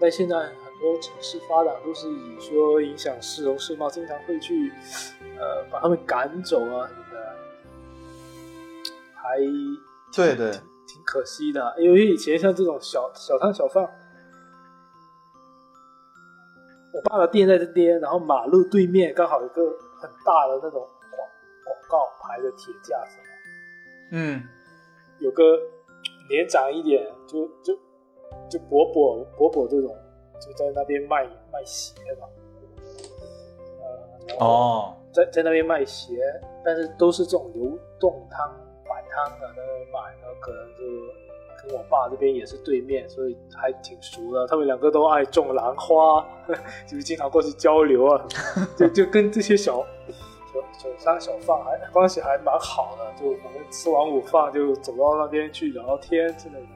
[0.00, 4.72] 但现在很多城市发展都是以说影响市容市貌，经常会去
[5.38, 7.36] 呃把他们赶走啊什么的，
[9.14, 9.38] 还
[10.14, 10.50] 对对，
[10.86, 11.74] 挺可惜的。
[11.78, 13.82] 因为以前像这种小小摊小贩，
[16.92, 19.62] 我爸的店在这边，然后马路对面刚好有个
[20.00, 21.28] 很大的那种广
[21.64, 23.18] 广告牌的铁架子，
[24.10, 24.42] 嗯
[25.20, 25.56] 有个
[26.28, 27.72] 年长一点，就就
[28.50, 29.96] 就伯伯伯伯这种，
[30.46, 32.26] 就在那边卖卖鞋嘛，
[33.80, 33.84] 呃，
[34.28, 36.14] 然后哦，在在那边卖鞋，
[36.64, 38.48] 但是都是这种流动摊
[38.84, 40.82] 摆摊的在那边卖，然后可能就
[41.68, 44.46] 跟我爸这边也是对面，所以还挺熟的。
[44.48, 46.26] 他们两个都爱种兰花，
[46.86, 48.26] 就是经常过去交流啊，
[48.76, 49.84] 就就跟这些小
[50.52, 56.66] 小小商小贩还关系还蛮好的，就反正吃完午饭就走到那边去聊聊天之类的。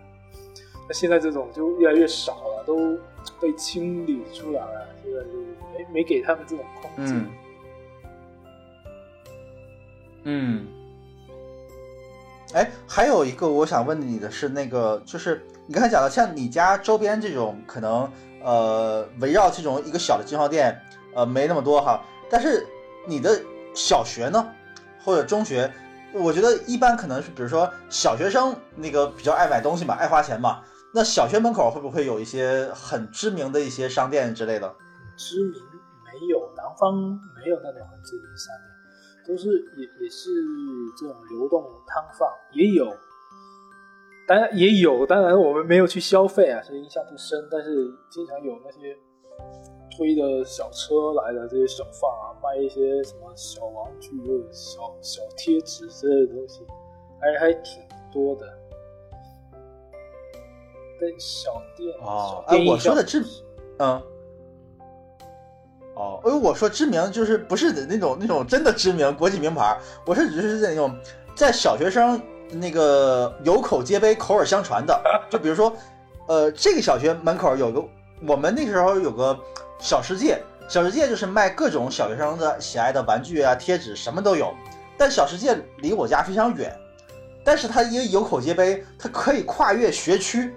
[0.89, 2.97] 那现在这种就越来越少了，都
[3.41, 5.31] 被清理出来了，现在就
[5.73, 7.17] 没没给他们这种空间。
[7.17, 7.31] 嗯。
[10.29, 10.67] 嗯，
[12.53, 18.11] 哎，还有一个我想问你的是，那个就是你刚才讲的，像你家周边这种可能
[18.43, 20.77] 呃围绕这种一个小的经销店，
[21.15, 22.67] 呃没那么多哈，但是
[23.07, 23.41] 你的
[23.73, 24.53] 小学呢，
[25.05, 25.73] 或者中学，
[26.13, 30.61] 我觉得一般可能是比如说小学生那个比较爱买东西嘛，爱花钱嘛，
[30.97, 34.75] 那小学门口会不会有一些很知名的一些商店之类的？
[35.15, 35.61] 知名
[36.03, 36.95] 没有，南方
[37.37, 40.31] 没有那种很知名商店，都是也也是
[40.99, 42.91] 这种流动摊贩，也有，
[44.27, 47.47] 当然也有，当然我们没有去消费啊，所以印象不深。
[47.51, 48.97] 但是经常有那些
[49.95, 56.67] 推的小车来的这些小贩啊，卖一些什么小玩具或者小小贴纸之类的东西，
[57.21, 58.47] 还还挺多的。
[61.01, 63.25] 但小店哦，哎，我说的知，
[63.79, 64.03] 嗯，
[65.95, 70.95] 哦，因为我说知名就是不是那种那种真的知名国际名牌，我是只是那种
[71.35, 72.21] 在小学生
[72.51, 74.99] 那个有口皆碑、口耳相传的，
[75.31, 75.73] 就比如说，
[76.29, 77.85] 呃，这个小学门口有个，
[78.27, 79.39] 我们那时候有个
[79.79, 84.55] 小世界，小世界就是卖各种小学生的喜爱的玩具啊、贴纸，什么都有，
[84.97, 86.75] 但小世界离我家非常远，
[87.45, 90.55] 但是它因为有口皆碑，它可以跨越学区。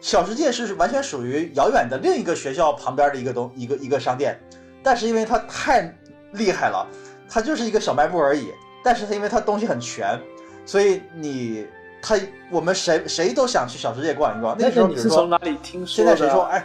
[0.00, 4.38] 小世界是完全属于遥远的另一个学校旁边的一个东一个一个商店，
[4.82, 5.92] 但是因为它太
[6.32, 6.86] 厉害了，
[7.28, 8.52] 它就是一个小卖部而已。
[8.84, 10.20] 但是它因为它东西很全，
[10.64, 11.66] 所以你
[12.00, 12.16] 它
[12.50, 14.56] 我们谁谁都想去小世界逛一逛。
[14.56, 16.06] 那个时候，比如说你是从哪里听说现？
[16.06, 16.64] 在谁说哎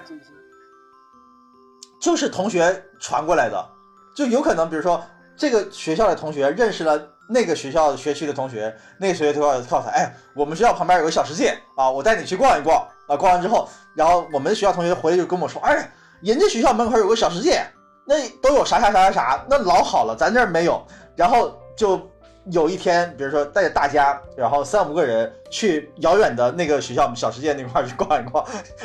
[1.99, 3.69] 就是同学传过来的，
[4.15, 5.03] 就有可能比如说
[5.35, 6.99] 这个学校的同学认识了
[7.29, 13.17] 那个学校学区的同学，那个学校就告告诉他，哎，我们学校旁边有个小世界啊，我带你去逛一逛啊。
[13.17, 15.89] 逛完之后，然后我们学校同学回来就跟我说，哎，
[16.21, 17.65] 人家学校门口有个小世界，
[18.05, 20.81] 那都有啥啥啥啥啥，那老好了，咱这儿没有。
[21.15, 21.99] 然后就
[22.45, 28.43] 有一天，比如说带着大家，然后三五个人去遥远的那个学校小世界那块去逛一逛，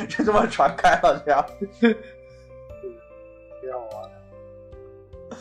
[0.09, 1.43] 就这么传开了，这样。
[1.79, 5.37] 挺好玩的。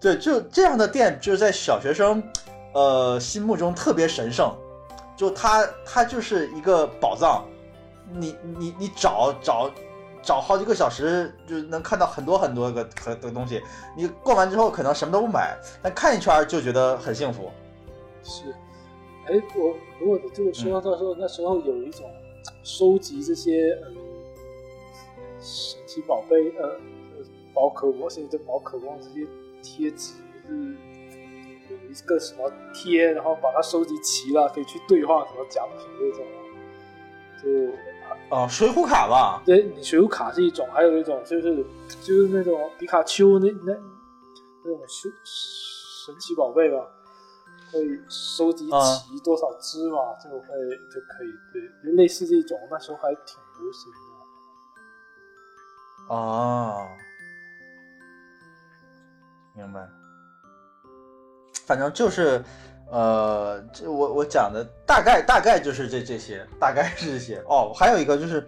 [0.00, 2.22] 对，就这样的店，就是在小学生，
[2.72, 4.54] 呃，心目中特别神圣，
[5.16, 7.44] 就它它就是一个宝藏，
[8.12, 9.70] 你你你找找
[10.22, 13.62] 找好几个小时，就能看到很多很多个可的东西。
[13.96, 17.50] 你逛完之后可能什么都不买，但看一圈就觉得很幸福。
[18.22, 18.50] 是，
[19.26, 22.10] 哎，我如果你这么说，到时候那时候有一种
[22.62, 23.96] 收集这些嗯
[25.40, 27.24] 神奇宝贝呃呃
[27.54, 29.26] 宝可梦，现在宝可梦这些
[29.62, 30.14] 贴纸，
[30.48, 30.76] 就是
[31.70, 36.38] 有一个什么贴，然后把它收集齐了，可以去兑换什么奖品那种啊，
[37.40, 37.48] 就
[38.28, 41.64] 哦，水浒卡吧，对，你水浒卡是一种，还有一种就是
[42.02, 43.72] 就是那种皮卡丘那那
[44.64, 46.84] 那种神神奇宝贝吧，
[47.70, 50.46] 可以收集啊齐多少只嘛，就会
[50.92, 53.96] 就可以对，就类似这种，那时候还挺流行的。
[56.14, 56.88] 哦，
[59.54, 59.88] 明白。
[61.64, 62.44] 反正就是，
[62.90, 67.42] 呃，这我我讲的大概大概就是这这些，大概是这些。
[67.48, 68.46] 哦，还有一个就是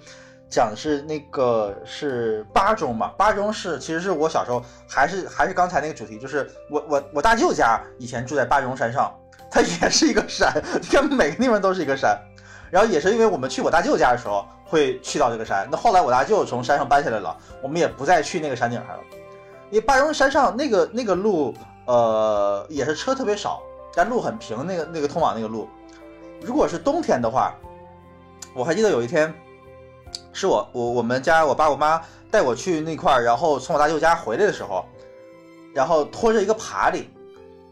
[0.48, 9.12] 讲的是那个是巴中嘛，巴中是其实是我小时候还是还是刚才那个主题，就是我我我大舅家以前住在巴中山上，
[9.50, 12.18] 它也是一个山， 你看每个地方都是一个山。
[12.70, 19.02] 然后也是因为我们去我大舅家的时候会去到这个山，那后来我大舅从山上搬下来了，我们也不再去那个山顶上了。
[19.70, 21.54] 因为巴中山上那个那个路，
[21.86, 23.62] 呃，也是车特别少，
[23.98, 25.68] 但路很平，那个那个通往那个路。
[26.40, 27.52] 如果是冬天的话，
[28.54, 29.34] 我还记得有一天，
[30.32, 32.00] 是我我我们家我爸我妈
[32.30, 34.86] 带我去那块儿，然后从我大舅家回来的时候，
[35.74, 37.10] 然后拖着一个爬犁，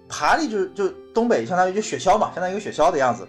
[0.09, 3.25] 爬犁就是就东北相当于就雪橇嘛，相当于一个雪橇的样子。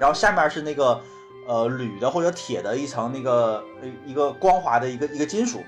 [0.00, 0.98] 然后下面是那个
[1.46, 3.62] 呃铝的或者铁的一层那个
[4.06, 5.62] 一个光滑的一个一个金属，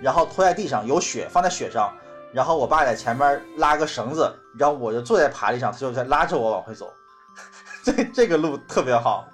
[0.00, 1.92] 然后拖在地上，有雪放在雪上，
[2.36, 6.92] 然后我爸在前面拉个绳子，然后我就坐在爬犁上，他就在拉着我往回走，
[7.82, 9.26] 这这个路特别好。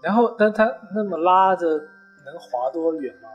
[0.00, 0.64] 然后，但他
[0.94, 3.28] 那么拉着能滑多远吗？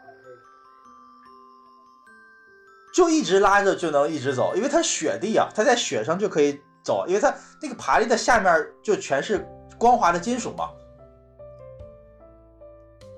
[2.94, 9.45] 就一直拉着就能一直走，因为它雪地啊，它在雪上就可以走，因为它那个爬犁的下面就全是
[9.77, 10.69] 光滑的金属嘛。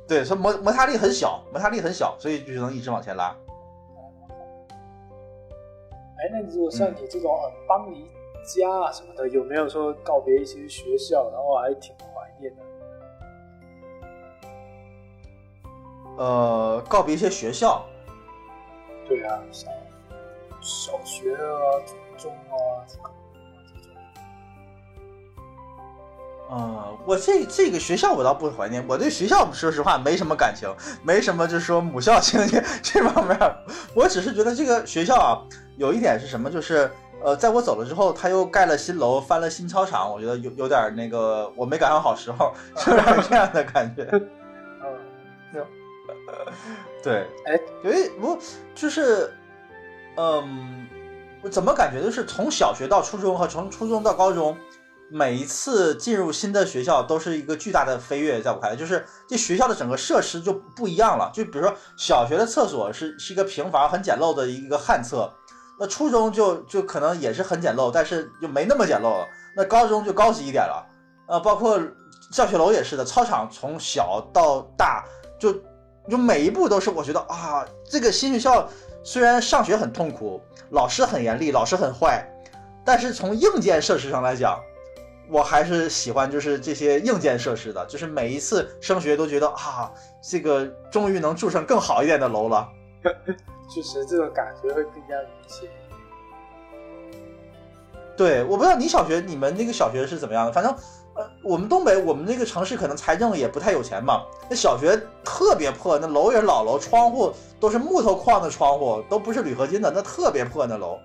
[0.07, 3.35] 对，所以摩摩擦力很小，摩擦力很小，所以就能一直往前拉。
[6.25, 8.09] 哎，那如果像你这种呃搬离
[8.43, 12.63] 家啊什么的，有没有说告别一些学校，然后还挺怀念的？
[16.17, 17.85] 呃，告别一些学校，
[19.07, 19.71] 对啊，像
[20.61, 22.81] 小学啊、初中啊、
[26.49, 30.69] 呃，我这这个学校我倒不怀念，我对学校说实话没什么感情，
[31.03, 33.37] 没什么就是说母校情节 这方面，
[33.95, 35.41] 我只是觉得这个学校啊，
[35.77, 36.89] 有一点是什么，就是
[37.23, 44.07] 呃，在我走了之后，他又盖了新楼，翻了新操场，我觉得有有点那个我没赶上好时候， 是有点这样的感觉。
[44.11, 45.65] 嗯，
[47.01, 48.37] 对，哎，因为不
[48.75, 49.33] 就是，
[50.17, 50.87] 嗯，
[51.41, 54.55] 我怎么感觉就是从小学到初中和从初中到高中，
[55.11, 61.31] 每一次进入新的学校都是一个巨大的飞跃，在我看来，就是这学校的整个设施就不一样了。
[61.33, 65.31] 就比如说小学的厕所是是一个平房很简陋的一个旱厕，
[65.79, 69.27] 那初中就就可能也是很简陋，但是就没那么简陋了。
[69.55, 70.85] 那高中就高级一点了，
[71.27, 71.79] 呃，包括
[72.31, 75.05] 教学楼也是的，操场从小到大
[75.39, 75.53] 就
[76.09, 78.67] 就每一步都是我觉得啊，这个新学校
[79.03, 80.41] 虽然上学很痛苦，
[80.71, 82.27] 老师很严厉，老师很坏，
[82.83, 84.59] 但是从硬件设施上来讲，
[85.29, 89.91] 我还是喜欢就是这些硬件设施的，就是每一次升学都觉得啊，
[90.21, 92.67] 这个终于能住上更好一点的楼了。
[93.73, 95.69] 确 实这种感觉会更加明显。
[98.17, 100.73] 对，我不知道你小学你们那个小学是怎么样的，反正
[101.15, 110.97] 呃，我们东北我们那个城市可能财政也不太有钱嘛，那小学特别破，那楼也是老楼，窗户都是木头框的窗户，都不是铝合金的，那特别破那楼。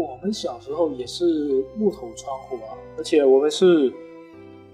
[0.00, 3.92] 我们小时候也是木头窗户啊，而且我们是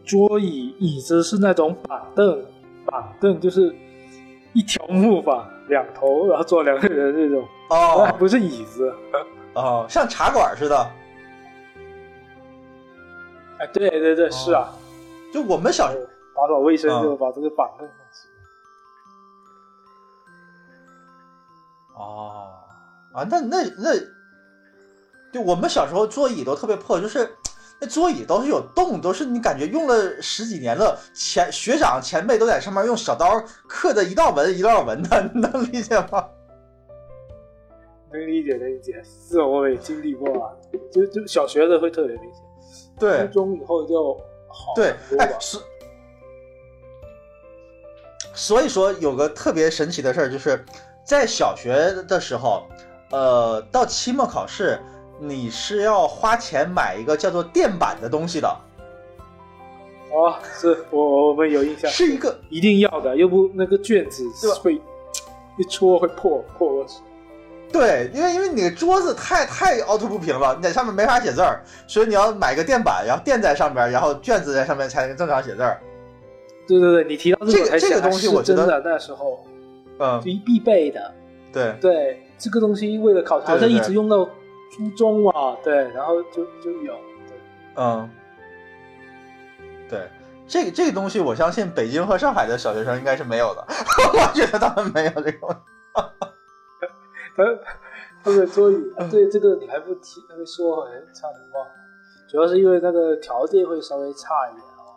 [0.04, 2.46] 桌椅椅子是那种板凳，
[2.84, 3.74] 板凳就是
[4.52, 8.94] 一条木板两头，然后坐两个人那种，哦不是椅子。
[9.54, 10.76] 哦，像茶馆似的。
[13.58, 14.72] 哎，对对对，是啊，
[15.32, 16.04] 就我们小时候
[16.40, 18.34] 打扫卫生嗯就把这个板凳弄起来。
[21.98, 22.52] 哦
[23.14, 23.94] 啊，那那那，
[25.36, 27.30] 就我们小时候座椅都特别破，就是
[27.78, 33.38] 那座椅都是有洞，都是你感觉用了十几年了，前学长前辈都在上面用小刀
[33.68, 36.26] 刻的一道纹一道纹的，你 能理解吗？
[38.10, 40.56] 能理解能理解，是我也经历过啊，
[40.90, 42.42] 就就小学的会特别明显，
[42.98, 44.14] 对初中以后就
[44.48, 45.30] 好对哎，。
[45.38, 45.60] 所
[48.32, 50.64] 所以说有个特别神奇的事儿，就是
[51.04, 52.62] 在小学的时候，
[53.10, 54.80] 呃，到期末考试，
[55.18, 58.48] 你是要花钱买一个叫做垫板的东西的，
[60.12, 64.24] 哦，是我我们有印象，是一个一定要的，要不那个卷子
[64.62, 64.74] 会
[65.56, 66.86] 一戳会破破。
[67.72, 75.80] 对，因为因为你的桌子太太凹凸不平了，你在上面没法写字儿，所以你要买个垫板，然后垫在上面，然后卷子在上面才能正常写字儿。
[76.68, 79.44] 对对对，你提到这这个这个东西我觉得真的那时候
[79.98, 81.12] 嗯，必必备的。
[81.52, 84.28] 对，对，这个东西为了考，好像一直用到
[84.70, 86.94] 初中嘛，对，然后就就有，
[87.28, 87.38] 对，
[87.76, 88.10] 嗯，
[89.88, 90.09] 对，
[90.47, 95.62] 这个这个东西，我相信北京和上海的小学生应该是没有的， 我觉得他们没有这个。
[97.36, 97.44] 他
[98.24, 101.70] 他们桌椅，啊对这个你还不提，说，哎，差点忘了，
[102.28, 104.97] 主要是因为那个条件会稍微差一点哦，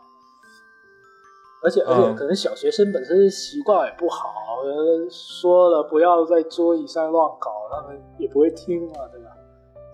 [1.62, 9.30] 而且而且嗯可能小学生本身习惯也不好，呃说了不要在桌椅上乱搞，他们也不会听嘛，对吧？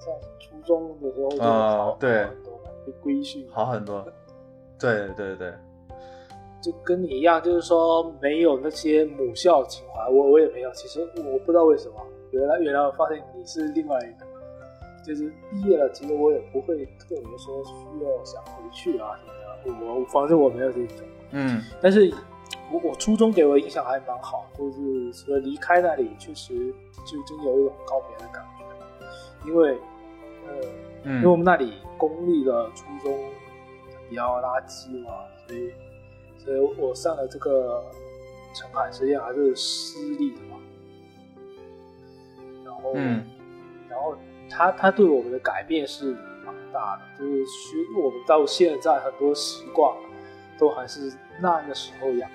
[0.06, 4.06] 像初中的时候就啊好对很多嘛，被规训，好很多。
[4.80, 5.54] 对对对，
[6.62, 10.72] 就跟你一样，就是说没有那些母校情怀，我我也没有。
[10.74, 11.96] 其实我不知道为什么，
[12.32, 14.26] 原来原来我发现你是另外一个，
[15.04, 19.18] 就是毕业了，其实我也不会特别说需要想回去啊
[19.64, 19.86] 什么的。
[19.86, 22.14] 我我反正我没有这种，嗯但是
[22.72, 26.54] 我我初中给我的印象还蛮好，就是除了离开那里，确实
[27.06, 29.78] 就真有一种告别的感觉，因为
[30.48, 30.70] 呃。
[31.06, 33.30] 因为我嗯们那里公立的初中
[34.10, 35.12] 比较垃圾嘛，
[35.46, 35.72] 所以
[36.36, 37.84] 所以我上了这个
[38.56, 40.58] 澄海实验还是私立的嘛，
[42.64, 43.24] 然后、嗯
[43.88, 44.18] 然后
[44.50, 49.96] 他他对我们的改变是蛮大的，就是学我们到现在很多习惯
[50.58, 52.28] 都还是那个时候养，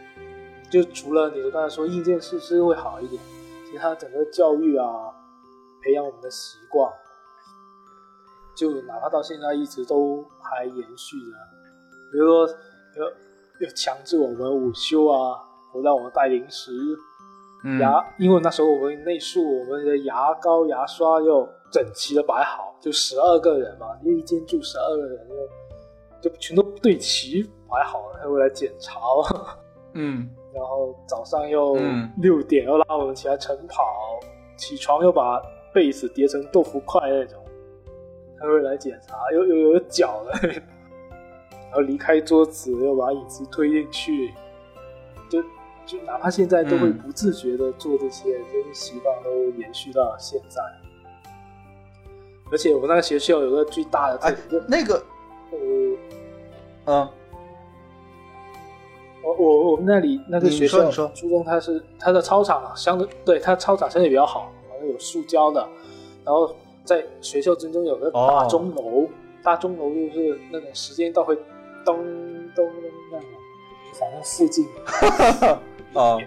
[0.70, 3.20] 就除了你刚才说硬件设施会好一点，
[3.68, 5.12] 其他整个教育啊，
[5.82, 6.88] 培养我们的习惯。
[8.60, 11.36] 就哪怕到现在一直都还延续着，
[12.12, 13.06] 比如说要
[13.60, 15.40] 要强制我们午休啊，
[15.72, 16.70] 不让我们带零食，
[17.64, 17.80] 嗯。
[17.80, 25.26] 牙，因为那时候我们内宿，我们的牙膏、牙刷要整齐的摆好，就十二个人嘛，因为一间住十二个人，
[26.20, 29.24] 就就全都对齐摆好了，他会来检查哦。
[29.94, 30.28] 嗯。
[30.52, 31.78] 然后早上又
[32.18, 33.82] 六点又拉我们起来晨跑，
[34.58, 35.40] 起床又把
[35.72, 37.39] 被子叠成豆腐块那种，
[38.40, 44.32] 他会来检查，又又有脚的， 然后离开桌子又把椅子推进去，
[45.28, 45.42] 就
[45.84, 50.62] 就哪怕现在都会嗯不自觉的做这些，这些习惯都延续到现在。
[52.50, 54.94] 而且我们那个学校有个最大的特哎点，就那个
[55.52, 55.96] 呃，
[56.86, 57.08] 嗯
[59.22, 65.60] 我我我们那里那个学校初中，它是它的操场啊，相对对它操场相对比较好，好像有塑胶的，
[66.24, 66.52] 然后
[66.90, 69.08] 在学校真正有个大哦钟楼，
[69.44, 71.36] 大钟楼就是那种时间到会
[71.84, 71.96] 咚
[72.52, 72.68] 咚咚
[73.12, 73.28] 那种，
[73.94, 74.66] 反正附近
[75.94, 76.18] 啊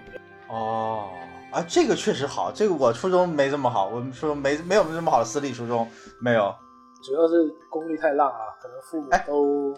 [0.47, 1.03] 哦
[1.51, 5.85] 啊，这个确实好，这个我初中没这么好，我们初中没没有这么好的私立初中，
[6.21, 6.55] 没有。
[7.03, 9.73] 主要是功率太烂啊，可能父母哎都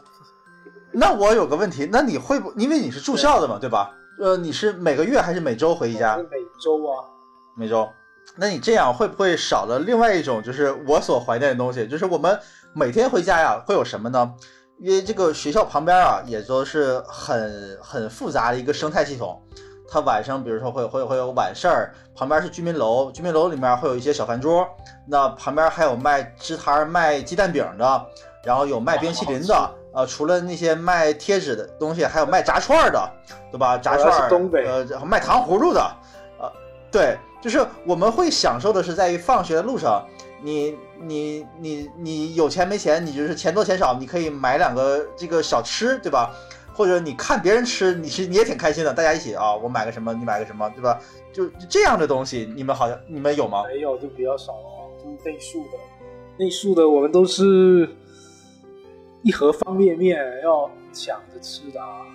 [0.92, 2.54] 那我有个问题，那你会不？
[2.60, 3.92] 因为你是住校的嘛，对吧？
[4.20, 6.24] 呃，你是每个月还是每周回一家是？
[6.26, 7.04] 每周啊，
[7.56, 7.90] 每周。
[8.36, 11.88] 那你这样会不会少了另外一种，就是我所怀念的东西？
[11.88, 12.40] 就是我们
[12.74, 14.34] 每天回家呀，会有什么呢？
[14.80, 19.42] 因为这个学校旁边啊，也都是很很复杂的一个生态系统。
[19.88, 24.68] 它晚上，比如说会会会有晚市儿，旁边是居民楼，居民楼里面会有一些小饭桌，
[25.08, 28.06] 那旁边还有卖支摊儿卖鸡蛋饼的，
[28.44, 33.10] 然后有卖冰淇淋的，呃，除了那些卖贴纸的东西，还有卖炸串儿的，
[33.52, 33.78] 对吧？
[33.78, 35.80] 炸串儿，东北呃，卖糖葫芦的，
[36.40, 36.52] 呃，
[36.92, 37.16] 对，
[37.46, 40.04] 就是我们会享受的是在于放学的路上，
[40.42, 46.34] 你你你你有钱没钱，你就是钱多钱少，你可以买两个这个小吃，对吧？
[46.74, 51.00] 或者你看别人吃，你是你也挺开心的，大家一起啊，我买个什么，你买个什么，对吧？
[51.32, 53.64] 就这样的东西，你们好像你们有吗？
[53.68, 55.78] 没有就比较少了，就是内数的，
[56.38, 57.88] 内数的我们都是
[59.22, 62.08] 一盒方便面要抢着吃的啊，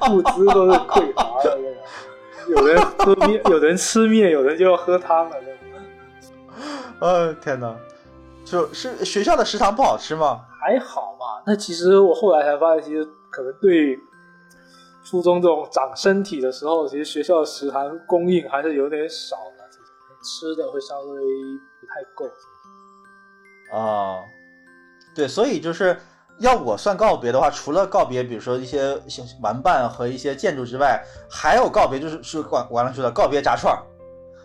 [0.10, 1.58] 物资都是匮乏的。
[2.48, 5.36] 有人喝面，有人吃面，有人就要喝汤了。
[7.00, 7.76] 呃， 天哪，
[8.44, 10.44] 就是学校的食堂不好吃吗？
[10.60, 11.42] 还好吧。
[11.46, 13.98] 那其实我后来才发现，其实可能对
[15.04, 19.64] 初中这种长身体的时候，其实学校的食堂供应还是有点少的，
[20.22, 21.22] 吃的会稍微
[21.80, 22.26] 不太够。
[23.70, 24.24] 啊，
[25.14, 25.96] 对，所以就是
[26.38, 33.82] 要我算告别的话，除了告别，比如说一些像玩伴和一些建筑之外，还有告别就是是完完了说的告别炸串儿，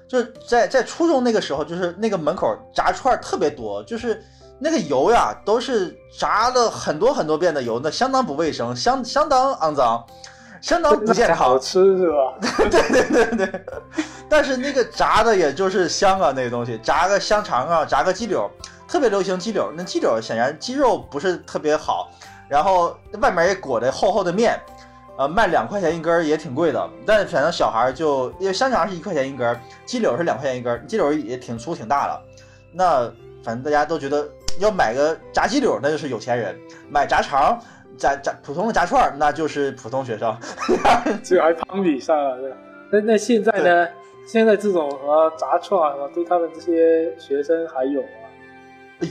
[0.07, 4.23] 就是在在初中那个时候，就是那个门口炸串儿特别多，就是
[4.59, 10.03] 那个油呀都是炸了很多很多遍的油，那相当不卫生，相相当肮脏，
[10.61, 11.37] 相当不健康。
[11.53, 12.37] 好吃是吧？
[12.57, 13.65] 对对对对，
[14.27, 18.49] 但是那个炸的也就是香啊，那个东西炸个香肠啊，炸个鸡柳，
[18.93, 19.71] 特别流行鸡柳。
[19.75, 22.11] 那鸡柳显然鸡肉不是特别好，
[22.47, 24.55] 然后外面也裹着厚厚的面，
[25.17, 26.87] 呃，卖两块钱一根儿也挺贵的。
[27.03, 32.21] 但反正小孩儿就因为香肠是一块钱一根儿，鸡柳是两块钱一根儿，鸡柳也挺粗挺大的。
[32.71, 33.11] 那
[33.43, 34.29] 反正大家都觉得
[34.59, 36.55] 要买个炸鸡柳那就是有钱人，
[36.87, 37.59] 买炸肠。
[37.95, 40.35] 炸炸普通的炸串儿那就是普通学生，
[41.23, 42.57] 这个还攀比上了，对吧？
[42.91, 43.87] 那那现在呢？
[44.25, 48.07] 现在这种什么炸串啊，对他们这些学生还有吗？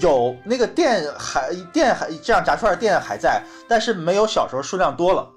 [0.00, 5.28] 有那个店还店还这样炸串店还在，但是没有小时候数量多了。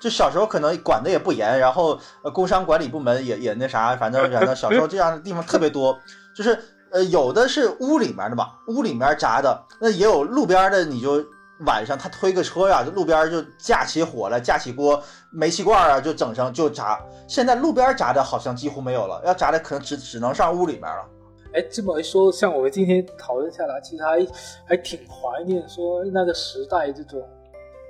[0.00, 1.98] 就小时候可能管的也不严，然后
[2.32, 5.98] 工商管理部门也也那啥，反正反正小时候这样的地方特别多。
[6.36, 6.58] 就是
[6.90, 11.24] 呃有的是屋里面的嘛，屋里面炸的，那也有路边的，你就。
[11.64, 15.00] 晚上他推个车呀，就路边就架起火来，架起锅，
[15.30, 16.98] 煤气罐啊，就整上就炸。
[17.28, 21.04] 现在路边炸的好像几乎没有了，要炸的可能只只能上屋里面了。
[21.54, 24.26] 哎，这么一说，像我们今天讨论下来，其实还
[24.64, 27.22] 还挺怀念说那个时代这种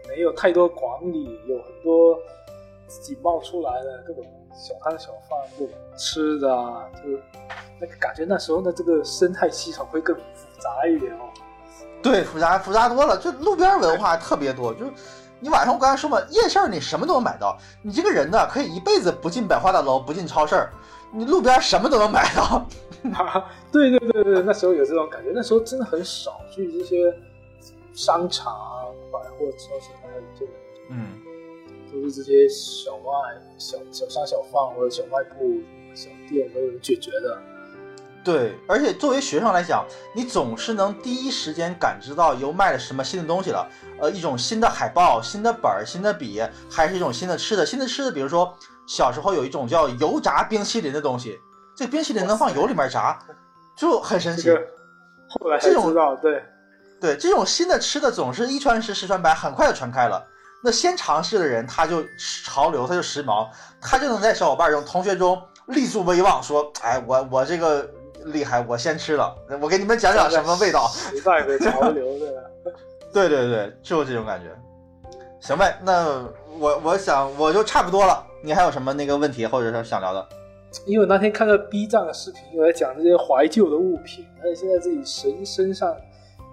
[0.09, 2.19] 没有太多管理，有很多
[2.89, 7.03] 自己冒出来的各种小摊小贩，各种吃的啊，就
[7.81, 11.31] 那个感觉那时候的这个生态系统会更复杂一点哦。
[12.03, 14.75] 对，复杂复杂多了，就路边文化特别多。
[14.75, 14.87] 就
[15.43, 17.59] 你晚上我刚才说嘛，夜市你什么都能买到。
[17.83, 20.69] 你这个人呢，可以一辈子不进百货大楼，不进超市，
[21.11, 22.65] 你路边什么都能买到。
[23.73, 27.13] 对对对对，那时候有这种感觉，那时候真的很少去这些
[27.93, 30.53] 商场啊、百货超市，还有这个，
[30.91, 31.19] 嗯，
[31.93, 35.61] 都是这些小卖小小商小贩或者小卖部、
[35.93, 37.43] 小店都能解决的。
[38.25, 39.85] 对，而且作为学生来讲，
[40.15, 43.69] 你总是能第一时间感知到又卖了什么新的东西了。
[44.01, 46.41] 呃，一种新的海报、新的本儿、新的笔，
[46.71, 47.67] 还是一种新的吃的。
[47.67, 51.37] 新的吃的，比如说小时候有一种叫油炸冰淇淋的东西，
[51.77, 53.19] 这个冰淇淋能放油里面炸，
[53.77, 54.51] 就很神奇。
[55.29, 56.45] 后来知道对
[57.01, 60.25] 对，这种新的吃的总是一传十，十传百，很快就传开了。
[60.63, 62.05] 那先尝试的人，他就
[62.45, 63.49] 潮流，他就时髦，
[63.81, 67.91] 他就能在小伙伴中、同学中立足威望，说：“哎，我我这个。”
[68.27, 68.65] 厉害！
[68.69, 70.87] 我先吃了，我给你们讲讲什么味道。
[70.89, 72.49] 时代的潮流 的，
[73.13, 74.49] 对对对，就这种感觉。
[75.41, 76.25] 行呗，那
[76.59, 78.25] 我我想我就差不多了。
[78.43, 80.29] 你还有什么那个问题或者是想聊的？
[80.87, 85.95] 因为我那天看个 B 站的视频，我在讲这些怀旧的物品，而且现在自己身身上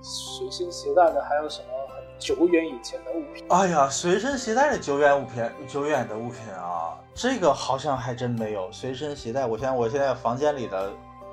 [0.02, 3.46] 随身携带的还有什么很久远以前的物品？
[3.50, 8.72] 哎呀，随身携带的久远物品，久远的物品啊，这个好像还真没有。
[8.72, 10.91] 随身携带，我现在我现在房间里的。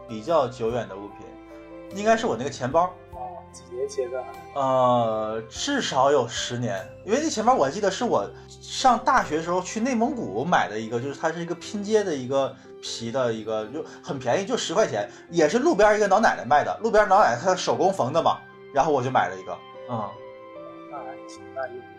[0.08, 4.22] 比较久远的物品，应该是我那个钱包哦，几年前的，
[4.54, 18.38] 呃，至少有十年，因为那钱包我还记得是我上大学时候去内蒙古买的一个，就是它是一个拼接的一个皮的一个，就很便宜，就十块钱，也是路边一个老奶奶卖的，路边老奶奶她手工缝的嘛，
[18.72, 19.56] 然后我就买了一个，
[19.90, 20.08] 嗯，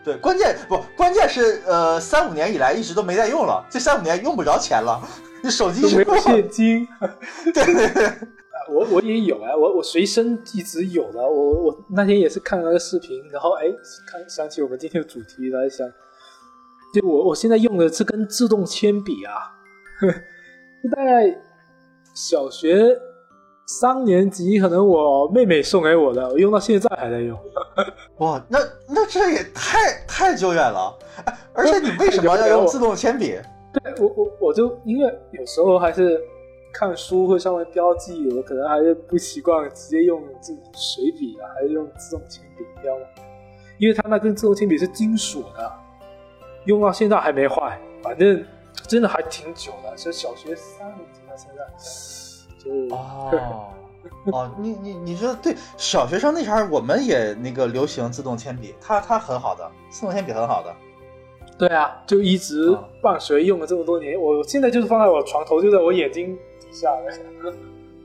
[0.04, 5.00] 对，关键不，关键是呃，三五年以来一直都没再用了，这三五年用不着钱了。
[5.42, 6.86] 你手机没有现金，
[7.54, 8.12] 对 对对，
[8.74, 13.66] 我我也有啊，我我随身一直有的，我我那天也是看了个视频，然后哎，
[14.10, 15.86] 看想起我们今天的主题来想，
[16.92, 19.32] 就我我现在用的这根自动铅笔啊，
[20.00, 20.08] 呵
[20.90, 21.38] 大概
[22.14, 22.98] 小学
[23.68, 27.38] 三年级，可能我妹妹送给我的，我用到现在还在用。
[28.16, 28.58] 哇，那
[28.88, 30.96] 那这也太太久远了，
[31.52, 33.38] 而且你为什么要用自动铅笔？
[33.74, 36.18] 对我我我就因为有时候还是
[36.72, 42.96] 看书会稍微标记，我可能还是不习惯直接用这种水笔啊，还是用自动铅笔标，
[43.76, 45.72] 因为它那根自动铅笔是金属的，
[46.64, 48.42] 用到现在还没坏，反正
[48.86, 51.62] 真的还挺久的，是小学三年级到现在，
[52.58, 53.64] 就哦
[54.32, 60.74] 哦，你你你说对，小学生那前儿我们也那个流行自动铅笔，它它很好的，自动铅笔很好的。
[61.58, 67.54] 对啊，就一直伴随用了这么多年，我现在就是放在我床头，就在我眼睛底下的。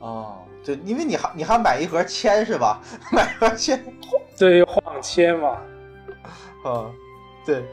[0.00, 2.80] 哦，对，因为你还你还买一盒铅是吧？
[3.12, 3.82] 买盒铅，
[4.36, 5.58] 对，晃铅嘛。
[6.64, 6.90] 啊，
[7.46, 7.64] 对，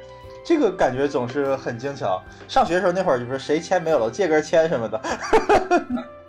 [0.43, 2.21] 这个感觉总是很精巧。
[2.47, 5.01] 上学时候那会儿就是谁铅没有了，借根铅什么的。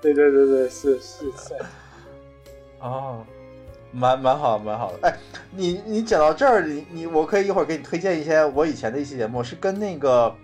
[0.03, 1.55] 对对对对，是是是。
[2.81, 3.25] 哦。
[3.95, 5.07] 蛮蛮好，蛮好的。
[5.07, 5.15] 哎，
[5.51, 10.35] 你你讲到这儿，你你我可以一会儿给你推荐一些我以前的一期节目，是跟那个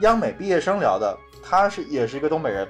[0.00, 2.66] 央美毕业生聊的，他是也是一个东北人，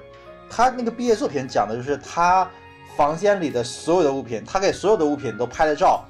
[0.47, 2.47] 他那个毕业作品讲的就是他
[2.95, 6.05] 房间里的所有的物品，他给所有的物品都拍了照，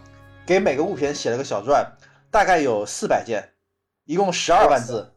[0.46, 1.90] 给每个物品写了个小传，
[2.30, 3.42] 大概有四百件，
[4.04, 5.10] 一共十二万字。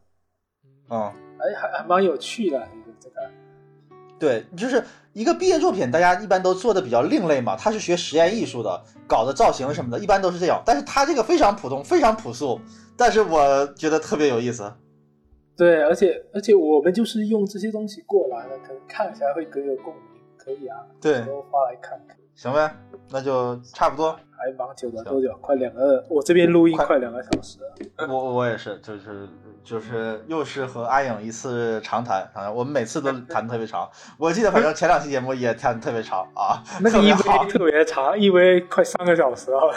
[0.89, 3.29] 嗯，哎，还还蛮有趣的，这个这个。
[4.17, 4.81] 对，就是
[5.13, 7.55] 一个毕业作品，大家一般都做的比较另类嘛。
[7.55, 10.61] 他是学实验艺术的，搞的造型什么的，一般都是这样。
[10.65, 12.59] 但是他这个非常普通，非常朴素，
[12.95, 14.71] 但是我觉得特别有意思。
[15.57, 20.77] 对，而且而且我们就是用这些东西过来的，可能看起来会更有共鸣，可以啊。
[21.01, 22.17] 对，都发来看看。
[22.41, 22.75] 行呗，
[23.11, 24.13] 那就差不多。
[24.35, 25.31] 还蛮久的，多久？
[25.39, 28.07] 快两个，我这边录音快两个小时了。
[28.07, 29.29] 我我也是，就是
[29.63, 33.87] 就是又是和阿影一次长谈啊，我们每次都谈特别长。
[34.17, 39.75] 我记得反正前两期节目也谈特别长啊，那个一 v 特别长，一 v 快三个小时了。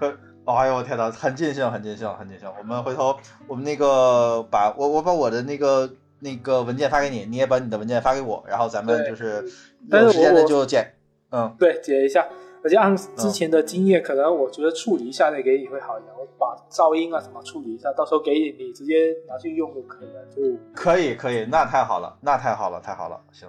[0.46, 2.50] 哎呦我天呐，很尽兴，很尽兴，很尽兴。
[2.58, 3.14] 我们回头
[3.46, 5.90] 我们那个把我我把我的那个
[6.20, 9.44] 那个文件发给你，你也把你的文件发给我，然后咱们就是
[9.90, 10.94] 有时间的就剪，
[11.30, 12.26] 嗯，对，解一下。
[12.64, 16.12] 而且按之前的经验，可能我觉得处理一下再给你会好一点。
[16.18, 20.24] 我把噪音啊什么处理一下，到时候给你，你直接拿去用就可以了。
[20.34, 20.42] 就
[20.74, 23.20] 可以，可以，那太好了，那太好了，太好了。
[23.30, 23.48] 行，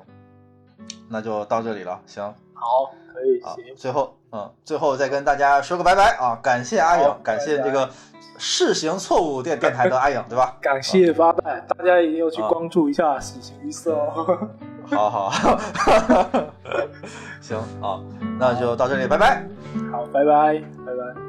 [1.10, 1.99] 那就到这里了。
[2.06, 2.24] 行，
[2.54, 3.41] 好，可以。
[3.41, 4.14] 行，最后。
[4.30, 6.38] 嗯，最后再跟大家说个拜拜啊！
[6.44, 7.90] 感谢阿影，感谢这个
[8.38, 10.58] 试行错误电电台的阿影，对吧？
[10.62, 14.49] 感谢八代，大家一定要去关注一下喜形于色哦。
[14.91, 15.30] 好好，
[17.41, 18.01] 行好，
[18.39, 19.43] 那就到这里，拜拜。
[19.91, 21.27] 好，拜拜，拜拜。